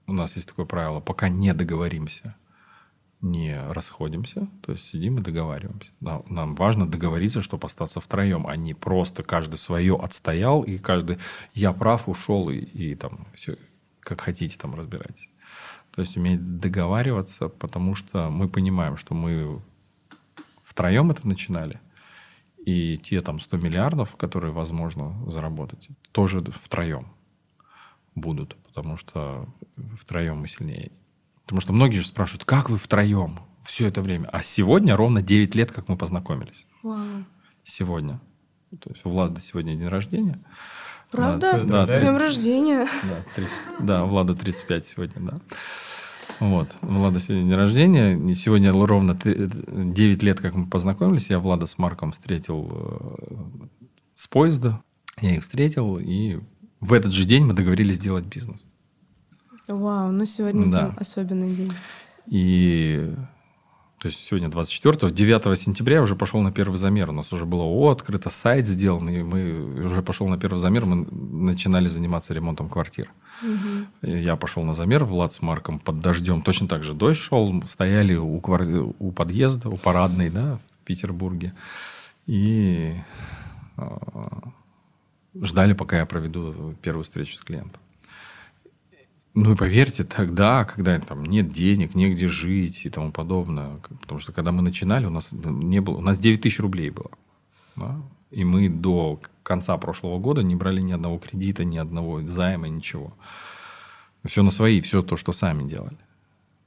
[0.07, 2.35] у нас есть такое правило, пока не договоримся,
[3.21, 5.89] не расходимся, то есть сидим и договариваемся.
[5.99, 11.17] Нам, нам важно договориться, чтобы остаться втроем, а не просто каждый свое отстоял, и каждый
[11.53, 13.57] я прав, ушел, и, и там все,
[13.99, 15.29] как хотите, там разбирайтесь.
[15.91, 19.61] То есть уметь договариваться, потому что мы понимаем, что мы
[20.63, 21.79] втроем это начинали,
[22.57, 27.07] и те там 100 миллиардов, которые возможно заработать, тоже втроем
[28.13, 29.47] будут, потому что
[29.99, 30.91] втроем мы сильнее.
[31.43, 34.27] Потому что многие же спрашивают, как вы втроем все это время?
[34.33, 36.67] А сегодня ровно 9 лет, как мы познакомились.
[36.83, 37.23] Вау.
[37.63, 38.19] Сегодня.
[38.81, 40.43] То есть у Влада сегодня день рождения.
[41.09, 41.61] Правда?
[41.63, 42.87] Да, да, днем рождения.
[43.03, 45.37] Да, 30, да, Влада 35 сегодня, да.
[46.41, 46.75] Вот.
[46.81, 48.35] Влада сегодня день рождения.
[48.35, 51.29] Сегодня ровно 9 лет, как мы познакомились.
[51.29, 53.67] Я Влада с Марком встретил э,
[54.15, 54.81] с поезда.
[55.21, 56.39] Я их встретил, и
[56.85, 58.63] в этот же день мы договорились сделать бизнес.
[59.67, 60.93] Вау, ну сегодня да.
[60.97, 61.71] особенный день.
[62.27, 63.13] И
[63.99, 67.09] то есть сегодня 24 9 сентября я уже пошел на первый замер.
[67.09, 70.85] У нас уже было ООО открыто, сайт сделан, и мы уже пошел на первый замер,
[70.85, 71.07] мы
[71.49, 73.09] начинали заниматься ремонтом квартир.
[73.41, 74.11] Угу.
[74.11, 76.41] Я пошел на замер, Влад с Марком под дождем.
[76.41, 78.67] Точно так же дождь шел, стояли у, квар...
[78.99, 81.53] у подъезда, у парадной, да, в Петербурге.
[82.27, 82.93] И
[83.77, 84.51] а,
[85.41, 87.81] ждали, пока я проведу первую встречу с клиентом.
[89.33, 94.31] Ну и поверьте, тогда, когда там нет денег, негде жить и тому подобное, потому что
[94.31, 97.11] когда мы начинали, у нас не было, у нас 9 тысяч рублей было.
[97.75, 98.01] Да?
[98.31, 103.13] И мы до конца прошлого года не брали ни одного кредита, ни одного займа, ничего.
[104.23, 105.97] Все на свои, все то, что сами делали.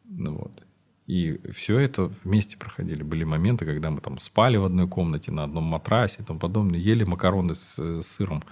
[0.05, 0.68] Ну, вот.
[1.09, 3.03] И все это вместе проходили.
[3.03, 6.79] Были моменты, когда мы там спали в одной комнате, на одном матрасе и тому подобное,
[6.79, 8.43] ели макароны с, с сыром.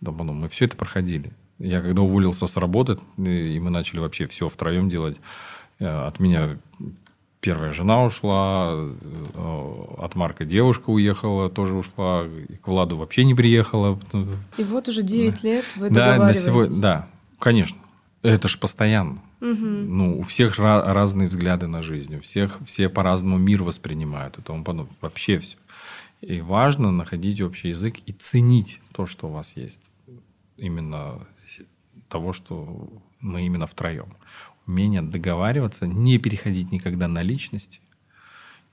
[0.00, 0.42] И тому подобное.
[0.42, 1.32] Мы все это проходили.
[1.60, 5.20] Я когда уволился с работы, и мы начали вообще все втроем делать,
[5.78, 6.58] э, от меня
[7.40, 13.34] первая жена ушла, э, от Марка девушка уехала, тоже ушла, и к Владу вообще не
[13.34, 14.00] приехала.
[14.56, 17.08] И вот уже 9 лет вы да, на сегодня, Да,
[17.38, 17.78] конечно.
[18.22, 19.22] Это ж постоянно.
[19.40, 19.66] Угу.
[19.66, 24.62] Ну, у всех разные взгляды на жизнь, у всех все по-разному мир воспринимают и тому
[24.62, 24.94] подобное.
[25.00, 25.56] Вообще все.
[26.20, 29.80] И важно находить общий язык и ценить то, что у вас есть.
[30.58, 31.26] Именно
[32.08, 32.90] того, что
[33.20, 34.16] мы именно втроем.
[34.66, 37.80] Умение договариваться, не переходить никогда на личности,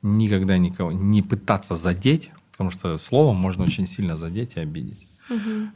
[0.02, 5.08] никогда никого не пытаться задеть, потому что словом можно очень сильно задеть и обидеть.
[5.30, 5.70] Угу.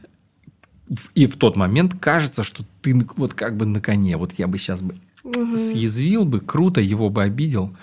[1.16, 4.18] И в тот момент кажется, что ты вот как бы на коне.
[4.18, 5.58] Вот я бы сейчас бы угу.
[5.58, 7.76] съязвил бы, круто, его бы обидел.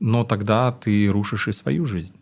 [0.00, 2.16] Но тогда ты рушишь и свою жизнь.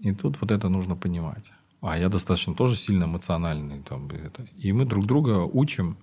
[0.00, 1.50] И тут вот это нужно понимать.
[1.80, 3.82] А я достаточно тоже сильно эмоциональный.
[3.88, 4.46] Там, это.
[4.56, 5.96] И мы друг друга учим,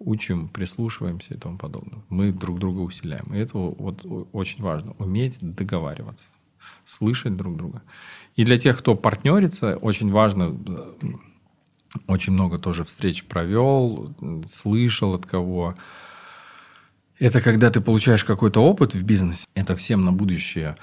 [0.00, 2.02] учим, прислушиваемся и тому подобное.
[2.08, 3.32] Мы друг друга усиляем.
[3.32, 4.94] И это вот очень важно.
[4.98, 6.28] Уметь договариваться.
[6.84, 7.82] Слышать друг друга.
[8.34, 10.56] И для тех, кто партнерится, очень важно
[12.06, 14.14] очень много тоже встреч провел,
[14.48, 15.76] слышал от кого.
[17.18, 19.46] Это когда ты получаешь какой-то опыт в бизнесе.
[19.54, 20.76] Это всем на будущее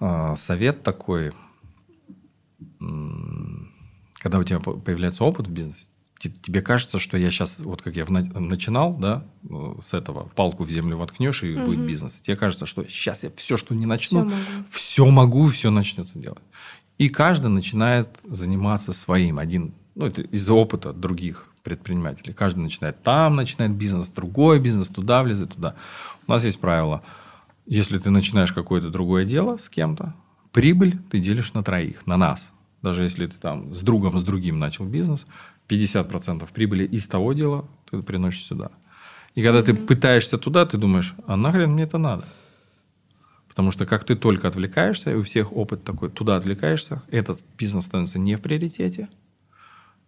[0.00, 1.32] э, совет такой.
[2.78, 5.84] Когда у тебя появляется опыт в бизнесе,
[6.18, 9.24] тебе кажется, что я сейчас, вот как я начинал, да,
[9.82, 11.66] с этого, палку в землю воткнешь, и угу.
[11.66, 12.14] будет бизнес.
[12.22, 16.18] Тебе кажется, что сейчас я все, что не начну, все могу, все, могу, все начнется
[16.18, 16.42] делать.
[16.98, 19.38] И каждый начинает заниматься своим.
[19.38, 22.32] Один ну, это из-за опыта других предпринимателей.
[22.32, 25.74] Каждый начинает там, начинает бизнес, другой бизнес, туда влезет, туда.
[26.26, 27.02] У нас есть правило.
[27.66, 30.14] Если ты начинаешь какое-то другое дело с кем-то,
[30.52, 32.50] прибыль ты делишь на троих, на нас.
[32.80, 35.26] Даже если ты там с другом, с другим начал бизнес,
[35.68, 38.70] 50% прибыли из того дела ты приносишь сюда.
[39.34, 42.24] И когда ты пытаешься туда, ты думаешь, а нахрен мне это надо?
[43.48, 47.84] Потому что как ты только отвлекаешься, и у всех опыт такой, туда отвлекаешься, этот бизнес
[47.84, 49.08] становится не в приоритете,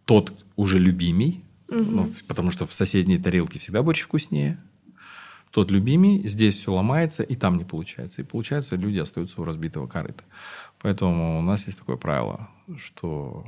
[0.05, 1.79] тот уже любимый, угу.
[1.79, 4.63] ну, потому что в соседней тарелке всегда борщ вкуснее.
[5.51, 8.23] Тот любимый, здесь все ломается, и там не получается.
[8.23, 10.25] И получается, люди остаются у разбитого корыта.
[10.81, 12.49] Поэтому у нас есть такое правило,
[12.79, 13.45] что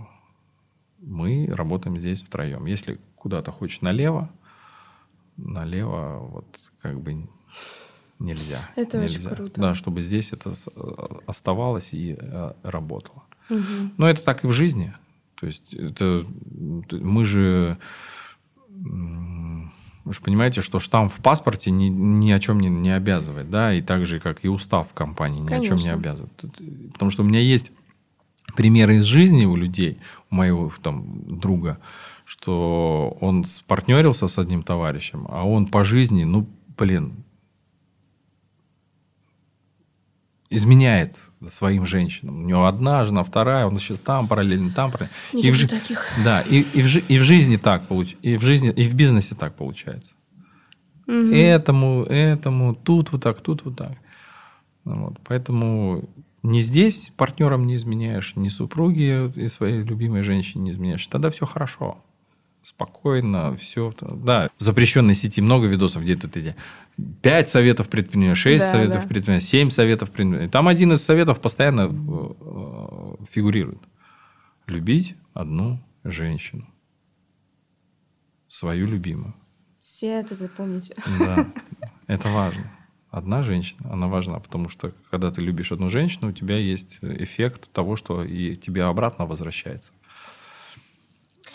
[0.98, 2.66] мы работаем здесь втроем.
[2.66, 4.31] Если куда-то хочешь налево,
[5.36, 6.47] налево вот
[6.82, 7.26] как бы
[8.18, 8.70] нельзя.
[8.76, 9.31] Это нельзя.
[9.31, 9.60] очень круто.
[9.60, 10.52] Да, чтобы здесь это
[11.26, 13.22] оставалось и э, работало.
[13.51, 13.93] Угу.
[13.97, 14.94] Но это так и в жизни.
[15.44, 16.24] То есть это
[16.90, 17.76] мы же
[18.70, 23.74] вы же понимаете, что штамп в паспорте ни, ни о чем не, не обязывает, да,
[23.74, 25.74] и так же, как и устав в компании ни Конечно.
[25.74, 26.32] о чем не обязывает.
[26.94, 27.72] Потому что у меня есть
[28.56, 29.98] примеры из жизни у людей,
[30.30, 31.78] у моего там друга,
[32.24, 36.48] что он партнерился с одним товарищем, а он по жизни, ну,
[36.78, 37.22] блин,
[40.48, 42.44] изменяет своим женщинам.
[42.44, 45.14] У него одна жена, вторая, он еще там параллельно, там параллельно.
[45.32, 46.06] Не и в, таких.
[46.24, 49.34] Да, и, и, в, и в жизни так получается, и в жизни, и в бизнесе
[49.34, 50.12] так получается.
[51.06, 51.34] Угу.
[51.34, 53.92] Этому, этому, тут вот так, тут вот так.
[54.84, 55.20] Ну вот.
[55.24, 56.08] Поэтому
[56.42, 61.06] не здесь партнерам не изменяешь, ни супруге и своей любимой женщине не изменяешь.
[61.06, 62.02] Тогда все хорошо
[62.65, 63.93] спокойно, все.
[64.01, 66.57] Да, в запрещенной сети много видосов, где тут эти
[67.23, 69.09] 5 советов предпринимателя, 6 да, советов да.
[69.09, 70.49] предпринимателя, 7 советов предпринимателя.
[70.49, 73.81] Там один из советов постоянно э, фигурирует.
[74.66, 76.66] Любить одну женщину.
[78.49, 79.35] Свою любимую.
[79.78, 80.95] Все это запомните.
[81.19, 81.47] Да,
[82.07, 82.70] это важно.
[83.11, 87.70] Одна женщина, она важна, потому что когда ты любишь одну женщину, у тебя есть эффект
[87.73, 89.93] того, что и тебе обратно возвращается.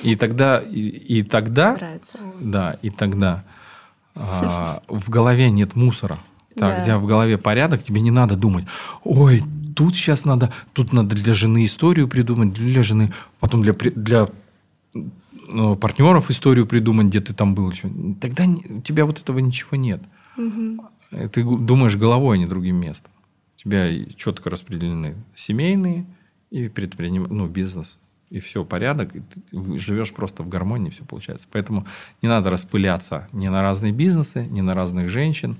[0.01, 2.19] И тогда, и, и тогда, Нравится.
[2.39, 3.43] да, и тогда
[4.15, 6.19] а, в голове нет мусора.
[6.55, 6.81] Так, да.
[6.83, 8.65] где в голове порядок, тебе не надо думать,
[9.03, 9.41] ой,
[9.75, 14.27] тут сейчас надо, тут надо для жены историю придумать, для жены, потом для, для
[15.47, 17.71] ну, партнеров историю придумать, где ты там был.
[18.19, 20.01] Тогда у тебя вот этого ничего нет.
[20.37, 21.29] Угу.
[21.31, 23.11] Ты думаешь головой, а не другим местом.
[23.55, 26.05] У тебя четко распределены семейные
[26.49, 27.27] и предприним...
[27.29, 27.99] ну, бизнес
[28.29, 31.47] и все, порядок, и ты живешь просто в гармонии, все получается.
[31.51, 31.85] Поэтому
[32.21, 35.57] не надо распыляться ни на разные бизнесы, ни на разных женщин,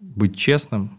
[0.00, 0.98] быть честным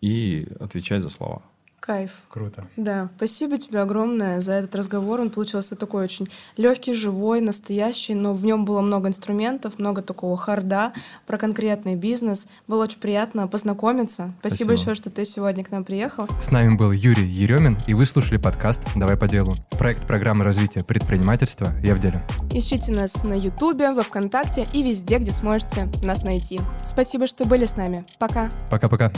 [0.00, 1.42] и отвечать за слова.
[1.84, 2.12] Кайф.
[2.30, 2.66] Круто.
[2.78, 5.20] Да, спасибо тебе огромное за этот разговор.
[5.20, 10.34] Он получился такой очень легкий, живой, настоящий, но в нем было много инструментов, много такого
[10.38, 10.94] харда
[11.26, 12.48] про конкретный бизнес.
[12.66, 14.32] Было очень приятно познакомиться.
[14.40, 14.72] Спасибо, спасибо.
[14.72, 16.26] еще, что ты сегодня к нам приехал.
[16.40, 19.52] С нами был Юрий Еремин, и вы слушали подкаст «Давай по делу».
[19.72, 22.26] Проект программы развития предпринимательства «Я в деле».
[22.50, 26.62] Ищите нас на Ютубе, во Вконтакте и везде, где сможете нас найти.
[26.82, 28.06] Спасибо, что были с нами.
[28.18, 28.48] Пока.
[28.70, 29.12] Пока-пока.